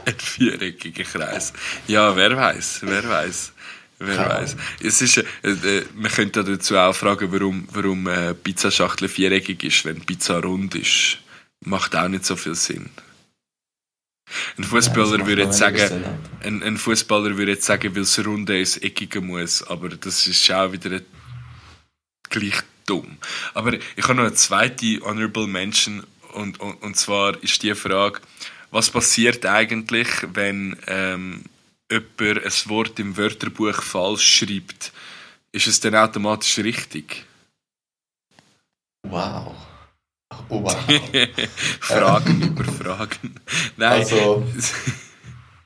Ein 0.05 0.15
viereckiger 0.19 1.05
Kreis. 1.05 1.53
Ja, 1.87 2.15
wer 2.15 2.37
weiß, 2.37 2.81
wer 2.83 3.09
weiß. 3.09 3.53
Wer 4.03 4.19
weiß. 4.19 4.57
Es 4.83 5.03
ist, 5.03 5.19
äh, 5.19 5.25
äh, 5.43 5.85
man 5.95 6.11
könnte 6.11 6.43
dazu 6.43 6.77
auch 6.77 6.95
fragen, 6.95 7.31
warum, 7.33 7.69
warum 7.71 8.07
äh, 8.07 8.33
Pizzaschachtel 8.33 9.09
viereckig 9.09 9.63
ist, 9.63 9.85
wenn 9.85 10.01
Pizza 10.01 10.41
rund 10.41 10.75
ist. 10.75 11.19
Macht 11.61 11.95
auch 11.95 12.09
nicht 12.09 12.25
so 12.25 12.35
viel 12.35 12.55
Sinn. 12.55 12.89
Ein 14.57 14.65
Fußballer 14.65 15.19
ja, 15.19 15.27
würde 15.27 15.43
jetzt 15.43 15.59
sagen, 15.59 16.05
ein, 16.43 16.63
ein 16.63 16.79
Fußballer 16.79 17.37
würde 17.37 17.53
jetzt 17.53 17.67
sagen, 17.67 17.95
weil 17.95 18.03
es 18.03 18.25
runde 18.25 18.59
ist, 18.59 18.83
eckiger 18.83 19.21
muss, 19.21 19.63
aber 19.65 19.91
das 19.91 20.27
ist 20.27 20.51
auch 20.51 20.73
wieder 20.73 21.01
gleich 22.31 22.63
dumm. 22.87 23.19
Aber 23.53 23.75
ich 23.75 24.05
habe 24.05 24.15
noch 24.15 24.25
eine 24.25 24.35
zweite 24.35 25.01
Honorable 25.03 25.47
Mention 25.47 26.05
und, 26.33 26.59
und, 26.61 26.75
und 26.83 26.97
zwar 26.97 27.43
ist 27.43 27.63
die 27.63 27.75
Frage, 27.75 28.21
was 28.71 28.89
passiert 28.89 29.45
eigentlich, 29.45 30.09
wenn 30.33 30.77
ähm, 30.87 31.43
jemand 31.91 32.45
ein 32.45 32.69
Wort 32.69 32.99
im 32.99 33.17
Wörterbuch 33.17 33.83
falsch 33.83 34.39
schreibt, 34.39 34.93
ist 35.53 35.67
es 35.67 35.81
dann 35.81 35.95
automatisch 35.95 36.59
richtig? 36.59 37.25
Wow. 39.03 39.55
Oh, 40.49 40.63
wow. 40.63 40.77
Fragen 41.81 42.43
über 42.43 42.65
Fragen. 42.65 43.35
Nein. 43.77 43.93
Also, 43.93 44.47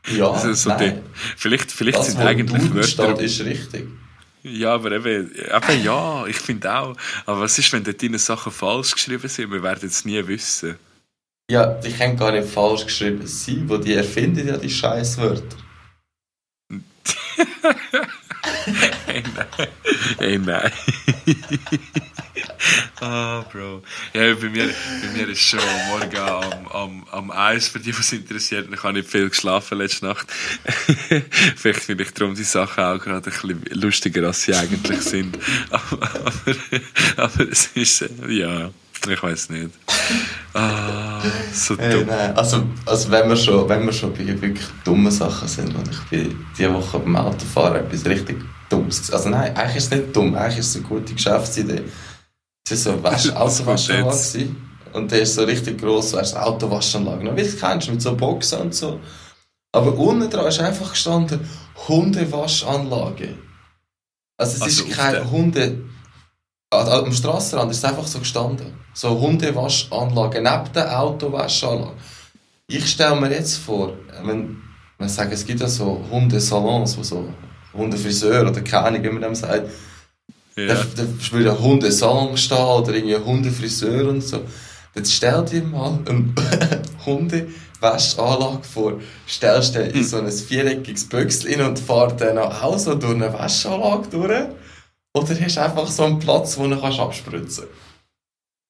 ja, 0.08 0.30
also 0.30 0.52
so 0.54 0.70
nein. 0.70 1.02
Vielleicht 1.36 1.70
vielleicht 1.70 1.98
das, 1.98 2.12
sind 2.12 2.20
eigentlich 2.20 2.72
Wörter... 2.72 3.20
ist 3.20 3.40
richtig. 3.40 3.88
Ja, 4.42 4.74
aber 4.74 4.92
eben, 4.92 5.32
eben 5.34 5.82
ja, 5.82 6.26
ich 6.26 6.36
finde 6.36 6.74
auch. 6.74 6.96
Aber 7.24 7.40
was 7.40 7.58
ist, 7.58 7.72
wenn 7.72 7.82
dort 7.82 8.02
deine 8.02 8.18
Sachen 8.18 8.52
falsch 8.52 8.92
geschrieben 8.92 9.28
sind? 9.28 9.50
Wir 9.50 9.62
werden 9.62 9.88
es 9.88 10.04
nie 10.04 10.26
wissen. 10.26 10.76
Ja, 11.50 11.66
die 11.66 11.92
können 11.92 12.16
gar 12.16 12.32
nicht 12.32 12.48
falsch 12.48 12.84
geschrieben 12.84 13.26
sein, 13.26 13.68
wo 13.68 13.76
die 13.78 13.94
erfinden 13.94 14.48
ja 14.48 14.56
die 14.56 14.70
Scheißwörter. 14.70 15.63
Hey, 19.06 19.22
nein. 19.34 19.68
Hey, 20.18 20.38
nein. 20.38 20.72
Ah, 23.00 23.40
oh, 23.40 23.44
Bro. 23.52 23.82
Ja, 24.12 24.34
bei 24.34 24.48
mir, 24.48 24.66
bei 24.66 25.08
mir 25.16 25.28
ist 25.28 25.40
schon 25.40 25.60
morgen 25.88 26.16
am, 26.16 26.66
am, 26.68 27.04
am 27.10 27.30
Eis, 27.30 27.68
für 27.68 27.78
die, 27.78 27.96
was 27.96 28.12
interessiert. 28.12 28.68
Ich 28.72 28.82
habe 28.82 28.94
nicht 28.94 29.08
viel 29.08 29.28
geschlafen 29.28 29.78
letzte 29.78 30.06
Nacht. 30.06 30.26
Vielleicht 31.56 31.80
finde 31.80 32.04
ich 32.04 32.12
darum 32.12 32.34
die 32.34 32.44
Sachen 32.44 32.82
auch 32.82 32.98
gerade 32.98 33.16
ein 33.16 33.22
bisschen 33.22 33.64
lustiger, 33.72 34.26
als 34.26 34.44
sie 34.44 34.54
eigentlich 34.54 35.00
sind. 35.00 35.38
aber, 35.70 36.02
aber, 36.02 36.56
aber 37.16 37.48
es 37.50 37.66
ist, 37.74 38.04
ja. 38.28 38.70
Ich 39.06 39.22
weiß 39.22 39.50
nicht. 39.50 39.70
Ah, 40.54 41.20
so 41.52 41.76
dumm. 41.76 41.84
Hey, 41.84 42.04
nein. 42.04 42.36
Also, 42.36 42.62
also 42.86 43.10
wenn, 43.10 43.28
wir 43.28 43.36
schon, 43.36 43.68
wenn 43.68 43.84
wir 43.84 43.92
schon 43.92 44.12
bei 44.12 44.26
wirklich 44.26 44.66
dummen 44.84 45.10
Sachen 45.10 45.48
sind, 45.48 45.74
und 45.74 45.90
ich 45.90 46.00
bin 46.04 46.46
diese 46.56 46.72
Woche 46.72 46.98
beim 46.98 47.16
Autofahren 47.16 47.84
etwas 47.84 48.04
richtig 48.06 48.44
Dummes. 48.68 49.12
Also 49.12 49.28
nein, 49.28 49.54
eigentlich 49.56 49.76
ist 49.76 49.92
es 49.92 49.98
nicht 49.98 50.16
dumm, 50.16 50.34
eigentlich 50.34 50.58
ist 50.58 50.68
es 50.68 50.76
eine 50.76 50.84
gute 50.84 51.14
Geschäftsidee. 51.14 51.82
Es 52.68 52.86
war 52.86 53.18
so 53.18 53.30
eine 53.30 53.40
Autowaschanlage 53.40 54.48
und 54.92 55.10
der 55.10 55.20
ist 55.20 55.34
so 55.34 55.44
richtig 55.44 55.80
gross, 55.80 56.12
weißt 56.12 56.34
du, 56.34 56.42
Autowaschanlage. 56.42 57.36
Wie 57.36 57.42
du 57.42 57.56
kennst, 57.56 57.90
mit 57.90 58.00
so 58.00 58.16
Boxen 58.16 58.60
und 58.60 58.74
so. 58.74 59.00
Aber 59.72 59.96
unten 59.98 60.30
dran 60.30 60.46
ist 60.46 60.60
einfach 60.60 60.90
gestanden 60.90 61.40
Hundewaschanlage. 61.88 63.34
Also 64.38 64.56
es 64.56 64.62
also 64.62 64.84
ist 64.84 64.96
kein 64.96 65.30
Hunde... 65.30 65.82
Am 66.70 67.12
Strassenrand 67.12 67.70
ist 67.70 67.78
es 67.78 67.84
einfach 67.84 68.06
so 68.06 68.18
gestanden. 68.18 68.83
So 68.94 69.18
Hundewaschanlage 69.18 70.40
neben 70.40 70.72
der 70.72 71.00
Autowaschanlage. 71.00 71.96
Ich 72.68 72.88
stelle 72.88 73.20
mir 73.20 73.30
jetzt 73.30 73.58
vor, 73.58 73.92
wenn 74.22 74.62
man 74.98 75.08
sagt, 75.08 75.32
es 75.32 75.44
gibt 75.44 75.60
ja 75.60 75.66
so 75.66 76.00
Hundesalons, 76.10 76.96
wo 76.96 77.02
so 77.02 77.28
Hundefriseur 77.74 78.48
oder 78.48 78.60
keine 78.60 78.86
Ahnung, 78.86 79.02
wie 79.02 79.10
man 79.10 79.22
dem 79.22 79.34
sagt, 79.34 79.68
ja. 80.56 80.66
da, 80.66 80.74
da 80.96 81.32
würde 81.32 81.50
ein 81.50 81.58
Hundesalon 81.58 82.36
stehen 82.36 82.56
oder 82.56 82.94
irgendwie 82.94 83.16
ein 83.16 83.24
Hundefriseur 83.24 84.08
und 84.08 84.22
so. 84.22 84.42
Jetzt 84.94 85.12
stell 85.12 85.44
dir 85.44 85.62
mal 85.64 85.98
eine 86.06 86.32
Hundewaschanlage 87.04 88.62
vor. 88.62 89.00
Stellst 89.28 89.74
du 89.74 89.82
in 89.82 89.94
hm. 89.94 90.04
so 90.04 90.18
ein 90.18 90.30
viereckiges 90.30 91.08
Büchschen 91.08 91.60
und 91.62 91.80
fahrst 91.80 92.20
dann 92.20 92.38
auch 92.38 92.78
so 92.78 92.94
durch 92.94 93.14
eine 93.14 93.32
Waschanlage 93.32 94.08
durch. 94.08 94.46
Oder 95.16 95.40
hast 95.40 95.56
du 95.56 95.62
einfach 95.62 95.88
so 95.88 96.04
einen 96.04 96.20
Platz, 96.20 96.56
wo 96.56 96.68
du 96.68 96.80
abspritzen 96.80 97.64
kannst? 97.64 97.83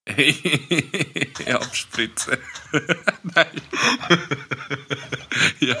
Abspritzen. 1.51 2.37
Nein. 3.23 3.47
ja, 5.59 5.75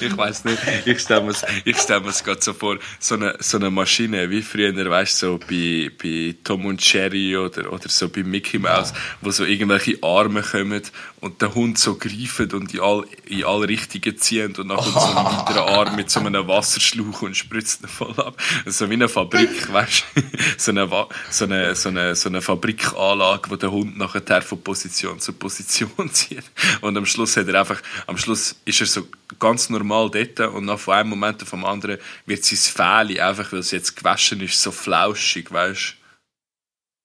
ich 0.00 0.16
weiß 0.16 0.44
nicht. 0.44 0.58
Ich 0.86 1.00
stelle 1.00 1.22
mir 1.22 1.34
ich 1.64 1.76
stell 1.78 2.00
gerade 2.00 2.40
so 2.40 2.52
vor, 2.52 2.78
so 3.00 3.16
eine, 3.16 3.36
so 3.40 3.56
eine 3.58 3.70
Maschine, 3.70 4.30
wie 4.30 4.42
früher, 4.42 4.72
weißt 4.72 5.22
du, 5.22 5.26
so 5.26 5.38
bei, 5.38 5.90
bei 6.00 6.36
Tom 6.44 6.66
und 6.66 6.92
Jerry 6.92 7.36
oder, 7.36 7.72
oder 7.72 7.88
so 7.88 8.08
bei 8.08 8.22
Mickey 8.22 8.60
Mouse, 8.60 8.92
wo 9.20 9.32
so 9.32 9.44
irgendwelche 9.44 9.98
Arme 10.02 10.42
kommen 10.42 10.82
und 11.24 11.40
der 11.40 11.54
Hund 11.54 11.78
so 11.78 11.96
greift 11.96 12.52
und 12.52 12.74
in 12.74 12.80
all, 12.80 13.06
in 13.24 13.44
alle 13.44 13.66
Richtungen 13.66 14.18
zieht 14.18 14.58
und 14.58 14.68
dann 14.68 14.76
kommt 14.76 14.92
so 14.92 15.00
ein 15.00 15.24
weiterer 15.24 15.66
Arm 15.78 15.96
mit 15.96 16.10
so 16.10 16.20
einem 16.20 16.46
Wasserschlauch 16.46 17.22
und 17.22 17.34
spritzt 17.34 17.82
ihn 17.82 17.88
voll 17.88 18.12
ab. 18.20 18.36
So 18.66 18.90
wie 18.90 18.92
eine 18.92 19.08
Fabrik, 19.08 19.72
weißt 19.72 20.04
du? 20.14 20.22
So 20.58 20.70
eine, 20.72 20.86
so 21.30 21.44
eine, 21.44 21.74
so 21.74 21.88
eine, 21.88 22.14
so 22.14 22.28
eine 22.28 22.42
Fabrikanlage, 22.42 23.50
wo 23.50 23.56
der 23.56 23.70
Hund 23.70 23.96
nachher 23.96 24.42
von 24.42 24.60
Position 24.60 25.18
zu 25.18 25.32
Position 25.32 26.10
zieht. 26.12 26.44
Und 26.82 26.94
am 26.94 27.06
Schluss 27.06 27.38
hat 27.38 27.48
er 27.48 27.58
einfach, 27.58 27.80
am 28.06 28.18
Schluss 28.18 28.56
ist 28.66 28.82
er 28.82 28.86
so 28.86 29.08
ganz 29.40 29.70
normal 29.70 30.10
dort 30.10 30.52
und 30.52 30.66
nach 30.66 30.78
von 30.78 30.92
einem 30.92 31.08
Moment 31.08 31.42
auf 31.42 31.50
den 31.50 31.64
anderen 31.64 31.98
wird 32.26 32.44
sein 32.44 32.58
Fähli 32.58 33.18
einfach, 33.18 33.50
weil 33.50 33.60
es 33.60 33.70
jetzt 33.70 33.96
gewaschen 33.96 34.42
ist, 34.42 34.60
so 34.60 34.70
flauschig, 34.70 35.50
weißt 35.50 35.96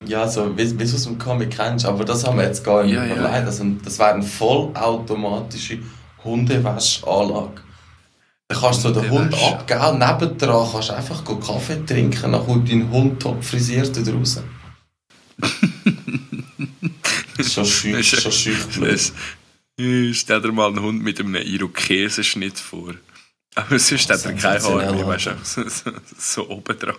ja, 0.06 0.28
so 0.28 0.58
wie, 0.58 0.72
wie 0.72 0.78
du 0.78 0.84
es 0.84 1.06
im 1.06 1.18
Comic 1.18 1.52
kennst, 1.52 1.86
aber 1.86 2.06
das 2.06 2.26
haben 2.26 2.38
wir 2.38 2.46
jetzt 2.46 2.64
gar 2.64 2.84
nicht 2.84 2.94
ja, 2.94 3.06
überlegt. 3.06 3.26
Ja. 3.26 3.32
Also, 3.32 3.66
das 3.84 4.00
wäre 4.00 4.14
eine 4.14 4.24
vollautomatische 4.24 5.80
Hundewaschanlage. 6.24 7.62
Da 8.48 8.60
kannst 8.60 8.84
du 8.84 8.90
den 8.90 9.10
Hund 9.10 9.34
abgeben, 9.34 10.00
nebendran 10.00 10.68
kannst 10.72 10.90
du 10.90 10.96
einfach 10.96 11.24
Kaffee 11.24 11.86
trinken, 11.86 12.32
dann 12.32 12.46
kommt 12.46 12.72
dein 12.72 12.90
Hund 12.90 13.22
top 13.22 13.44
frisiert 13.44 13.96
draußen. 13.96 14.44
schon 17.44 17.66
schüch, 17.66 18.10
schon 18.10 18.32
schüch 18.32 19.14
Stell 20.14 20.42
dir 20.42 20.52
mal 20.52 20.68
einen 20.68 20.82
Hund 20.82 21.04
mit 21.04 21.20
einem 21.20 21.36
Irokesenschnitt 21.36 22.58
vor. 22.58 22.96
Aber 23.60 23.80
sonst 23.80 24.10
hat 24.10 24.26
er 24.26 24.34
keine 24.34 24.64
Haare, 24.64 25.08
weißt 25.08 25.26
du, 25.28 25.70
so, 25.70 25.92
so, 26.18 26.50
oben 26.50 26.80
dran. 26.80 26.96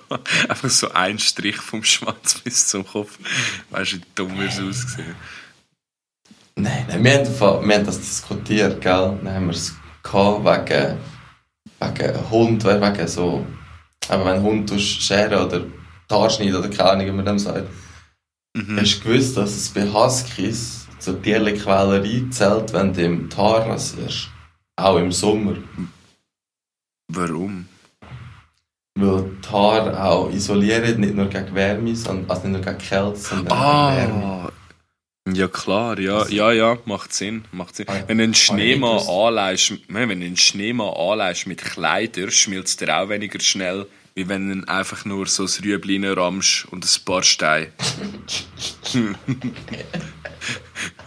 Einfach 0.49 0.69
so 0.69 0.91
ein 0.93 1.19
Strich 1.19 1.57
vom 1.57 1.83
Schwanz 1.83 2.39
bis 2.45 2.69
zum 2.69 2.87
Kopf. 2.87 3.19
Weißt 3.71 3.93
du, 3.93 3.97
wie 3.97 4.03
dumm 4.15 4.41
er 4.41 4.51
so 4.51 4.65
ausgesehen. 4.65 5.15
Nein, 6.57 6.85
nein, 6.89 7.05
wir 7.05 7.19
haben, 7.19 7.69
wir 7.69 7.77
haben 7.77 7.87
das 7.87 7.99
diskutiert, 7.99 8.81
gell? 8.81 9.19
Dann 9.23 9.35
haben 9.35 9.47
wir 9.47 9.55
es 9.55 9.75
wegen, 10.05 10.99
wegen 11.81 12.31
Hund, 12.31 12.65
wegen 12.65 13.09
so, 13.09 13.47
aber 14.09 14.25
wenn 14.27 14.43
Hund 14.43 14.81
scheren 14.81 15.47
oder 15.47 15.61
die 15.61 16.15
Haare 16.15 16.31
schneiden 16.31 16.57
oder 16.57 16.69
keine 16.69 16.91
Ahnung, 16.91 17.07
wie 17.07 17.13
man 17.13 17.25
dem 17.25 17.39
sagt. 17.39 17.69
Mhm. 18.55 18.79
Hast 18.79 18.99
du 18.99 19.09
gewusst, 19.09 19.37
dass 19.37 19.57
es 19.57 19.69
bei 19.71 19.87
Huskies 19.91 20.87
zur 20.99 21.23
Tierquälerei 21.23 22.25
zählt, 22.31 22.73
wenn 22.73 22.93
du 22.93 23.03
im 23.03 23.29
Haar 23.35 23.67
rasierst? 23.67 24.29
Auch 24.77 24.99
im 24.99 25.13
Sommer. 25.13 25.57
Warum? 27.13 27.67
Weil 28.95 29.25
die 29.45 29.49
Haare 29.49 30.05
auch 30.05 30.31
isolieren, 30.31 31.01
nicht 31.01 31.15
nur 31.15 31.27
gegen 31.27 31.55
Wärme, 31.55 31.97
sondern, 31.97 32.31
also 32.31 32.47
nicht 32.47 32.65
nur 32.65 32.75
gegen 32.75 32.79
Kälte, 32.79 33.17
sondern 33.17 33.59
ah, 33.59 33.95
gegen 33.95 34.21
Wärme. 34.21 34.53
Ja 35.33 35.49
klar, 35.49 35.99
ja, 35.99 36.19
also, 36.19 36.35
ja, 36.35 36.53
ja, 36.53 36.79
macht 36.87 37.13
Sinn, 37.13 37.45
macht 37.53 37.77
Sinn. 37.77 37.87
Wenn 38.07 38.19
du 38.19 38.25
einen 38.25 38.35
Schneemann 38.35 39.07
anleihst, 39.07 39.75
wenn 39.89 40.09
du 40.09 40.15
einen 40.15 40.37
Schneemann 40.37 40.95
anleihst 40.95 41.47
mit 41.47 41.63
Kleidern, 41.63 42.31
schmilzt 42.31 42.81
der 42.81 43.01
auch 43.01 43.09
weniger 43.09 43.41
schnell, 43.41 43.87
wie 44.15 44.29
wenn 44.29 44.61
du 44.61 44.69
einfach 44.69 45.05
nur 45.05 45.27
so 45.27 45.45
ein 45.45 45.65
Rüebli 45.65 46.05
rammst 46.07 46.67
und 46.71 46.85
ein 46.85 47.05
paar 47.05 47.23
Steine. 47.23 47.69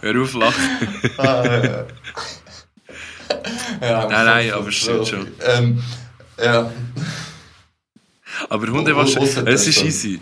Hör 0.00 0.22
auf, 0.22 0.34
lachen. 0.34 1.86
Ja. 3.88 4.08
nein, 4.08 4.26
nein, 4.26 4.52
aber 4.52 4.72
stimmt 4.72 5.08
schon. 5.08 5.28
Ähm, 5.40 5.82
ja. 6.42 6.72
Aber 8.48 8.66
Hundewaschen, 8.66 9.22
es 9.22 9.66
ist 9.66 9.82
easy. 9.82 10.20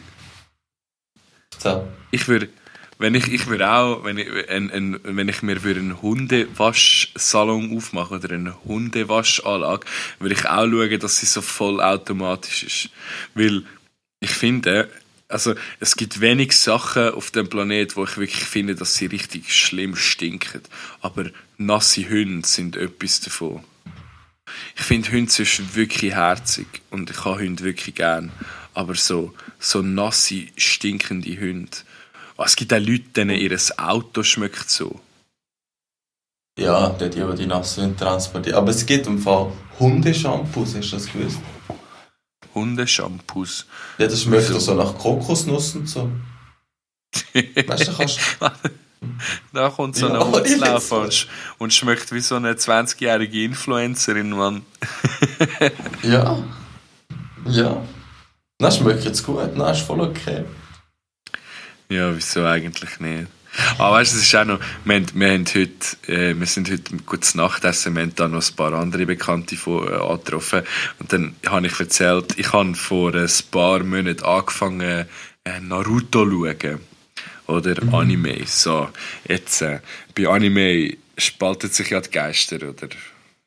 So. 1.58 1.88
Ich 2.10 2.28
würde 2.28 2.48
wenn 3.02 3.16
ich, 3.16 3.32
ich 3.32 3.48
würde 3.48 3.68
auch, 3.68 4.04
wenn 4.04 4.16
ich, 4.16 4.28
ein, 4.48 4.70
ein, 4.70 5.00
wenn 5.02 5.28
ich 5.28 5.42
mir 5.42 5.58
für 5.58 5.70
einen 5.70 6.00
Hundewaschsalon 6.00 7.76
aufmache 7.76 8.14
oder 8.14 8.30
eine 8.30 8.64
Hundewaschanlage, 8.64 9.86
würde 10.20 10.34
ich 10.36 10.46
auch 10.46 10.66
schauen, 10.66 11.00
dass 11.00 11.18
sie 11.18 11.26
so 11.26 11.42
vollautomatisch 11.42 12.62
ist. 12.62 12.90
Weil 13.34 13.64
ich 14.20 14.30
finde, 14.30 14.88
also 15.26 15.54
es 15.80 15.96
gibt 15.96 16.20
wenig 16.20 16.56
Sachen 16.56 17.14
auf 17.14 17.32
dem 17.32 17.48
Planet, 17.48 17.96
wo 17.96 18.04
ich 18.04 18.16
wirklich 18.18 18.44
finde, 18.44 18.76
dass 18.76 18.94
sie 18.94 19.06
richtig 19.06 19.52
schlimm 19.52 19.96
stinken. 19.96 20.62
Aber 21.00 21.24
nasse 21.66 22.08
Hunde 22.08 22.46
sind 22.46 22.76
etwas 22.76 23.20
davon. 23.20 23.64
Ich 24.76 24.82
finde 24.82 25.12
Hunde 25.12 25.30
sonst 25.30 25.74
wirklich 25.74 26.14
herzig 26.14 26.66
und 26.90 27.10
ich 27.10 27.24
habe 27.24 27.40
Hunde 27.40 27.64
wirklich 27.64 27.94
gern. 27.94 28.32
Aber 28.74 28.94
so, 28.94 29.34
so 29.58 29.82
nasse, 29.82 30.46
stinkende 30.56 31.38
Hunde, 31.40 31.76
Oh, 32.42 32.44
es 32.44 32.56
gibt 32.56 32.72
auch 32.72 32.78
Leute, 32.78 33.04
denen 33.14 33.36
ihr 33.36 33.56
Auto 33.76 34.22
schmeckt 34.22 34.68
so. 34.70 34.98
Ja, 36.58 36.90
die, 36.90 37.08
die 37.08 37.34
die 37.36 37.46
nassen 37.46 37.96
transportieren. 37.96 38.58
Aber 38.58 38.70
es 38.70 38.84
gibt 38.84 39.06
im 39.06 39.18
Fall 39.18 39.52
Hundeshampoos, 39.78 40.74
hast 40.74 40.90
du 40.90 40.96
das 40.96 41.06
gewusst? 41.06 41.38
Hundeshampoos? 42.54 43.66
Ja, 43.98 44.06
das 44.06 44.22
schmeckt 44.22 44.48
so, 44.48 44.58
so 44.58 44.74
nach 44.74 44.98
Kokosnuss 44.98 45.76
und 45.76 45.88
so. 45.88 46.10
weißt 47.32 47.88
du, 47.88 47.96
kannst 47.96 48.18
Da 49.52 49.68
kommt 49.68 49.96
so 49.96 50.08
ja, 50.08 50.14
ein 50.14 50.32
Hundelauf 50.32 50.92
und, 50.92 51.28
und 51.58 51.72
schmeckt 51.72 52.12
wie 52.12 52.20
so 52.20 52.36
eine 52.36 52.54
20-jährige 52.54 53.44
Influencerin, 53.44 54.30
Mann. 54.30 54.62
ja. 56.02 56.42
Ja. 57.46 57.82
Das 58.58 58.78
schmeckt 58.78 59.04
jetzt 59.04 59.24
gut, 59.24 59.50
das 59.56 59.78
ist 59.78 59.86
voll 59.86 60.00
okay. 60.00 60.44
Ja, 61.88 62.14
wieso 62.14 62.44
eigentlich 62.44 63.00
nicht? 63.00 63.28
Aber 63.76 63.96
weißt 63.96 64.14
du, 64.14 64.16
es 64.16 64.22
ist 64.22 64.34
auch 64.34 64.44
noch, 64.46 64.60
wir, 64.84 64.94
haben, 64.94 65.06
wir, 65.14 65.30
haben 65.30 65.44
heute, 65.46 66.10
äh, 66.10 66.38
wir 66.38 66.46
sind 66.46 66.70
heute 66.70 66.96
gutes 67.04 67.34
Nachtessen, 67.34 67.94
wir 67.94 68.02
haben 68.02 68.14
da 68.14 68.28
noch 68.28 68.42
ein 68.42 68.56
paar 68.56 68.72
andere 68.72 69.04
Bekannte 69.04 69.56
von, 69.56 69.86
äh, 69.86 69.96
angetroffen 69.96 70.62
und 71.00 71.12
dann 71.12 71.36
habe 71.46 71.66
ich 71.66 71.78
erzählt, 71.78 72.38
ich 72.38 72.52
habe 72.52 72.74
vor 72.74 73.14
ein 73.14 73.28
paar 73.50 73.80
Monaten 73.80 74.24
angefangen 74.24 75.06
äh, 75.44 75.60
Naruto 75.60 76.24
zu 76.24 76.30
schauen. 76.30 76.91
Oder 77.46 77.82
mhm. 77.82 77.94
Anime. 77.94 78.46
So, 78.46 78.88
jetzt, 79.28 79.62
äh, 79.62 79.80
bei 80.14 80.28
Anime 80.28 80.96
spaltet 81.18 81.74
sich 81.74 81.90
ja 81.90 82.00
die 82.00 82.10
Geister, 82.10 82.56
oder 82.56 82.88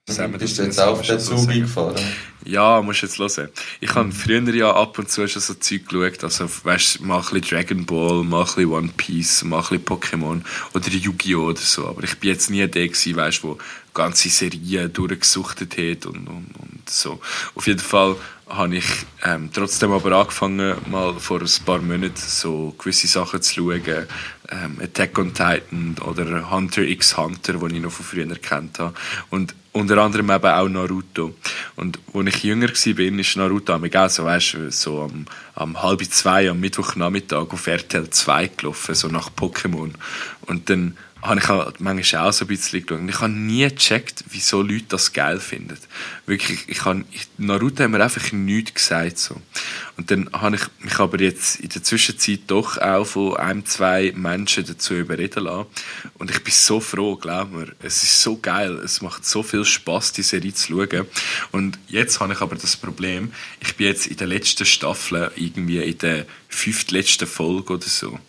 Mhm. 0.07 0.37
Bist 0.37 0.59
du 0.59 0.63
jetzt 0.63 0.79
auf 0.79 1.01
den 1.01 1.19
Zug 1.19 1.47
gefahren? 1.47 1.99
Ja, 2.43 2.79
musst 2.83 3.01
jetzt 3.01 3.17
hören. 3.17 3.49
Ich 3.81 3.95
habe 3.95 4.11
früher 4.11 4.53
ja 4.53 4.71
ab 4.71 4.99
und 4.99 5.09
zu 5.09 5.27
schon 5.27 5.41
so 5.41 5.55
Zeug 5.55 5.87
geschaut, 5.89 6.23
also 6.23 6.47
weißt, 6.63 7.01
mal 7.01 7.17
ein 7.17 7.21
bisschen 7.21 7.41
Dragon 7.41 7.85
Ball, 7.87 8.23
mal 8.23 8.41
ein 8.41 8.45
bisschen 8.45 8.69
One 8.69 8.89
Piece, 8.95 9.43
mal 9.43 9.57
ein 9.57 9.61
bisschen 9.63 9.85
Pokémon 9.85 10.41
oder 10.75 10.87
Yu-Gi-Oh! 10.89 11.47
oder 11.47 11.59
so, 11.59 11.87
aber 11.87 12.03
ich 12.03 12.19
bin 12.19 12.29
jetzt 12.29 12.51
nie 12.51 12.67
der 12.67 12.87
gewesen, 12.87 13.15
weißt, 13.15 13.43
wo 13.43 13.57
ganze 13.95 14.29
Serien 14.29 14.93
durchgesuchtet 14.93 15.77
hat 15.77 16.05
und, 16.05 16.27
und, 16.27 16.51
und 16.59 16.89
so. 16.89 17.19
Auf 17.55 17.65
jeden 17.65 17.79
Fall 17.79 18.15
habe 18.47 18.75
ich 18.75 18.85
ähm, 19.23 19.49
trotzdem 19.51 19.91
aber 19.91 20.11
angefangen, 20.11 20.75
mal 20.91 21.15
vor 21.19 21.41
ein 21.41 21.65
paar 21.65 21.79
Monaten 21.79 22.13
so 22.15 22.75
gewisse 22.77 23.07
Sachen 23.07 23.41
zu 23.41 23.55
schauen. 23.55 24.07
Ähm, 24.49 24.77
Attack 24.79 25.17
on 25.17 25.33
Titan 25.33 25.95
oder 26.05 26.51
Hunter 26.51 26.83
x 26.83 27.17
Hunter, 27.17 27.53
die 27.53 27.75
ich 27.77 27.81
noch 27.81 27.91
von 27.91 28.05
früher 28.05 28.27
kennt 28.35 28.77
habe. 28.77 28.93
Und 29.31 29.55
unter 29.71 29.97
anderem 29.97 30.29
eben 30.29 30.45
auch 30.45 30.69
Naruto. 30.69 31.33
Und 31.75 31.99
als 32.13 32.27
ich 32.27 32.43
jünger 32.43 32.69
war, 32.69 33.19
ist 33.19 33.35
Naruto 33.35 33.73
auch 33.73 34.09
so, 34.09 34.25
weißt, 34.25 34.57
so 34.69 35.01
am, 35.01 35.25
am 35.55 35.81
halb 35.81 36.05
zwei 36.05 36.49
am 36.49 36.59
Mittwochnachmittag 36.59 37.51
auf 37.51 37.67
RTL 37.67 38.09
2 38.09 38.47
gelaufen, 38.55 38.93
so 38.93 39.07
nach 39.07 39.31
Pokémon. 39.35 39.91
Und 40.45 40.69
dann 40.69 40.95
habe 41.25 41.39
ich 41.39 41.79
manchmal 41.79 42.27
auch 42.27 42.33
so 42.33 42.45
ein 42.45 42.47
bisschen 42.47 42.85
geschaut. 42.85 43.09
Ich 43.09 43.19
habe 43.19 43.31
nie 43.31 43.67
gecheckt, 43.67 44.23
wieso 44.29 44.61
Leute 44.61 44.85
das 44.89 45.11
geil 45.11 45.39
finden. 45.39 45.77
Wirklich, 46.25 46.59
ich 46.67 46.85
habe, 46.85 47.03
Naruto 47.37 47.83
hat 47.83 47.89
mir 47.89 48.03
einfach 48.03 48.31
nichts 48.31 48.75
gesagt, 48.75 49.17
so. 49.17 49.41
Und 49.97 50.11
dann 50.11 50.29
habe 50.33 50.57
ich 50.57 50.63
mich 50.79 50.99
aber 50.99 51.19
jetzt 51.19 51.59
in 51.59 51.69
der 51.69 51.83
Zwischenzeit 51.83 52.41
doch 52.47 52.77
auch 52.77 53.05
von 53.05 53.37
ein, 53.37 53.65
zwei 53.65 54.13
Menschen 54.15 54.65
dazu 54.65 54.93
überreden 54.93 55.45
lassen. 55.45 55.67
Und 56.17 56.29
ich 56.31 56.43
bin 56.43 56.53
so 56.53 56.79
froh, 56.79 57.15
glaub 57.15 57.51
mir. 57.51 57.73
Es 57.81 58.03
ist 58.03 58.21
so 58.21 58.37
geil. 58.37 58.73
Es 58.83 59.01
macht 59.01 59.25
so 59.25 59.41
viel 59.41 59.65
Spaß, 59.65 60.13
die 60.13 60.23
Serie 60.23 60.53
zu 60.53 60.73
schauen. 60.73 61.07
Und 61.51 61.79
jetzt 61.87 62.19
habe 62.19 62.33
ich 62.33 62.41
aber 62.41 62.55
das 62.55 62.77
Problem, 62.77 63.31
ich 63.61 63.75
bin 63.75 63.87
jetzt 63.87 64.07
in 64.07 64.17
der 64.17 64.27
letzten 64.27 64.65
Staffel, 64.65 65.31
irgendwie 65.35 65.79
in 65.79 65.97
der 65.97 66.25
fünftletzten 66.49 67.27
Folge 67.27 67.73
oder 67.73 67.87
so. 67.87 68.19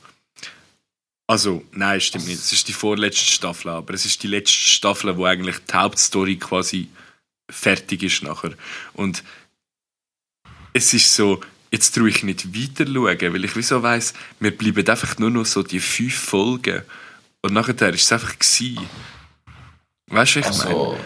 Also, 1.26 1.64
nein, 1.72 2.00
stimmt 2.00 2.26
nicht. 2.26 2.38
Es 2.38 2.52
ist 2.52 2.68
die 2.68 2.72
vorletzte 2.72 3.24
Staffel, 3.24 3.70
aber 3.70 3.94
es 3.94 4.06
ist 4.06 4.22
die 4.22 4.28
letzte 4.28 4.56
Staffel, 4.56 5.16
wo 5.16 5.24
eigentlich 5.24 5.58
die 5.58 5.74
Hauptstory 5.74 6.36
quasi 6.36 6.88
fertig 7.50 8.02
ist 8.04 8.22
nachher. 8.22 8.52
Und 8.92 9.24
es 10.72 10.94
ist 10.94 11.14
so, 11.14 11.40
jetzt 11.72 11.94
traue 11.94 12.10
ich 12.10 12.22
nicht 12.22 12.54
weiter 12.54 12.86
schauen, 12.90 13.34
weil 13.34 13.44
ich 13.44 13.56
wieso 13.56 13.82
weiss, 13.82 14.14
mir 14.38 14.52
bleiben 14.52 14.88
einfach 14.88 15.18
nur 15.18 15.30
noch 15.30 15.46
so 15.46 15.62
die 15.62 15.80
fünf 15.80 16.14
Folgen. 16.14 16.82
Und 17.42 17.52
nachher 17.52 17.80
war 17.80 17.90
es 17.90 18.12
einfach 18.12 18.38
gewesen. 18.38 18.88
Weißt 20.08 20.36
du, 20.36 20.40
was 20.40 20.58
ich 20.58 20.64
also, 20.64 20.92
meine? 20.92 21.04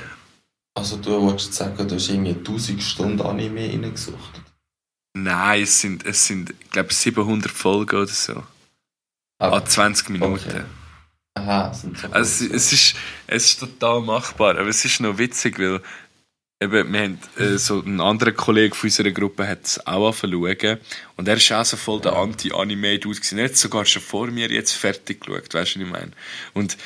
Also 0.74 0.96
du 0.96 1.20
wolltest 1.20 1.54
sagen, 1.54 1.88
du 1.88 1.94
hast 1.94 2.08
irgendwie 2.08 2.32
1000 2.32 2.82
Stunden 2.82 3.20
Anime 3.22 3.68
reingesucht? 3.68 4.40
Nein, 5.14 5.62
es 5.62 5.80
sind, 5.80 6.04
es 6.04 6.26
sind, 6.26 6.50
ich 6.50 6.70
glaube 6.70 6.92
700 6.92 7.50
Folgen 7.50 7.96
oder 7.96 8.06
so. 8.06 8.42
Ah, 9.40 9.56
ah 9.56 9.64
20 9.64 10.10
Minuten. 10.10 10.48
Okay. 10.48 10.62
Aha, 11.34 11.72
sind 11.72 11.96
so 11.96 12.08
also, 12.08 12.44
es, 12.44 12.72
ist, 12.72 12.94
es 13.26 13.46
ist 13.46 13.60
total 13.60 14.02
machbar, 14.02 14.58
aber 14.58 14.68
es 14.68 14.84
ist 14.84 15.00
noch 15.00 15.16
witzig, 15.16 15.58
weil 15.58 15.80
eben, 16.60 16.92
wir 16.92 17.00
haben, 17.00 17.18
äh, 17.38 17.56
so 17.56 17.80
ein 17.80 18.00
anderer 18.00 18.32
Kollege 18.32 18.74
von 18.74 18.88
unserer 18.88 19.10
Gruppe 19.12 19.48
hat 19.48 19.64
es 19.64 19.86
auch 19.86 20.08
angefangen 20.08 20.78
und 21.16 21.26
er 21.26 21.36
ist 21.36 21.50
auch 21.52 21.64
so 21.64 21.78
voll 21.78 22.00
der 22.00 22.12
Anti-Anime-Dude 22.16 23.20
gewesen. 23.20 23.38
Er 23.38 23.46
hat 23.46 23.56
sogar 23.56 23.86
schon 23.86 24.02
vor 24.02 24.26
mir 24.26 24.50
jetzt 24.50 24.72
fertig 24.72 25.22
geschaut, 25.22 25.54
weißt 25.54 25.76
du, 25.76 25.80
was 25.80 25.86
ich 25.86 25.90
meine? 25.90 26.10
Und 26.52 26.76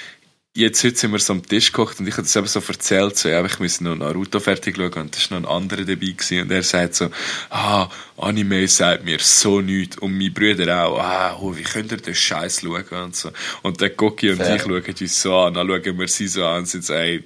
jetzt 0.56 0.84
heute 0.84 0.96
sind 0.96 1.10
wir 1.10 1.18
so 1.18 1.32
am 1.32 1.44
Tisch 1.44 1.72
gekocht 1.72 1.98
und 1.98 2.06
ich 2.06 2.12
habe 2.12 2.22
das 2.22 2.36
eben 2.36 2.46
so 2.46 2.60
erzählt, 2.60 3.18
so, 3.18 3.28
ja, 3.28 3.44
ich 3.44 3.58
muss 3.58 3.80
noch 3.80 3.96
Naruto 3.96 4.38
fertig 4.38 4.76
schauen 4.76 4.92
und 4.92 5.14
da 5.14 5.18
ist 5.18 5.30
noch 5.32 5.38
ein 5.38 5.46
anderer 5.46 5.84
dabei 5.84 6.06
gewesen 6.06 6.42
und 6.42 6.50
er 6.52 6.62
sagt 6.62 6.94
so, 6.94 7.10
ah, 7.50 7.88
Anime 8.16 8.68
sagt 8.68 9.04
mir 9.04 9.18
so 9.18 9.60
nichts 9.60 9.98
und 9.98 10.16
mein 10.16 10.32
Brüder 10.32 10.84
auch, 10.84 10.98
ah, 11.00 11.38
oh, 11.40 11.56
wie 11.56 11.64
könnt 11.64 11.90
ihr 11.90 11.98
den 11.98 12.14
Scheiß 12.14 12.60
schauen 12.60 12.84
und 13.04 13.16
so. 13.16 13.32
Und 13.62 13.80
der 13.80 13.90
Goki 13.90 14.30
und 14.30 14.36
Fair. 14.36 14.56
ich 14.56 14.62
schauen 14.62 14.84
uns 15.00 15.22
so 15.22 15.36
an, 15.36 15.54
dann 15.54 15.66
schauen 15.66 15.98
wir 15.98 16.08
sie 16.08 16.28
so 16.28 16.46
an 16.46 16.58
und 16.58 16.68
sind 16.68 16.84
so, 16.84 16.94
ey, 16.94 17.24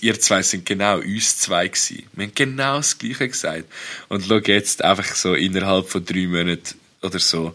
ihr 0.00 0.20
zwei 0.20 0.42
sind 0.42 0.66
genau 0.66 0.98
uns 0.98 1.38
zwei 1.38 1.68
gewesen. 1.68 2.02
Wir 2.12 2.26
haben 2.26 2.32
genau 2.34 2.76
das 2.78 2.98
Gleiche 2.98 3.28
gesagt. 3.28 3.66
Und 4.08 4.24
schau 4.26 4.38
jetzt 4.38 4.82
einfach 4.82 5.14
so 5.14 5.34
innerhalb 5.34 5.88
von 5.88 6.04
drei 6.04 6.26
Monaten 6.26 6.74
oder 7.02 7.20
so, 7.20 7.54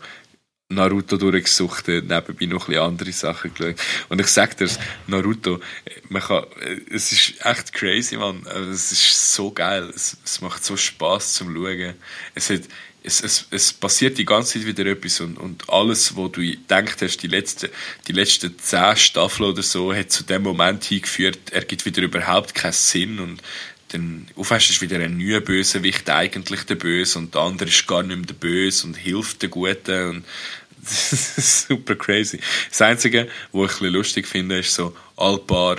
Naruto 0.70 1.16
durchgesuchtet, 1.16 2.10
nebenbei 2.10 2.46
noch 2.46 2.68
ein 2.68 2.78
andere 2.78 3.14
Sachen 3.14 3.54
geschaut. 3.54 3.76
Und 4.10 4.20
ich 4.20 4.28
sag 4.28 4.58
dir, 4.58 4.70
Naruto, 5.08 5.62
man 6.10 6.22
kann, 6.22 6.46
es 6.92 7.14
ist 7.14 7.36
echt 7.46 7.72
crazy, 7.72 8.18
man. 8.18 8.46
Es 8.74 8.92
ist 8.92 9.34
so 9.34 9.50
geil. 9.52 9.90
Es, 9.96 10.18
es 10.26 10.42
macht 10.42 10.66
so 10.66 10.76
Spaß 10.76 11.36
zum 11.36 11.56
Schauen. 11.56 11.94
Es 12.36 12.50
hat, 12.50 12.64
es, 13.02 13.24
es, 13.24 13.48
es 13.50 13.72
passiert 13.72 14.18
die 14.18 14.26
ganze 14.26 14.60
Zeit 14.60 14.68
wieder 14.68 14.86
etwas 14.88 15.22
und, 15.22 15.38
und 15.38 15.70
alles, 15.70 16.18
wo 16.18 16.28
du 16.28 16.42
gedacht 16.42 17.02
hast, 17.02 17.24
die 17.24 17.28
letzten, 17.28 17.70
die 18.10 18.12
letzten 18.12 18.60
zehn 18.60 18.98
Staffeln 18.98 19.52
oder 19.52 19.64
so, 19.64 19.94
hat 19.94 20.12
zu 20.12 20.24
dem 20.24 20.44
Moment 20.44 20.84
hingeführt, 20.84 21.40
er 21.52 21.64
gibt 21.64 21.86
wieder 21.86 22.02
überhaupt 22.02 22.54
keinen 22.54 22.74
Sinn 22.74 23.20
und 23.20 23.42
dann 23.90 24.28
auf 24.36 24.52
ist 24.52 24.82
wieder 24.82 25.00
ein 25.00 25.18
neuer 25.18 25.42
Bösewicht 25.42 26.10
eigentlich 26.10 26.64
der 26.64 26.76
Böse 26.76 27.20
und 27.20 27.34
der 27.34 27.42
andere 27.42 27.70
ist 27.70 27.88
gar 27.88 28.04
nicht 28.04 28.18
mehr 28.18 28.26
der 28.26 28.34
Böse 28.34 28.88
und 28.88 28.96
hilft 28.96 29.42
der 29.42 29.50
Guten 29.50 30.10
und 30.10 30.26
das 30.82 31.38
ist 31.38 31.68
super 31.68 31.96
crazy. 31.96 32.40
Das 32.70 32.82
Einzige, 32.82 33.28
was 33.52 33.72
ich 33.72 33.78
ein 33.78 33.80
bisschen 33.80 33.94
lustig 33.94 34.28
finde, 34.28 34.60
ist 34.60 34.74
so, 34.74 34.96
all 35.16 35.38
paar 35.40 35.78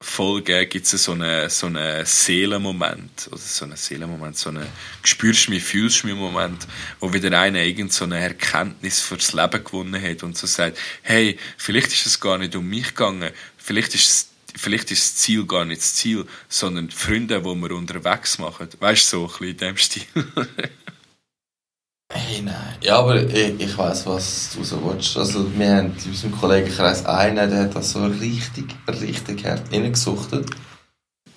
Folgen 0.00 0.68
gibt 0.68 0.92
es 0.92 1.02
so 1.02 1.12
einen 1.12 1.48
so 1.48 1.66
eine 1.66 2.04
Seelenmoment, 2.04 3.28
oder 3.28 3.38
so 3.38 3.64
einen 3.64 3.76
Seelenmoment, 3.76 4.36
so 4.36 4.50
einen 4.50 4.66
spürst 5.02 5.48
mich, 5.48 5.64
fühlst 5.64 6.04
mich 6.04 6.14
Moment, 6.14 6.66
wo 7.00 7.12
wieder 7.12 7.38
einer 7.38 7.62
irgend 7.62 7.92
so 7.92 8.04
eine 8.04 8.18
Erkenntnis 8.18 9.00
fürs 9.00 9.32
Leben 9.32 9.64
gewonnen 9.64 10.00
hat 10.00 10.22
und 10.22 10.36
so 10.36 10.46
sagt, 10.46 10.78
hey, 11.02 11.38
vielleicht 11.56 11.92
ist 11.92 12.06
es 12.06 12.20
gar 12.20 12.36
nicht 12.36 12.54
um 12.54 12.68
mich 12.68 12.88
gegangen, 12.88 13.30
vielleicht 13.56 13.94
ist 13.94 14.08
es 14.08 14.35
vielleicht 14.56 14.90
ist 14.90 15.02
das 15.02 15.16
Ziel 15.16 15.46
gar 15.46 15.64
nicht 15.64 15.80
das 15.80 15.94
Ziel, 15.94 16.26
sondern 16.48 16.88
die 16.88 16.94
Freunde, 16.94 17.40
die 17.40 17.44
wir 17.44 17.70
unterwegs 17.72 18.38
machen. 18.38 18.68
Weißt 18.78 19.12
du, 19.12 19.16
so 19.16 19.22
ein 19.24 19.28
bisschen 19.28 19.48
in 19.48 19.56
dem 19.56 19.76
Stil. 19.76 20.02
hey, 22.12 22.42
nein. 22.42 22.76
Ja, 22.82 22.98
aber 22.98 23.22
ich, 23.22 23.60
ich 23.60 23.78
weiß, 23.78 24.06
was 24.06 24.50
du 24.54 24.64
so 24.64 24.82
willst. 24.84 25.16
Also, 25.16 25.46
wir 25.56 25.76
haben 25.76 25.96
in 26.04 26.10
unserem 26.10 26.32
Kollegenkreis 26.32 27.04
einen, 27.06 27.50
der 27.50 27.64
hat 27.64 27.76
das 27.76 27.92
so 27.92 28.04
richtig, 28.04 28.74
richtig 28.88 29.44
hart 29.44 29.72
reingesuchtet. 29.72 30.50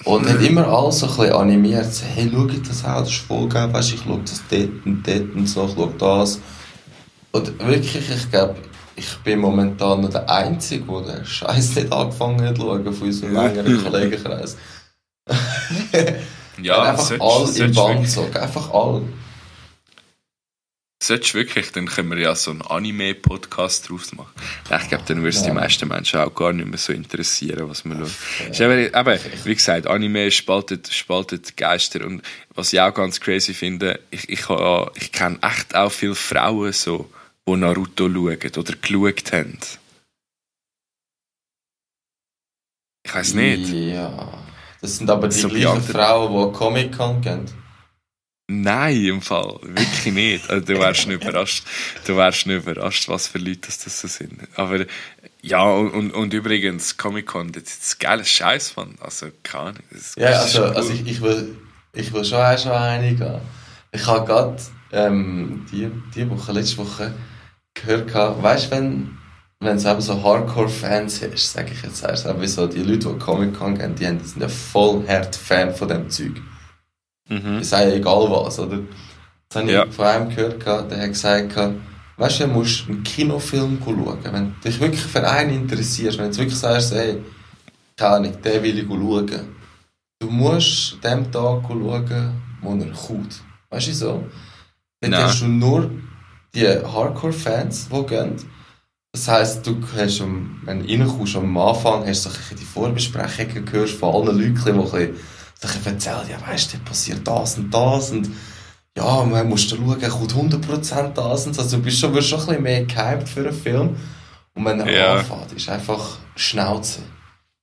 Und 0.05 0.29
hat 0.29 0.41
immer 0.41 0.67
alles 0.67 0.99
so 0.99 1.07
ein 1.07 1.17
bisschen 1.17 1.33
animiert. 1.33 1.93
So, 1.93 2.05
hey, 2.05 2.29
schau 2.31 2.45
das 2.45 2.85
auch, 2.85 2.99
das 2.99 3.09
ist 3.09 3.17
voll 3.17 3.49
geil, 3.49 3.73
weißt, 3.73 3.93
ich 3.93 4.01
schaue 4.01 4.21
das 4.21 4.41
dort 4.49 4.85
und 4.85 5.03
dort 5.05 5.35
und 5.35 5.45
so, 5.47 5.65
ich 5.65 5.73
schaue 5.73 5.93
das. 5.97 6.39
Und 7.31 7.59
wirklich, 7.59 8.09
ich 8.09 8.31
glaube, 8.31 8.55
ich 8.99 9.15
bin 9.23 9.39
momentan 9.39 10.01
noch 10.01 10.09
der 10.09 10.29
Einzige, 10.29 10.83
der 10.83 11.15
den 11.15 11.25
Scheiß 11.25 11.75
nicht 11.75 11.91
angefangen 11.91 12.45
hat 12.45 12.57
zu 12.57 12.63
schauen 12.63 12.93
von 12.93 13.07
unserem 13.07 13.33
längeren 13.33 13.83
Kollegenkreis. 13.83 14.57
ja, 16.61 16.81
einfach 16.81 17.11
all 17.19 17.55
im 17.55 17.73
Band 17.73 18.03
gezogen, 18.03 18.35
einfach 18.35 18.73
all. 18.73 19.03
Solltest 21.01 21.33
wirklich, 21.33 21.71
dann 21.71 21.85
können 21.85 22.09
wir 22.09 22.17
ja 22.17 22.35
so 22.35 22.51
einen 22.51 22.61
Anime-Podcast 22.61 23.89
draus 23.89 24.11
machen. 24.11 24.33
Ich 24.65 24.89
glaube, 24.89 25.05
dann 25.07 25.23
würden 25.23 25.41
ja. 25.41 25.47
die 25.47 25.53
meisten 25.53 25.87
Menschen 25.87 26.19
auch 26.19 26.35
gar 26.35 26.51
nicht 26.51 26.67
mehr 26.67 26.77
so 26.77 26.91
interessieren, 26.91 27.69
was 27.69 27.85
man 27.85 28.05
schaut. 28.05 28.59
Ja. 28.59 28.93
Aber, 28.93 29.17
wie 29.45 29.55
gesagt, 29.55 29.87
Anime 29.87 30.29
spaltet, 30.29 30.91
spaltet 30.91 31.55
Geister. 31.55 32.05
Und 32.05 32.21
was 32.53 32.73
ich 32.73 32.81
auch 32.81 32.93
ganz 32.93 33.21
crazy 33.21 33.53
finde, 33.53 34.01
ich, 34.11 34.27
ich, 34.27 34.41
ich 34.95 35.11
kenne 35.13 35.39
echt 35.41 35.73
auch 35.73 35.89
viele 35.89 36.15
Frauen 36.15 36.73
so, 36.73 37.09
die 37.55 37.61
Naruto 37.61 38.05
schauen 38.07 38.17
oder 38.17 38.37
geschaut 38.37 39.33
haben. 39.33 39.57
Ich 43.05 43.15
weiß 43.15 43.33
nicht. 43.33 43.69
Ja. 43.69 44.43
Das 44.81 44.97
sind 44.97 45.09
aber 45.09 45.27
die 45.27 45.35
so 45.35 45.49
gleichen 45.49 45.81
Frauen, 45.81 46.51
die 46.51 46.57
Comic-Con 46.57 47.21
kennen. 47.21 47.45
Nein, 48.51 49.05
im 49.05 49.21
Fall. 49.21 49.59
Wirklich 49.61 50.13
nicht. 50.13 50.49
Also, 50.49 50.65
du 50.65 50.79
wärst 50.79 51.07
nicht 51.07 51.23
überrascht. 51.23 51.65
Du 52.05 52.17
wärst 52.17 52.47
nicht 52.47 52.63
überrascht, 52.63 53.07
was 53.07 53.27
für 53.27 53.37
Leute 53.37 53.61
das, 53.67 53.79
das 53.79 54.01
so 54.01 54.07
sind. 54.07 54.47
Aber, 54.55 54.85
ja, 55.41 55.63
und, 55.63 56.11
und 56.11 56.33
übrigens, 56.33 56.97
Comic-Con, 56.97 57.51
das 57.51 57.63
ist 57.63 57.95
ein 57.95 57.99
geiles 57.99 58.29
Scheiß, 58.29 58.75
Mann. 58.75 58.95
Also, 59.01 59.27
keine 59.43 59.63
Ahnung. 59.65 59.83
Ja, 60.15 60.27
also, 60.29 60.63
cool. 60.63 60.75
also 60.75 60.93
ich, 60.93 61.05
ich, 61.05 61.21
will, 61.21 61.57
ich 61.93 62.11
will 62.11 62.25
schon, 62.25 62.57
schon 62.57 62.71
einigen. 62.71 63.39
Ich 63.91 64.05
habe 64.07 64.25
gerade, 64.25 64.57
ähm, 64.91 65.65
die, 65.71 65.91
die 66.15 66.29
Woche, 66.29 66.51
letzte 66.51 66.77
Woche, 66.77 67.13
gehört 67.81 68.13
habe, 68.13 68.41
weißt 68.41 68.67
du, 68.67 68.71
wenn, 68.71 69.17
wenn 69.59 69.77
es 69.77 69.85
eben 69.85 70.01
so 70.01 70.23
Hardcore-Fans 70.23 71.21
ist, 71.21 71.51
sage 71.51 71.71
ich 71.73 71.81
jetzt 71.81 72.03
erst, 72.03 72.27
aber 72.27 72.47
so 72.47 72.67
die 72.67 72.83
Leute, 72.83 73.09
die 73.09 73.19
Comic-Con 73.19 73.77
gehen, 73.77 73.95
die, 73.95 74.05
sind 74.05 74.41
ja 74.41 74.47
voll 74.47 75.05
hart 75.07 75.35
Fan 75.35 75.73
von 75.73 75.87
dem 75.87 76.09
Zeug. 76.09 76.41
Mhm. 77.27 77.57
Es 77.61 77.69
sei 77.69 77.95
egal 77.95 78.29
was, 78.29 78.59
oder? 78.59 78.79
Das 79.49 79.61
habe 79.61 79.67
ich 79.67 79.75
ja. 79.75 79.85
von 79.89 80.05
einem 80.05 80.29
gehört, 80.29 80.65
der 80.65 81.01
hat 81.01 81.09
gesagt, 81.09 81.55
weißt 82.17 82.39
du, 82.39 82.47
du 82.47 82.53
musst 82.53 82.87
einen 82.87 83.03
Kinofilm 83.03 83.79
schauen, 83.83 84.19
wenn 84.23 84.53
du 84.61 84.69
dich 84.69 84.79
wirklich 84.79 85.01
für 85.01 85.27
einen 85.27 85.55
interessierst, 85.61 86.17
wenn 86.19 86.31
du 86.31 86.37
wirklich 86.37 86.57
sagst, 86.57 86.93
hey, 86.93 87.23
keine 87.97 88.15
Ahnung, 88.15 88.41
den 88.41 88.63
will 88.63 88.79
ich 88.79 88.87
schauen. 88.87 89.55
Du 90.19 90.29
musst 90.29 90.97
an 91.03 91.23
dem 91.23 91.31
Tag 91.31 91.63
schauen, 91.67 92.41
wo 92.61 92.75
er 92.75 92.91
kommt. 92.91 93.41
Weißt 93.69 93.87
du 93.87 93.93
so? 93.93 94.23
Dann 95.01 95.15
hast 95.15 95.41
du 95.41 95.47
nur 95.47 95.89
die 96.53 96.67
Hardcore-Fans, 96.67 97.89
die 97.89 98.05
gehen. 98.05 98.35
Das 99.11 99.27
heisst, 99.27 99.65
du 99.65 99.81
hast, 99.95 100.21
wenn 100.21 100.83
du 100.83 100.87
reinkommst, 100.87 101.35
am 101.35 101.57
Anfang 101.57 102.05
hast 102.05 102.25
du 102.25 102.29
die 102.55 102.63
Vorbesprechungen 102.63 103.65
gehört 103.65 103.89
von 103.89 104.27
allen 104.27 104.39
Leuten, 104.39 104.79
die 104.79 105.67
sich 105.67 105.85
erzählen, 105.85 106.29
ja 106.29 106.47
weißt 106.47 106.73
du, 106.73 106.77
passiert 106.79 107.27
das 107.27 107.57
und 107.57 107.73
das 107.73 108.11
und 108.11 108.29
ja, 108.97 109.23
man 109.23 109.47
muss 109.47 109.67
da 109.67 109.75
schauen, 109.75 109.99
kommt 109.99 110.33
100% 110.33 111.13
das 111.13 111.47
und 111.47 111.53
so. 111.55 111.61
Also 111.61 111.77
du 111.77 111.83
bist 111.83 111.99
schon, 111.99 112.13
wirst 112.13 112.29
schon 112.29 112.39
ein 112.39 112.45
bisschen 112.45 112.63
mehr 112.63 112.85
gehypt 112.85 113.29
für 113.29 113.39
einen 113.41 113.53
Film. 113.53 113.95
Und 114.55 114.65
wenn 114.65 114.79
er 114.81 114.91
ja. 114.91 115.15
anfängt, 115.15 115.53
ist 115.53 115.69
einfach 115.69 116.17
Schnauze. 116.35 116.99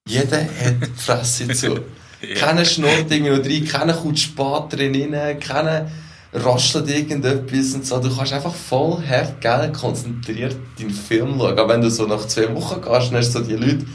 Jeder 0.09 0.41
hat 0.41 0.81
die 0.81 1.01
Fresse 1.01 1.49
zu. 1.49 1.81
ja. 2.23 2.35
Keiner 2.37 2.65
schnurrt 2.65 3.11
irgendwie 3.11 3.37
noch 3.37 3.45
rein, 3.45 3.65
keiner 3.67 3.95
kommt 3.95 4.19
spät 4.19 4.63
drin 4.71 5.15
rein, 5.15 5.39
keiner 5.41 5.91
raschelt 6.37 6.89
irgendetwas 6.89 7.75
und 7.75 7.87
so. 7.87 7.99
Du 8.01 8.15
kannst 8.15 8.33
einfach 8.33 8.55
voll 8.55 9.03
hart, 9.07 9.41
geil, 9.41 9.73
konzentriert 9.73 10.57
deinen 10.79 10.91
Film 10.91 11.39
schauen. 11.39 11.59
Aber 11.59 11.69
wenn 11.69 11.81
du 11.81 11.91
so 11.91 12.07
nach 12.07 12.27
zwei 12.27 12.55
Wochen 12.55 12.81
gehst, 12.81 13.11
dann 13.11 13.19
hast 13.19 13.35
du 13.35 13.39
so 13.39 13.45
die 13.45 13.57
Leute, 13.57 13.87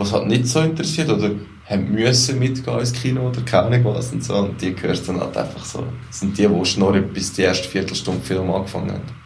die 0.00 0.12
halt 0.12 0.26
nicht 0.26 0.46
so 0.46 0.60
interessiert 0.60 1.10
oder 1.10 1.30
haben 1.66 1.92
müssen 1.92 2.38
mitgehen 2.38 2.78
ins 2.78 2.92
Kino 2.92 3.28
oder 3.28 3.40
keine 3.42 3.84
was 3.84 4.12
und 4.12 4.24
so. 4.24 4.34
Und 4.36 4.60
die 4.60 4.74
gehörst 4.74 5.08
dann 5.08 5.20
halt 5.20 5.36
einfach 5.36 5.64
so. 5.64 5.86
Das 6.08 6.20
sind 6.20 6.36
die, 6.36 6.46
die 6.46 6.64
schnorren, 6.64 7.12
bis 7.12 7.32
die 7.32 7.42
erste 7.42 7.68
Viertelstunde 7.68 8.22
Film 8.22 8.50
angefangen 8.50 8.92
haben. 8.92 9.24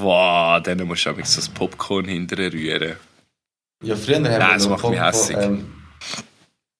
Wow, 0.00 0.62
dann 0.62 0.86
musst 0.86 1.06
du 1.06 1.10
auch 1.10 1.16
so 1.16 1.40
das 1.40 1.48
Popcorn 1.48 2.06
hinterher 2.06 2.52
rühren. 2.52 2.96
Ja, 3.82 3.96
früher 3.96 4.16
haben 4.16 4.22
Nein, 4.22 4.40
wir 4.40 4.54
das 4.54 4.68
macht 4.68 4.88
mich 4.88 5.00
hässlich. 5.00 5.38
Ähm, 5.38 5.66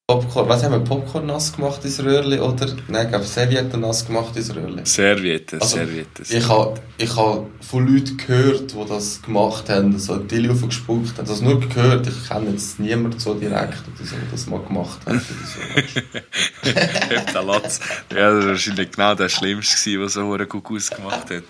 Popcorn, 0.06 0.46
was 0.50 0.62
haben 0.62 0.72
wir? 0.72 0.80
Popcorn 0.80 1.24
nass 1.24 1.50
gemacht 1.56 1.82
ins 1.82 1.98
Röhrli 2.04 2.38
oder? 2.38 2.66
Nein, 2.88 3.06
ich 3.06 3.08
glaube 3.08 3.24
Servietten 3.24 3.80
nass 3.80 4.06
gemacht 4.06 4.36
ins 4.36 4.54
Röhrli. 4.54 4.84
Servietten, 4.84 5.62
also, 5.62 5.78
Servietten. 5.78 6.26
Ich 6.28 6.46
habe 6.46 6.74
ich 6.98 7.16
ha 7.16 7.46
von 7.62 7.86
Leuten 7.86 8.18
gehört, 8.18 8.74
die 8.74 8.84
das 8.86 9.22
gemacht 9.22 9.70
haben, 9.70 9.98
so 9.98 10.18
Tilly 10.18 10.50
aufgespuckt 10.50 11.16
haben. 11.16 11.26
Das 11.26 11.40
nur 11.40 11.58
gehört, 11.58 12.06
ich 12.06 12.28
kenne 12.28 12.50
jetzt 12.50 12.78
niemanden 12.78 13.18
so 13.18 13.32
direkt, 13.32 13.82
oder 13.88 14.04
so, 14.04 14.14
der 14.14 14.30
das 14.30 14.46
mal 14.46 14.60
gemacht 14.60 15.00
hat. 15.06 15.22
So. 15.22 16.70
der 17.32 17.42
Latz. 17.42 17.80
Ja, 18.10 18.30
das 18.30 18.44
war 18.44 18.50
wahrscheinlich 18.50 18.90
genau 18.90 19.14
der 19.14 19.30
Schlimmste, 19.30 19.96
der 19.96 20.08
so 20.10 20.20
einen 20.20 20.48
Gugus 20.50 20.90
gemacht 20.90 21.30
hat. 21.30 21.44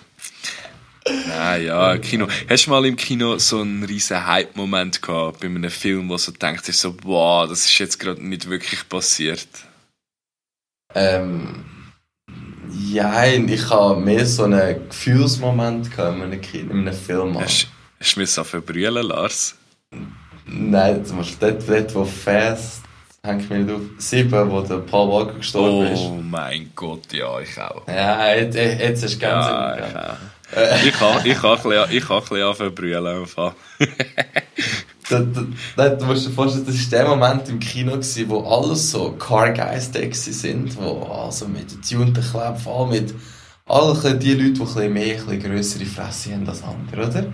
Nein, 1.07 1.65
ja, 1.65 1.97
Kino. 1.97 2.27
Hast 2.49 2.65
du 2.65 2.71
mal 2.71 2.85
im 2.85 2.95
Kino 2.95 3.37
so 3.37 3.61
einen 3.61 3.83
riesen 3.83 4.25
Hype-Moment 4.25 5.01
gehabt 5.01 5.39
bei 5.39 5.47
einem 5.47 5.69
Film, 5.69 6.09
wo 6.09 6.17
du 6.17 6.31
denkst, 6.31 6.71
so, 6.71 6.95
wow, 7.03 7.47
das 7.47 7.65
ist 7.65 7.77
jetzt 7.77 7.99
gerade 7.99 8.25
nicht 8.25 8.49
wirklich 8.49 8.89
passiert? 8.89 9.47
Ähm, 10.95 11.65
ja, 12.71 13.25
ich 13.25 13.69
habe 13.69 13.99
mehr 13.99 14.25
so 14.25 14.45
einen 14.45 14.89
Gefühlsmoment 14.89 15.95
gehabt 15.95 16.17
in 16.17 16.23
einem, 16.23 16.41
Kino, 16.41 16.71
in 16.71 16.87
einem 16.87 16.93
Film. 16.93 17.39
Hast, 17.39 17.67
hast 17.99 18.15
du 18.15 18.19
mich 18.19 18.31
so 18.31 18.43
verbrüllen, 18.43 19.05
Lars? 19.05 19.55
Nein, 20.47 21.05
zum 21.05 21.17
Beispiel 21.17 21.51
dort, 21.51 21.69
dort 21.69 21.95
wo 21.95 22.05
Fast 22.05 22.81
hängt 23.23 23.49
mir 23.49 23.59
nicht 23.59 23.75
auf. 23.75 23.81
Sieben, 23.97 24.51
wo 24.51 24.61
der 24.61 24.77
Paul 24.77 25.11
Walker 25.11 25.33
gestorben 25.33 25.87
oh, 25.87 25.93
ist. 25.93 25.99
Oh 25.99 26.21
mein 26.23 26.71
Gott, 26.75 27.11
ja, 27.11 27.39
ich 27.39 27.59
auch. 27.59 27.87
Ja, 27.87 28.33
jetzt, 28.33 28.55
jetzt 28.55 29.03
ist 29.03 29.19
ganz 29.19 29.45
ja, 29.47 30.17
ich 30.85 30.93
kann, 30.93 31.25
ich 31.25 31.37
kann 31.37 31.57
ein 31.57 31.89
bisschen, 31.89 32.43
anfangen 32.43 32.75
brüllen. 32.75 33.25
da, 35.09 35.25
da, 35.75 35.89
du 35.89 36.05
musst 36.05 36.27
dir 36.27 36.31
vorstellen, 36.31 36.65
das 36.65 36.91
war 36.91 36.99
der 36.99 37.07
Moment 37.09 37.49
im 37.49 37.59
Kino, 37.59 37.91
gewesen, 37.93 38.29
wo 38.29 38.39
alles 38.41 38.91
so 38.91 39.11
Car 39.11 39.51
Guys 39.53 39.91
sind, 39.93 40.75
wo 40.77 41.03
also 41.03 41.47
mit 41.47 41.71
den 41.71 41.81
tunten 41.81 42.23
Kleben, 42.23 42.57
vor 42.57 42.81
allem 42.81 42.89
mit 42.89 43.13
allen 43.65 44.19
die 44.19 44.33
Leute, 44.33 44.53
die 44.53 44.61
ein 44.61 44.65
bisschen 44.65 44.93
mehr, 44.93 45.17
ein 45.17 45.25
bisschen 45.25 45.43
grössere 45.43 45.85
Fresse 45.85 46.33
haben 46.33 46.47
als 46.47 46.63
andere, 46.63 47.07
oder? 47.07 47.25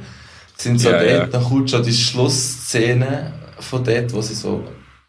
Sind 0.57 0.79
so 0.79 0.89
ja, 0.89 0.99
dort, 0.99 1.11
ja. 1.11 1.25
dann 1.27 1.43
kommt 1.43 1.69
schon 1.69 1.83
die 1.83 1.93
Schlussszene 1.93 3.33
von 3.59 3.83
dort, 3.83 4.13
wo 4.13 4.21
sie 4.21 4.35
so 4.35 4.63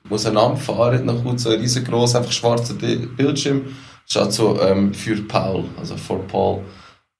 auseinanderfahren, 0.09 1.07
dann 1.07 1.23
kommt 1.23 1.41
so 1.41 1.51
ein 1.51 1.61
riesengroßer, 1.61 2.19
einfach 2.19 2.33
schwarzer 2.33 2.75
Bildschirm, 2.75 3.63
statt 4.07 4.33
so 4.33 4.61
ähm, 4.61 4.93
für 4.93 5.17
Paul, 5.23 5.65
also 5.79 5.97
for 5.97 6.27
Paul. 6.27 6.63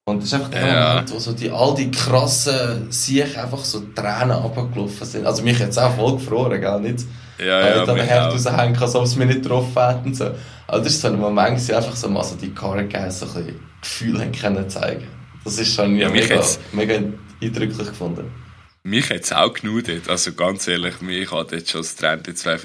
Und 0.05 0.19
das 0.19 0.25
ist 0.27 0.35
einfach 0.35 0.51
der 0.51 0.67
Ja. 0.67 0.89
Moment, 0.89 1.15
wo 1.15 1.19
so 1.21 1.33
die, 1.33 1.49
all 1.51 1.75
die 1.77 1.89
krassen 1.91 2.91
Siech 2.91 3.39
einfach 3.39 3.65
so 3.65 3.81
Tränen 3.95 4.33
runtergelaufen 4.33 5.07
sind. 5.07 5.25
Also 5.27 5.45
mich 5.45 5.59
jetzt 5.61 5.79
auch 5.79 5.95
voll 5.95 6.15
gefroren, 6.15 6.61
gell? 6.61 6.81
Nicht, 6.81 7.05
Ja, 7.39 7.61
weil 7.61 7.77
ja, 7.77 7.81
ich 7.81 7.87
da 7.87 7.87
den 7.87 7.95
mich 7.95 8.07
Herd 8.11 8.33
raushängen 8.33 8.75
kann, 8.75 8.89
so, 8.89 8.99
ob 8.99 9.05
es 9.05 9.15
mir 9.15 9.27
nicht 9.27 9.43
getroffen 9.43 9.77
hat 9.77 10.05
und 10.05 10.17
so. 10.17 10.25
Also 10.67 10.85
das 10.85 10.95
ist 10.95 11.03
so 11.03 11.09
ein 11.09 11.21
Moment, 11.21 11.55
wo 11.55 11.61
sie 11.61 11.75
einfach 11.75 11.95
so 11.95 12.09
mal 12.09 12.25
so 12.25 12.35
die 12.35 12.53
Karre 12.53 12.89
so 13.11 13.27
ein 13.27 13.33
bisschen 13.35 13.61
Gefühl 13.81 14.21
haben 14.21 14.33
können 14.33 14.69
zeigen. 14.69 15.07
Das 15.45 15.59
ist 15.59 15.73
schon 15.73 15.97
Ja, 15.97 16.09
mich 16.09 16.29
mega, 16.29 16.43
mega 16.73 16.95
eindrücklich 17.41 17.89
gefunden. 17.89 18.42
Mich 18.85 19.11
hat 19.11 19.21
es 19.21 19.33
auch 19.33 19.55
genudelt. 19.55 20.09
Also 20.09 20.33
ganz 20.33 20.67
ehrlich, 20.67 21.01
mich 21.01 21.31
hat 21.31 21.53
jetzt 21.53 21.71
schon 21.71 21.83
das 21.83 21.95
Trend 21.95 22.37
zwei 22.37 22.59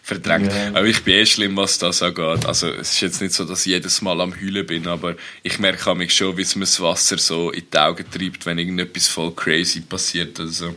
verdrängt. 0.00 0.52
Ja. 0.52 0.68
Aber 0.68 0.84
ich 0.84 1.02
bin 1.02 1.14
eh 1.14 1.26
schlimm, 1.26 1.56
was 1.56 1.78
das 1.78 2.02
angeht. 2.02 2.46
Also 2.46 2.68
es 2.68 2.92
ist 2.92 3.00
jetzt 3.00 3.20
nicht 3.20 3.34
so, 3.34 3.44
dass 3.44 3.66
ich 3.66 3.72
jedes 3.72 4.00
Mal 4.00 4.20
am 4.20 4.32
Heulen 4.40 4.64
bin, 4.64 4.86
aber 4.86 5.16
ich 5.42 5.58
merke 5.58 5.92
mich 5.96 6.14
schon, 6.14 6.36
wie 6.36 6.42
es 6.42 6.54
mir 6.54 6.66
das 6.66 6.80
Wasser 6.80 7.18
so 7.18 7.50
in 7.50 7.64
die 7.68 7.78
Augen 7.78 8.04
treibt, 8.08 8.46
wenn 8.46 8.58
irgendetwas 8.58 9.08
voll 9.08 9.34
crazy 9.34 9.80
passiert 9.80 10.38
oder 10.38 10.50
so. 10.50 10.72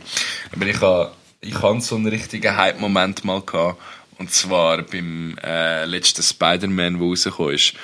Aber 0.52 0.66
ich 0.66 0.80
habe 0.80 1.12
ich 1.40 1.54
hab 1.54 1.80
so 1.80 1.94
einen 1.94 2.08
richtigen 2.08 2.56
Hype-Moment 2.56 3.24
mal 3.24 3.42
gehabt. 3.42 3.80
Und 4.18 4.32
zwar 4.32 4.82
beim 4.82 5.38
äh, 5.42 5.86
letzten 5.86 6.22
Spider-Man, 6.22 6.98
der 6.98 7.02
rausgekommen 7.02 7.54
ist. 7.54 7.74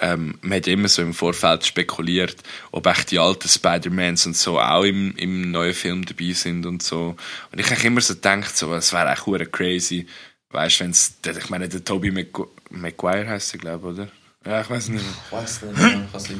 Ähm, 0.00 0.38
man 0.40 0.56
hat 0.56 0.66
immer 0.66 0.88
so 0.88 1.02
im 1.02 1.14
Vorfeld 1.14 1.66
spekuliert, 1.66 2.36
ob 2.72 2.86
echt 2.86 3.10
die 3.10 3.18
alten 3.18 3.48
Spider-Mans 3.48 4.26
und 4.26 4.36
so 4.36 4.58
auch 4.58 4.84
im, 4.84 5.14
im 5.16 5.50
neuen 5.50 5.74
Film 5.74 6.04
dabei 6.06 6.32
sind 6.32 6.64
und 6.66 6.82
so. 6.82 7.16
Und 7.52 7.58
ich 7.58 7.70
habe 7.70 7.82
immer 7.82 8.00
so 8.00 8.14
gedacht, 8.14 8.56
so, 8.56 8.74
es 8.74 8.92
wäre 8.92 9.12
echt 9.12 9.26
hure 9.26 9.46
crazy. 9.46 10.06
Weißt 10.50 10.80
du, 10.80 10.84
wenn 10.84 10.90
es, 10.90 11.14
ich 11.24 11.50
meine, 11.50 11.68
der 11.68 11.84
Tobey 11.84 12.10
Magu 12.10 12.46
Maguire 12.70 13.28
heißt 13.28 13.54
er, 13.54 13.58
glaube 13.58 13.88
ich, 13.88 13.98
oder? 13.98 14.08
Ja, 14.46 14.62
ich 14.62 14.70
weiß 14.70 14.88
nicht 14.88 15.04
mehr. 15.04 15.14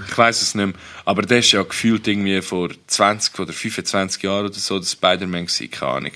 Ich 0.08 0.16
weiß 0.16 0.42
es 0.42 0.54
nicht 0.54 0.66
mehr. 0.66 0.74
Aber 1.04 1.22
der 1.22 1.40
ist 1.40 1.52
ja 1.52 1.62
gefühlt 1.62 2.08
irgendwie 2.08 2.40
vor 2.40 2.70
20 2.86 3.38
oder 3.38 3.52
25 3.52 4.22
Jahren 4.22 4.46
oder 4.46 4.54
so 4.54 4.78
der 4.78 4.86
Spider-Man 4.86 5.46
gewesen, 5.46 5.70
keine 5.70 5.92
Ahnung. 5.92 6.12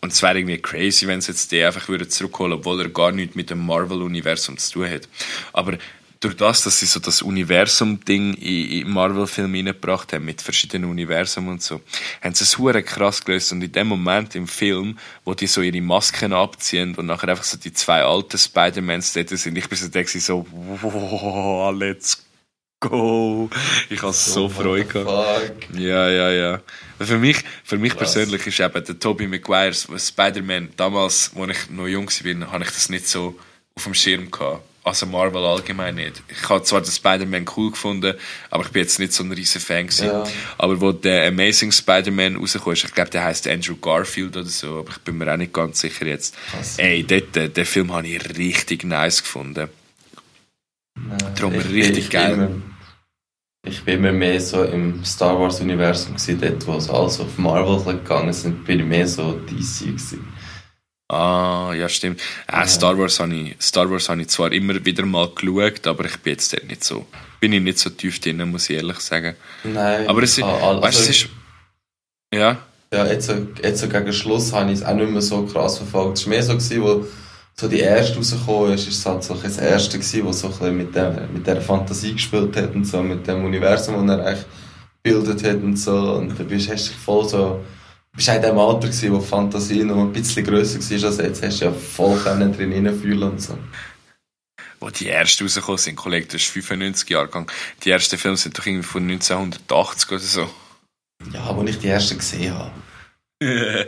Und 0.00 0.12
es 0.12 0.22
wäre 0.22 0.38
irgendwie 0.38 0.58
crazy, 0.58 1.06
wenn 1.06 1.20
sie 1.20 1.32
jetzt 1.32 1.52
den 1.52 1.66
einfach 1.66 1.88
würden 1.88 2.08
zurückholen 2.08 2.54
obwohl 2.54 2.80
er 2.80 2.88
gar 2.88 3.12
nichts 3.12 3.34
mit 3.34 3.50
dem 3.50 3.66
Marvel-Universum 3.66 4.56
zu 4.56 4.72
tun 4.72 4.90
hat. 4.90 5.08
Aber 5.52 5.76
durch 6.20 6.36
das, 6.36 6.62
dass 6.64 6.80
sie 6.80 6.86
so 6.86 7.00
das 7.00 7.22
Universum-Ding 7.22 8.34
in, 8.34 8.70
in 8.70 8.90
Marvel-Film 8.90 9.54
reingebracht 9.54 10.12
haben, 10.12 10.24
mit 10.24 10.40
verschiedenen 10.40 10.90
Universen 10.90 11.46
und 11.48 11.62
so, 11.62 11.80
haben 12.22 12.34
sie 12.34 12.44
es 12.44 12.58
hure 12.58 12.82
krass 12.82 13.24
gelöst. 13.24 13.52
Und 13.52 13.62
in 13.62 13.72
dem 13.72 13.88
Moment 13.88 14.34
im 14.34 14.48
Film, 14.48 14.98
wo 15.24 15.34
die 15.34 15.46
so 15.46 15.60
ihre 15.60 15.80
Masken 15.80 16.32
abziehen 16.32 16.94
und 16.94 17.06
nachher 17.06 17.28
einfach 17.28 17.44
so 17.44 17.56
die 17.56 17.72
zwei 17.72 18.02
alten 18.02 18.38
Spider-Mans 18.38 19.12
dort 19.12 19.28
sind, 19.28 19.56
ich 19.56 19.68
bin 19.68 19.78
so, 19.78 19.88
der 19.88 20.06
so, 20.06 20.46
wow, 20.52 21.74
let's 21.74 22.24
go. 22.80 23.50
Ich 23.90 24.02
habe 24.02 24.12
so, 24.12 24.48
Freude 24.48 24.84
what 24.84 24.92
gehabt. 24.92 25.40
the 25.40 25.66
Fuck. 25.66 25.80
Ja, 25.80 26.08
ja, 26.08 26.30
ja. 26.30 26.60
Für 26.98 27.18
mich, 27.18 27.38
für 27.64 27.78
mich 27.78 27.96
persönlich 27.96 28.46
ist 28.46 28.60
eben 28.60 28.84
der 28.84 28.98
Tobey 28.98 29.26
Maguire, 29.26 29.74
Spider-Man, 29.74 30.70
damals, 30.76 31.32
als 31.36 31.50
ich 31.50 31.70
noch 31.70 31.86
jung 31.86 32.08
war, 32.08 32.52
habe 32.52 32.64
ich 32.64 32.70
das 32.70 32.88
nicht 32.88 33.08
so 33.08 33.38
auf 33.74 33.84
dem 33.84 33.94
Schirm 33.94 34.30
gehabt. 34.30 34.62
Also 34.86 35.04
Marvel 35.04 35.44
allgemein 35.44 35.96
nicht. 35.96 36.22
Ich 36.28 36.48
habe 36.48 36.62
zwar 36.62 36.80
den 36.80 36.92
Spider-Man 36.92 37.44
cool 37.56 37.72
gefunden, 37.72 38.14
aber 38.50 38.64
ich 38.64 38.70
bin 38.70 38.82
jetzt 38.82 39.00
nicht 39.00 39.12
so 39.12 39.24
ein 39.24 39.32
riesen 39.32 39.60
Fan 39.60 39.88
gewesen. 39.88 40.06
Ja. 40.06 40.22
Aber 40.58 40.80
wo 40.80 40.92
der 40.92 41.26
Amazing 41.26 41.72
Spider-Man 41.72 42.36
rausgekommen 42.36 42.74
ist, 42.74 42.84
ich 42.84 42.94
glaube, 42.94 43.10
der 43.10 43.24
heißt 43.24 43.48
Andrew 43.48 43.74
Garfield 43.74 44.36
oder 44.36 44.46
so, 44.46 44.78
aber 44.78 44.90
ich 44.90 44.98
bin 44.98 45.18
mir 45.18 45.32
auch 45.32 45.36
nicht 45.36 45.52
ganz 45.52 45.80
sicher 45.80 46.06
jetzt. 46.06 46.36
Krass. 46.52 46.78
Ey, 46.78 47.02
dort, 47.02 47.36
äh, 47.36 47.48
den 47.48 47.64
Film 47.64 47.92
habe 47.92 48.06
ich 48.06 48.38
richtig 48.38 48.84
nice 48.84 49.24
gefunden. 49.24 49.68
Nein, 50.94 51.18
Darum 51.34 51.54
ich 51.54 51.68
richtig 51.68 52.04
ich 52.04 52.10
geil. 52.10 52.34
Immer, 52.34 52.50
ich 53.64 53.82
bin 53.82 53.96
immer 53.96 54.12
mehr 54.12 54.40
so 54.40 54.62
im 54.62 55.04
Star 55.04 55.36
Wars 55.36 55.60
Universum 55.60 56.14
gewesen, 56.14 56.40
dort 56.40 56.64
wo 56.64 56.76
es 56.76 56.88
alles 56.88 57.18
auf 57.18 57.36
Marvel 57.38 57.92
gegangen 57.92 58.32
sind, 58.32 58.64
bin 58.64 58.78
ich 58.78 58.86
mehr 58.86 59.08
so 59.08 59.32
DC 59.32 59.80
gewesen. 59.80 60.35
Ah, 61.08 61.72
ja, 61.74 61.88
stimmt. 61.88 62.20
Äh, 62.48 62.56
Ja. 62.56 62.66
Star, 62.66 62.98
Wars 62.98 63.20
habe 63.20 63.34
ich, 63.34 63.56
Star 63.60 63.88
Wars 63.90 64.08
habe 64.08 64.22
ich 64.22 64.28
zwar 64.28 64.52
immer 64.52 64.84
wieder 64.84 65.06
mal 65.06 65.28
geschaut, 65.34 65.86
aber 65.86 66.04
ich 66.06 66.16
bin 66.16 66.32
jetzt 66.32 66.52
dort 66.52 66.64
nicht 66.66 66.82
so, 66.82 67.06
bin 67.40 67.52
ich 67.52 67.62
nicht 67.62 67.78
so 67.78 67.90
tief 67.90 68.18
drin, 68.20 68.38
muss 68.50 68.68
ich 68.70 68.76
ehrlich 68.76 68.98
sagen. 68.98 69.36
Nein. 69.62 70.08
Aber 70.08 70.22
es 70.24 70.36
ist, 70.36 70.42
ah, 70.44 70.58
ah, 70.60 70.82
weißt, 70.82 70.84
also, 70.98 71.00
es 71.00 71.08
ist, 71.10 71.28
ja, 72.34 72.58
Ja, 72.92 73.06
jetzt, 73.06 73.26
so- 73.26 73.46
jetzt 73.62 73.80
so 73.80 73.88
gegen 73.88 74.12
Schluss 74.12 74.52
habe 74.52 74.70
ich 74.72 74.78
es 74.80 74.84
auch 74.84 74.94
nicht 74.94 75.10
mehr 75.10 75.20
so 75.22 75.44
krass 75.46 75.78
verfolgt. 75.78 76.18
Es 76.18 76.24
war 76.26 76.30
mehr 76.30 76.42
so, 76.42 76.54
gewesen, 76.54 76.82
wo 76.82 77.06
so 77.54 77.68
die 77.68 77.80
erste 77.80 78.16
rausgekommen 78.16 78.72
ist, 78.74 78.86
ist 78.88 78.98
es 78.98 79.06
halt 79.06 79.22
so 79.24 79.34
das 79.34 79.58
erste 79.58 79.98
gewesen, 79.98 80.24
wo 80.24 80.32
so 80.32 80.46
ein 80.48 80.52
bisschen 80.52 80.76
mit, 80.76 80.94
dem, 80.94 81.32
mit 81.32 81.46
dieser 81.46 81.60
Fantasie 81.60 82.12
gespielt 82.14 82.56
hat 82.56 82.74
und 82.74 82.84
so, 82.84 83.02
mit 83.02 83.26
dem 83.26 83.44
Universum, 83.44 84.06
das 84.06 84.18
er 84.18 84.26
eigentlich 84.26 84.46
gebildet 85.02 85.44
hat 85.44 85.62
und 85.62 85.76
so. 85.76 85.96
Und 86.14 86.38
da 86.38 86.42
bist, 86.44 86.68
hast 86.70 86.86
du 86.86 86.90
dich 86.92 86.98
voll 87.00 87.28
so, 87.28 87.64
bist 88.16 88.30
auch 88.30 88.34
in 88.34 88.42
dem 88.42 88.58
Alter 88.58 88.88
gewesen, 88.88 89.12
wo 89.12 89.18
die 89.18 89.26
Fantasie 89.26 89.84
noch 89.84 89.98
ein 89.98 90.12
bisschen 90.12 90.44
grösser 90.44 90.78
war 90.78 91.08
als 91.08 91.18
jetzt, 91.18 91.42
hast 91.42 91.60
du 91.60 91.64
ja 91.66 91.72
voll 91.72 92.18
können 92.18 92.52
drin 92.52 92.72
hineinfühlen 92.72 93.30
und 93.30 93.40
so. 93.40 93.56
wo 94.80 94.90
die 94.90 95.08
ersten 95.08 95.44
rausgekommen 95.44 95.78
sind, 95.78 95.96
Kollege, 95.96 96.26
das 96.26 96.42
ist 96.42 96.48
95 96.48 97.08
Jahrgang. 97.10 97.50
Die 97.84 97.90
ersten 97.90 98.18
Filme 98.18 98.36
sind 98.36 98.58
doch 98.58 98.66
irgendwie 98.66 98.86
von 98.86 99.02
1980 99.02 100.10
oder 100.10 100.18
so. 100.20 100.50
Ja, 101.32 101.56
wo 101.56 101.62
ich 101.64 101.78
die 101.78 101.88
ersten 101.88 102.18
gesehen 102.18 102.54
habe. 102.54 102.72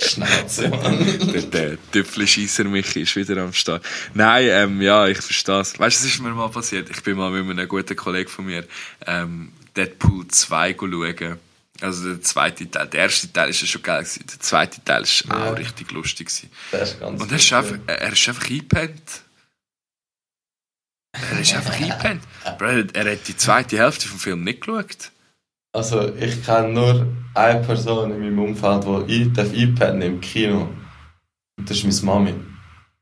Schnauze, 0.00 0.68
Mann. 0.68 1.32
der, 1.32 1.42
der 1.42 1.78
Tüpfelscheisser 1.90 2.64
Michi 2.64 3.00
ist 3.02 3.16
wieder 3.16 3.42
am 3.42 3.52
Start. 3.52 3.84
Nein, 4.14 4.46
ähm, 4.48 4.80
ja, 4.80 5.08
ich 5.08 5.18
verstehe 5.18 5.60
es. 5.60 5.78
Weißt 5.78 6.00
du, 6.00 6.04
was 6.04 6.14
ist 6.14 6.22
mir 6.22 6.30
mal 6.30 6.48
passiert? 6.50 6.88
Ich 6.90 7.02
bin 7.02 7.16
mal 7.16 7.30
mit 7.30 7.58
einem 7.58 7.68
guten 7.68 7.96
Kollegen 7.96 8.30
von 8.30 8.46
mir 8.46 8.64
ähm, 9.06 9.52
Deadpool 9.76 10.28
2 10.28 10.76
schauen. 10.78 11.38
Also 11.80 12.08
der 12.14 12.22
zweite 12.22 12.70
Teil. 12.70 12.86
Der 12.88 13.00
erste 13.00 13.32
Teil 13.32 13.50
ist 13.50 13.60
ja 13.60 13.66
schon 13.66 13.82
geil 13.82 14.02
gewesen. 14.02 14.24
Der 14.30 14.40
zweite 14.40 14.82
Teil 14.84 15.02
ist 15.02 15.24
Ja. 15.28 15.50
auch 15.52 15.58
richtig 15.58 15.90
lustig 15.92 16.28
gewesen. 16.28 16.50
Das 16.70 16.92
ist 16.92 17.00
ganz 17.00 17.20
Und 17.22 17.30
er 17.30 17.36
ist 17.38 17.52
einfach, 17.52 17.78
er 17.86 18.12
ist 18.12 18.28
einfach 18.28 18.48
eingepennt. 18.50 19.22
Er 21.32 21.40
ist 21.40 21.54
einfach 21.54 21.74
eingepennt. 21.80 22.22
Er 22.94 23.12
hat 23.12 23.28
die 23.28 23.36
zweite 23.36 23.78
Hälfte 23.78 24.08
vom 24.08 24.18
Film 24.18 24.44
nicht 24.44 24.60
geschaut. 24.60 25.10
Also, 25.74 26.14
ich 26.14 26.44
kenne 26.44 26.68
nur 26.70 27.06
eine 27.34 27.60
Person 27.60 28.10
in 28.12 28.20
meinem 28.20 28.38
Umfeld, 28.38 28.84
die 29.08 29.22
ein- 29.22 29.34
darf 29.34 29.52
einpennen 29.52 30.02
im 30.02 30.20
Kino. 30.20 30.72
Und 31.58 31.68
das 31.70 31.78
ist 31.82 32.02
meine 32.02 32.30
Mami. 32.30 32.34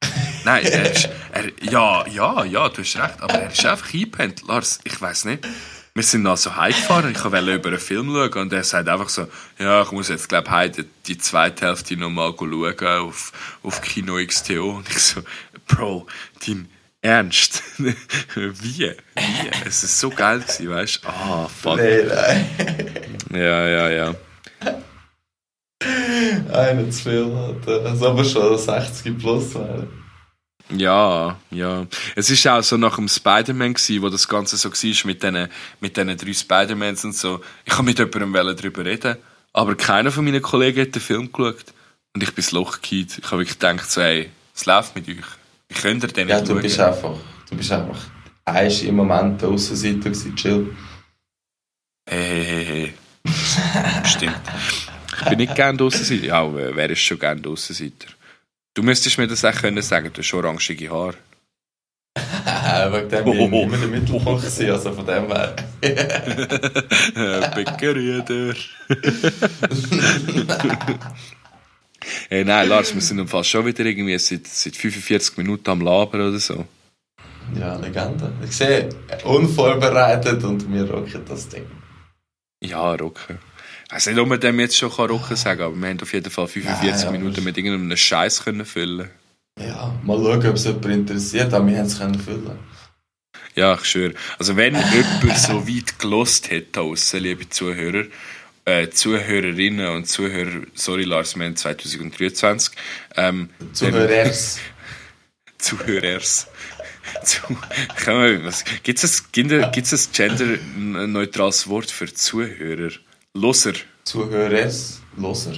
Nein, 0.44 0.64
er 0.66 0.90
ist, 0.92 1.08
er, 1.32 1.44
ja, 1.62 2.06
ja, 2.08 2.44
ja, 2.44 2.68
du 2.68 2.82
hast 2.82 2.96
recht, 2.96 3.20
aber 3.20 3.34
er 3.34 3.52
ist 3.52 3.64
einfach 3.64 3.92
eingepennt. 3.94 4.42
Lars, 4.46 4.80
ich 4.84 5.00
weiß 5.00 5.26
nicht. 5.26 5.46
Wir 5.96 6.02
sind 6.02 6.26
also 6.26 6.56
heimgefahren, 6.56 7.12
ich 7.12 7.24
wollte 7.24 7.54
über 7.54 7.68
einen 7.68 7.78
Film 7.78 8.12
schauen 8.12 8.32
und 8.32 8.52
er 8.52 8.64
sagt 8.64 8.88
einfach 8.88 9.08
so, 9.08 9.28
ja, 9.60 9.80
ich 9.80 9.92
muss 9.92 10.08
jetzt, 10.08 10.28
glaube 10.28 10.48
ich, 10.48 10.52
heute 10.52 10.84
die 11.06 11.16
zweite 11.18 11.66
Hälfte 11.66 11.96
nochmal 11.96 12.34
schauen 12.36 12.86
auf, 13.06 13.32
auf 13.62 13.80
Kino 13.80 14.16
XTO. 14.16 14.78
Und 14.78 14.88
ich 14.88 14.98
so, 14.98 15.20
Bro, 15.68 16.08
dein 16.44 16.68
Ernst? 17.00 17.62
Wie? 17.78 17.94
Wie? 18.34 18.90
Es 19.64 19.84
ist 19.84 20.00
so 20.00 20.10
geil 20.10 20.40
gewesen, 20.40 20.70
weißt 20.70 21.04
du? 21.04 21.08
Ah, 21.08 21.48
fuck. 21.48 21.76
Nein, 21.76 22.08
nein. 22.08 22.46
Ja, 23.30 23.68
ja, 23.68 23.88
ja. 23.88 24.14
Einer 26.52 26.90
zu 26.90 27.02
viel, 27.04 27.32
Alter. 27.32 27.86
Als 27.88 28.02
ob 28.02 28.18
er 28.18 28.24
schon 28.24 28.58
60 28.58 29.16
plus 29.16 29.54
wäre. 29.54 29.86
Ja, 30.70 31.38
ja. 31.50 31.86
Es 32.16 32.30
ist 32.30 32.46
auch 32.46 32.62
so 32.62 32.76
nach 32.76 32.96
dem 32.96 33.08
Spider-Man 33.08 33.74
wo 33.74 34.08
das 34.08 34.26
Ganze 34.26 34.56
so 34.56 34.70
war 34.70 35.06
mit 35.06 35.22
diesen 35.22 35.48
mit 35.80 35.96
drei 35.96 36.32
Spider-Mans 36.32 37.04
und 37.04 37.14
so. 37.14 37.40
Ich 37.64 37.72
habe 37.74 37.82
mit 37.84 37.98
jemandem 37.98 38.32
darüber 38.56 38.84
reden, 38.84 39.16
aber 39.52 39.74
keiner 39.76 40.10
von 40.10 40.24
meinen 40.24 40.42
Kollegen 40.42 40.80
hat 40.80 40.94
den 40.94 41.02
Film 41.02 41.30
geschaut. 41.32 41.66
Und 42.14 42.22
ich 42.22 42.32
bin 42.34 42.42
das 42.44 42.52
Loch 42.52 42.80
gekriegt. 42.80 43.18
Ich 43.18 43.24
habe 43.26 43.38
wirklich 43.38 43.58
gedacht, 43.58 43.90
so, 43.90 44.00
ey, 44.00 44.30
es 44.54 44.66
läuft 44.66 44.94
mit 44.94 45.08
euch. 45.08 45.16
Wie 45.68 45.74
könnt 45.74 46.02
ihr 46.02 46.08
denn 46.08 46.28
Ja, 46.28 46.36
nicht 46.36 46.48
du 46.48 46.52
schauen? 46.54 46.62
bist 46.62 46.80
einfach, 46.80 47.14
du 47.50 47.56
bist 47.56 47.72
einfach, 47.72 47.98
er 48.44 48.66
ist 48.66 48.82
im 48.82 48.96
Moment 48.96 49.42
der 49.42 49.48
Aussenseiter 49.50 49.98
gewesen, 50.10 50.36
chill. 50.36 50.76
Hey, 52.08 52.44
hey, 52.44 52.64
hey, 52.64 52.94
hey. 53.26 54.04
Stimmt. 54.04 54.40
Ich 55.18 55.24
bin 55.28 55.38
nicht 55.38 55.54
gerne 55.54 55.78
draussen. 55.78 56.22
Ja, 56.22 56.54
wer 56.54 56.90
ist 56.90 57.00
schon 57.00 57.18
gerne 57.18 57.40
draussen? 57.40 57.92
Du 58.74 58.82
müsstest 58.82 59.16
mir 59.18 59.28
das 59.28 59.44
auch 59.44 59.54
können 59.54 59.82
sagen, 59.82 60.10
du 60.12 60.20
hast 60.20 60.34
orangige 60.34 60.90
Haare. 60.90 61.14
Wegen 62.92 63.08
dem 63.08 63.24
bin 63.24 63.34
ich 63.34 63.52
immer 63.62 63.76
der 63.76 63.88
Mittelpunkt 63.88 64.42
gewesen, 64.42 64.70
also 64.70 64.92
von 64.92 65.06
dem 65.06 65.28
her. 65.28 65.54
Bäckerjäger. 67.54 68.54
hey, 72.28 72.44
nein, 72.44 72.68
Lars, 72.68 72.92
wir 72.92 73.00
sind 73.00 73.20
im 73.20 73.28
Fall 73.28 73.44
schon 73.44 73.64
wieder 73.64 73.84
irgendwie 73.84 74.18
seit, 74.18 74.48
seit 74.48 74.74
45 74.74 75.36
Minuten 75.36 75.70
am 75.70 75.80
Labern 75.80 76.28
oder 76.28 76.40
so. 76.40 76.66
Ja, 77.58 77.76
Legende. 77.76 78.32
Ich 78.44 78.56
sehe, 78.56 78.88
unvorbereitet 79.22 80.42
und 80.42 80.72
wir 80.72 80.90
rocken 80.90 81.24
das 81.28 81.48
Ding. 81.48 81.66
Ja, 82.60 82.94
rocken. 82.94 83.38
Ich 83.94 83.98
weiß 83.98 84.06
nicht, 84.08 84.18
ob 84.18 84.26
man 84.26 84.40
dem 84.40 84.58
jetzt 84.58 84.76
schon 84.76 84.90
rocken 84.90 85.20
kann 85.20 85.36
sagen 85.36 85.62
aber 85.62 85.76
wir 85.80 85.88
haben 85.88 86.00
auf 86.00 86.12
jeden 86.12 86.28
Fall 86.28 86.48
45 86.48 87.04
Nein, 87.04 87.12
Minuten 87.12 87.44
mit 87.44 87.56
irgendeinem 87.56 87.96
Scheiß 87.96 88.42
können 88.42 88.66
füllen. 88.66 89.08
Ja, 89.56 89.94
mal 90.02 90.18
schauen, 90.18 90.48
ob 90.48 90.56
es 90.56 90.64
jemand 90.64 90.86
interessiert, 90.86 91.54
aber 91.54 91.68
wir 91.68 91.78
haben 91.78 91.86
es 91.86 91.96
können 92.00 92.18
füllen. 92.18 92.58
Ja, 93.54 93.74
ich 93.74 93.84
schwöre. 93.84 94.14
Also 94.36 94.56
wenn 94.56 94.74
jemand 95.22 95.38
so 95.38 95.68
weit 95.68 95.96
gelost 96.00 96.50
hat 96.50 96.74
draussen, 96.74 97.20
liebe 97.20 97.48
Zuhörer, 97.48 98.06
äh, 98.64 98.88
Zuhörerinnen 98.88 99.86
und 99.94 100.08
Zuhörer, 100.08 100.62
sorry 100.74 101.04
Lars, 101.04 101.36
wir 101.36 101.44
haben 101.46 101.54
2023. 101.54 102.74
Ähm, 103.14 103.50
Zuhörers. 103.72 104.58
Zuhörers. 105.58 106.48
Zu, 107.22 107.42
Gibt 108.82 109.04
es 109.04 109.22
ein, 109.36 109.70
gibt's 109.70 109.92
ein 109.92 110.12
genderneutrales 110.12 111.68
Wort 111.68 111.92
für 111.92 112.12
Zuhörer? 112.12 112.90
Loser. 113.36 113.72
Zuhörers? 114.04 115.02
Loser? 115.16 115.54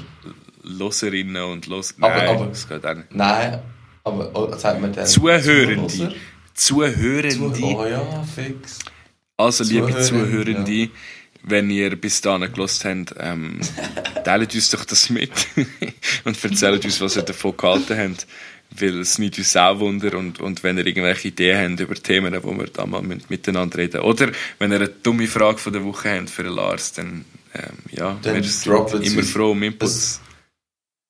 Loserinnen 0.63 1.43
und 1.43 1.67
Loser. 1.67 1.95
Nein, 1.99 2.29
aber, 2.29 2.47
das 2.47 2.67
geht 2.67 2.87
auch 2.87 2.95
nicht. 2.95 3.15
Nein, 3.15 3.61
aber 4.03 4.31
oh, 4.35 4.57
sagt 4.57 4.81
man 4.81 4.93
dann 4.95 5.07
Zuhörende. 5.07 6.15
Zuhörende. 6.55 7.63
Oh 7.63 7.85
ja, 7.85 8.25
fix. 8.25 8.79
Also, 9.37 9.63
liebe 9.65 9.95
Zuhörende, 10.01 10.73
ja. 10.73 10.89
wenn 11.43 11.69
ihr 11.69 11.95
bis 12.01 12.23
dahin 12.23 12.51
gelost 12.51 12.87
habt, 12.87 13.15
ähm, 13.21 13.61
teilt 14.25 14.55
uns 14.55 14.71
doch 14.71 14.87
das 14.87 15.11
mit 15.11 15.31
und 16.25 16.43
erzählt 16.43 16.83
uns, 16.83 17.01
was 17.03 17.17
ihr 17.17 17.23
davon 17.23 17.57
gehalten 17.57 17.99
habt 17.99 18.27
weil 18.71 18.99
es 19.01 19.19
nicht 19.19 19.39
uns 19.39 19.57
auch 19.57 19.79
wunder 19.79 20.19
und, 20.19 20.41
und 20.41 20.63
wenn 20.65 20.77
ihr 20.77 20.87
irgendwelche 20.87 21.29
Ideen 21.29 21.73
habt 21.73 21.81
über 21.81 21.95
Themen, 21.95 22.37
wo 22.43 22.53
wir 22.53 22.67
da 22.67 22.85
mal 22.85 23.01
miteinander 23.03 23.79
reden 23.79 24.01
oder 24.01 24.33
wenn 24.59 24.73
ihr 24.73 24.79
eine 24.79 24.89
dumme 24.89 25.29
Frage 25.29 25.59
von 25.59 25.73
der 25.73 25.85
Woche 25.85 26.19
habt 26.19 26.31
für 26.31 26.43
Lars, 26.43 26.93
dann 26.93 27.25
ähm, 27.57 27.79
ja, 27.91 28.17
dann 28.23 28.35
wir 28.37 28.43
sind 28.43 29.07
immer 29.07 29.23
froh 29.23 29.51
um 29.53 29.63
Inputs. 29.63 29.93
Es, 29.93 30.21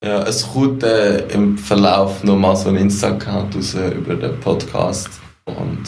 ja, 0.05 0.23
es 0.23 0.47
kommt 0.47 0.83
äh, 0.83 1.27
im 1.29 1.59
Verlauf 1.59 2.23
nochmal 2.23 2.57
so 2.57 2.69
ein 2.69 2.77
Instagram 2.77 3.51
raus 3.51 3.75
über 3.75 4.15
den 4.15 4.39
Podcast 4.41 5.11
und 5.45 5.85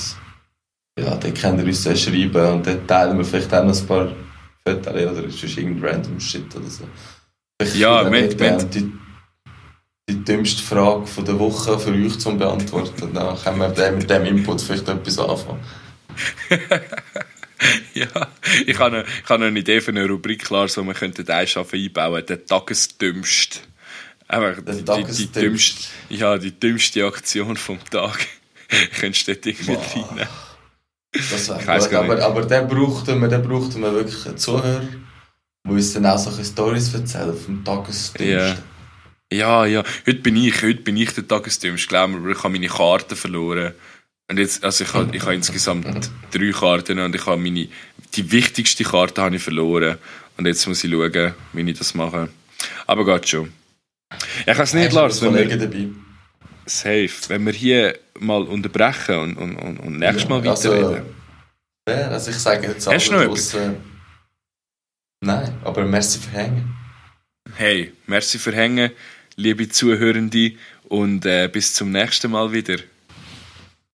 ja, 0.98 1.14
dann 1.14 1.34
könnt 1.34 1.60
ihr 1.60 1.66
uns 1.66 1.84
dann 1.84 1.96
schreiben 1.96 2.52
und 2.52 2.66
dann 2.66 2.86
teilen 2.86 3.18
wir 3.18 3.24
vielleicht 3.24 3.54
auch 3.54 3.64
noch 3.64 3.78
ein 3.78 3.86
paar 3.86 4.12
Fotos 4.66 4.92
oder 4.92 5.24
ist 5.24 5.42
irgendein 5.42 5.94
random 5.94 6.18
Shit 6.20 6.56
oder 6.56 6.68
so. 6.68 6.84
Vielleicht 7.60 7.76
ja, 7.76 8.04
mit, 8.04 8.38
mit, 8.40 8.74
die 8.74 10.24
dümmste 10.24 10.62
Frage 10.62 11.06
von 11.06 11.24
der 11.24 11.38
Woche 11.38 11.78
für 11.78 11.92
euch 11.92 12.18
zu 12.18 12.36
beantworten. 12.36 13.12
Dann 13.12 13.36
können 13.36 13.76
wir 13.76 13.92
mit 13.92 14.08
dem 14.08 14.24
Input 14.24 14.60
vielleicht 14.60 14.88
etwas 14.88 15.18
anfangen. 15.18 15.60
ja, 17.94 18.06
ich 18.66 18.78
habe, 18.78 18.98
eine, 18.98 19.04
ich 19.04 19.28
habe 19.28 19.46
eine 19.46 19.58
Idee 19.58 19.80
für 19.80 19.90
eine 19.90 20.06
Rubrik, 20.06 20.44
klar, 20.44 20.68
so 20.68 20.84
man 20.84 20.94
könnte 20.94 21.24
den 21.24 21.46
schaffen 21.46 21.80
einbauen, 21.80 22.24
der 22.26 22.44
Tagesdümmste. 22.44 23.60
Einfach 24.28 24.62
die, 24.62 24.84
die, 24.84 25.04
die, 25.04 25.32
dümmste, 25.32 25.88
ja, 26.10 26.36
die 26.36 26.58
dümmste 26.58 27.04
Aktion 27.06 27.56
vom 27.56 27.78
Tag. 27.90 28.18
Könntest 29.00 29.26
du 29.26 29.34
dort 29.34 29.46
irgendwie 29.46 29.72
rein. 29.72 30.28
Das 31.12 31.48
wäre 31.48 31.78
gut, 31.80 31.94
aber, 31.94 32.22
aber 32.22 32.42
den 32.42 32.68
brauchten 32.68 33.20
wir, 33.20 33.28
den 33.28 33.42
brauchten 33.42 33.80
wir 33.80 33.92
wirklich 33.94 34.26
einen 34.26 34.36
Zuhörer, 34.36 34.82
der 35.64 35.72
uns 35.72 35.94
dann 35.94 36.04
auch 36.04 36.18
solche 36.18 36.44
Storys 36.44 36.92
erzählen 36.92 37.34
vom 37.34 37.64
Tagesdümmsten. 37.64 38.26
Yeah. 38.26 38.58
Ja, 39.32 39.66
ja. 39.66 39.82
Heute 40.06 40.20
bin 40.20 40.36
ich, 40.36 40.62
heute 40.62 40.82
bin 40.82 40.96
ich 40.96 41.12
der 41.12 41.26
Tagesdümmste. 41.26 41.84
Ich 41.84 41.88
glaube, 41.88 42.30
ich 42.30 42.38
habe 42.38 42.52
meine 42.52 42.68
Karten 42.68 43.16
verloren. 43.16 43.72
Und 44.30 44.38
jetzt, 44.38 44.62
also 44.64 44.84
ich 44.84 44.92
habe, 44.92 45.16
ich 45.16 45.22
habe 45.22 45.34
insgesamt 45.34 46.10
drei 46.30 46.50
Karten 46.50 46.98
und 46.98 47.14
ich 47.14 47.24
habe 47.26 47.40
meine, 47.40 47.68
die 48.14 48.30
wichtigste 48.30 48.84
Karte 48.84 49.22
habe 49.22 49.36
ich 49.36 49.42
verloren. 49.42 49.98
Und 50.36 50.46
jetzt 50.46 50.66
muss 50.66 50.84
ich 50.84 50.90
schauen, 50.90 51.34
wie 51.52 51.70
ich 51.70 51.78
das 51.78 51.94
mache. 51.94 52.28
Aber 52.86 53.04
geht 53.04 53.28
schon. 53.28 53.52
Ja, 54.46 54.52
ich 54.52 54.54
kann 54.54 54.64
es 54.64 54.74
nicht, 54.74 54.92
Lars. 54.92 55.20
Wenn 55.22 55.34
wir, 55.34 55.56
dabei? 55.56 55.88
Safe. 56.66 57.10
Wenn 57.28 57.46
wir 57.46 57.52
hier 57.52 57.98
mal 58.18 58.42
unterbrechen 58.42 59.16
und, 59.16 59.36
und, 59.36 59.56
und, 59.56 59.80
und 59.80 59.98
nächstes 59.98 60.24
ja, 60.24 60.28
Mal 60.28 60.44
weiterreden. 60.44 61.02
Also, 61.86 62.10
also 62.10 62.30
ich 62.30 62.38
sage 62.38 62.66
jetzt 62.68 62.86
Hast 62.86 63.08
du 63.08 63.12
noch 63.14 63.22
etwas? 63.22 63.56
Nein, 65.20 65.54
aber 65.64 65.84
merci 65.84 66.18
für 66.18 66.30
Hängen. 66.30 66.76
Hey, 67.56 67.92
merci 68.06 68.38
für 68.38 68.52
Hängen 68.52 68.90
liebe 69.38 69.68
Zuhörende, 69.68 70.52
und 70.88 71.24
äh, 71.26 71.48
bis 71.48 71.74
zum 71.74 71.92
nächsten 71.92 72.30
Mal 72.30 72.52
wieder. 72.52 72.76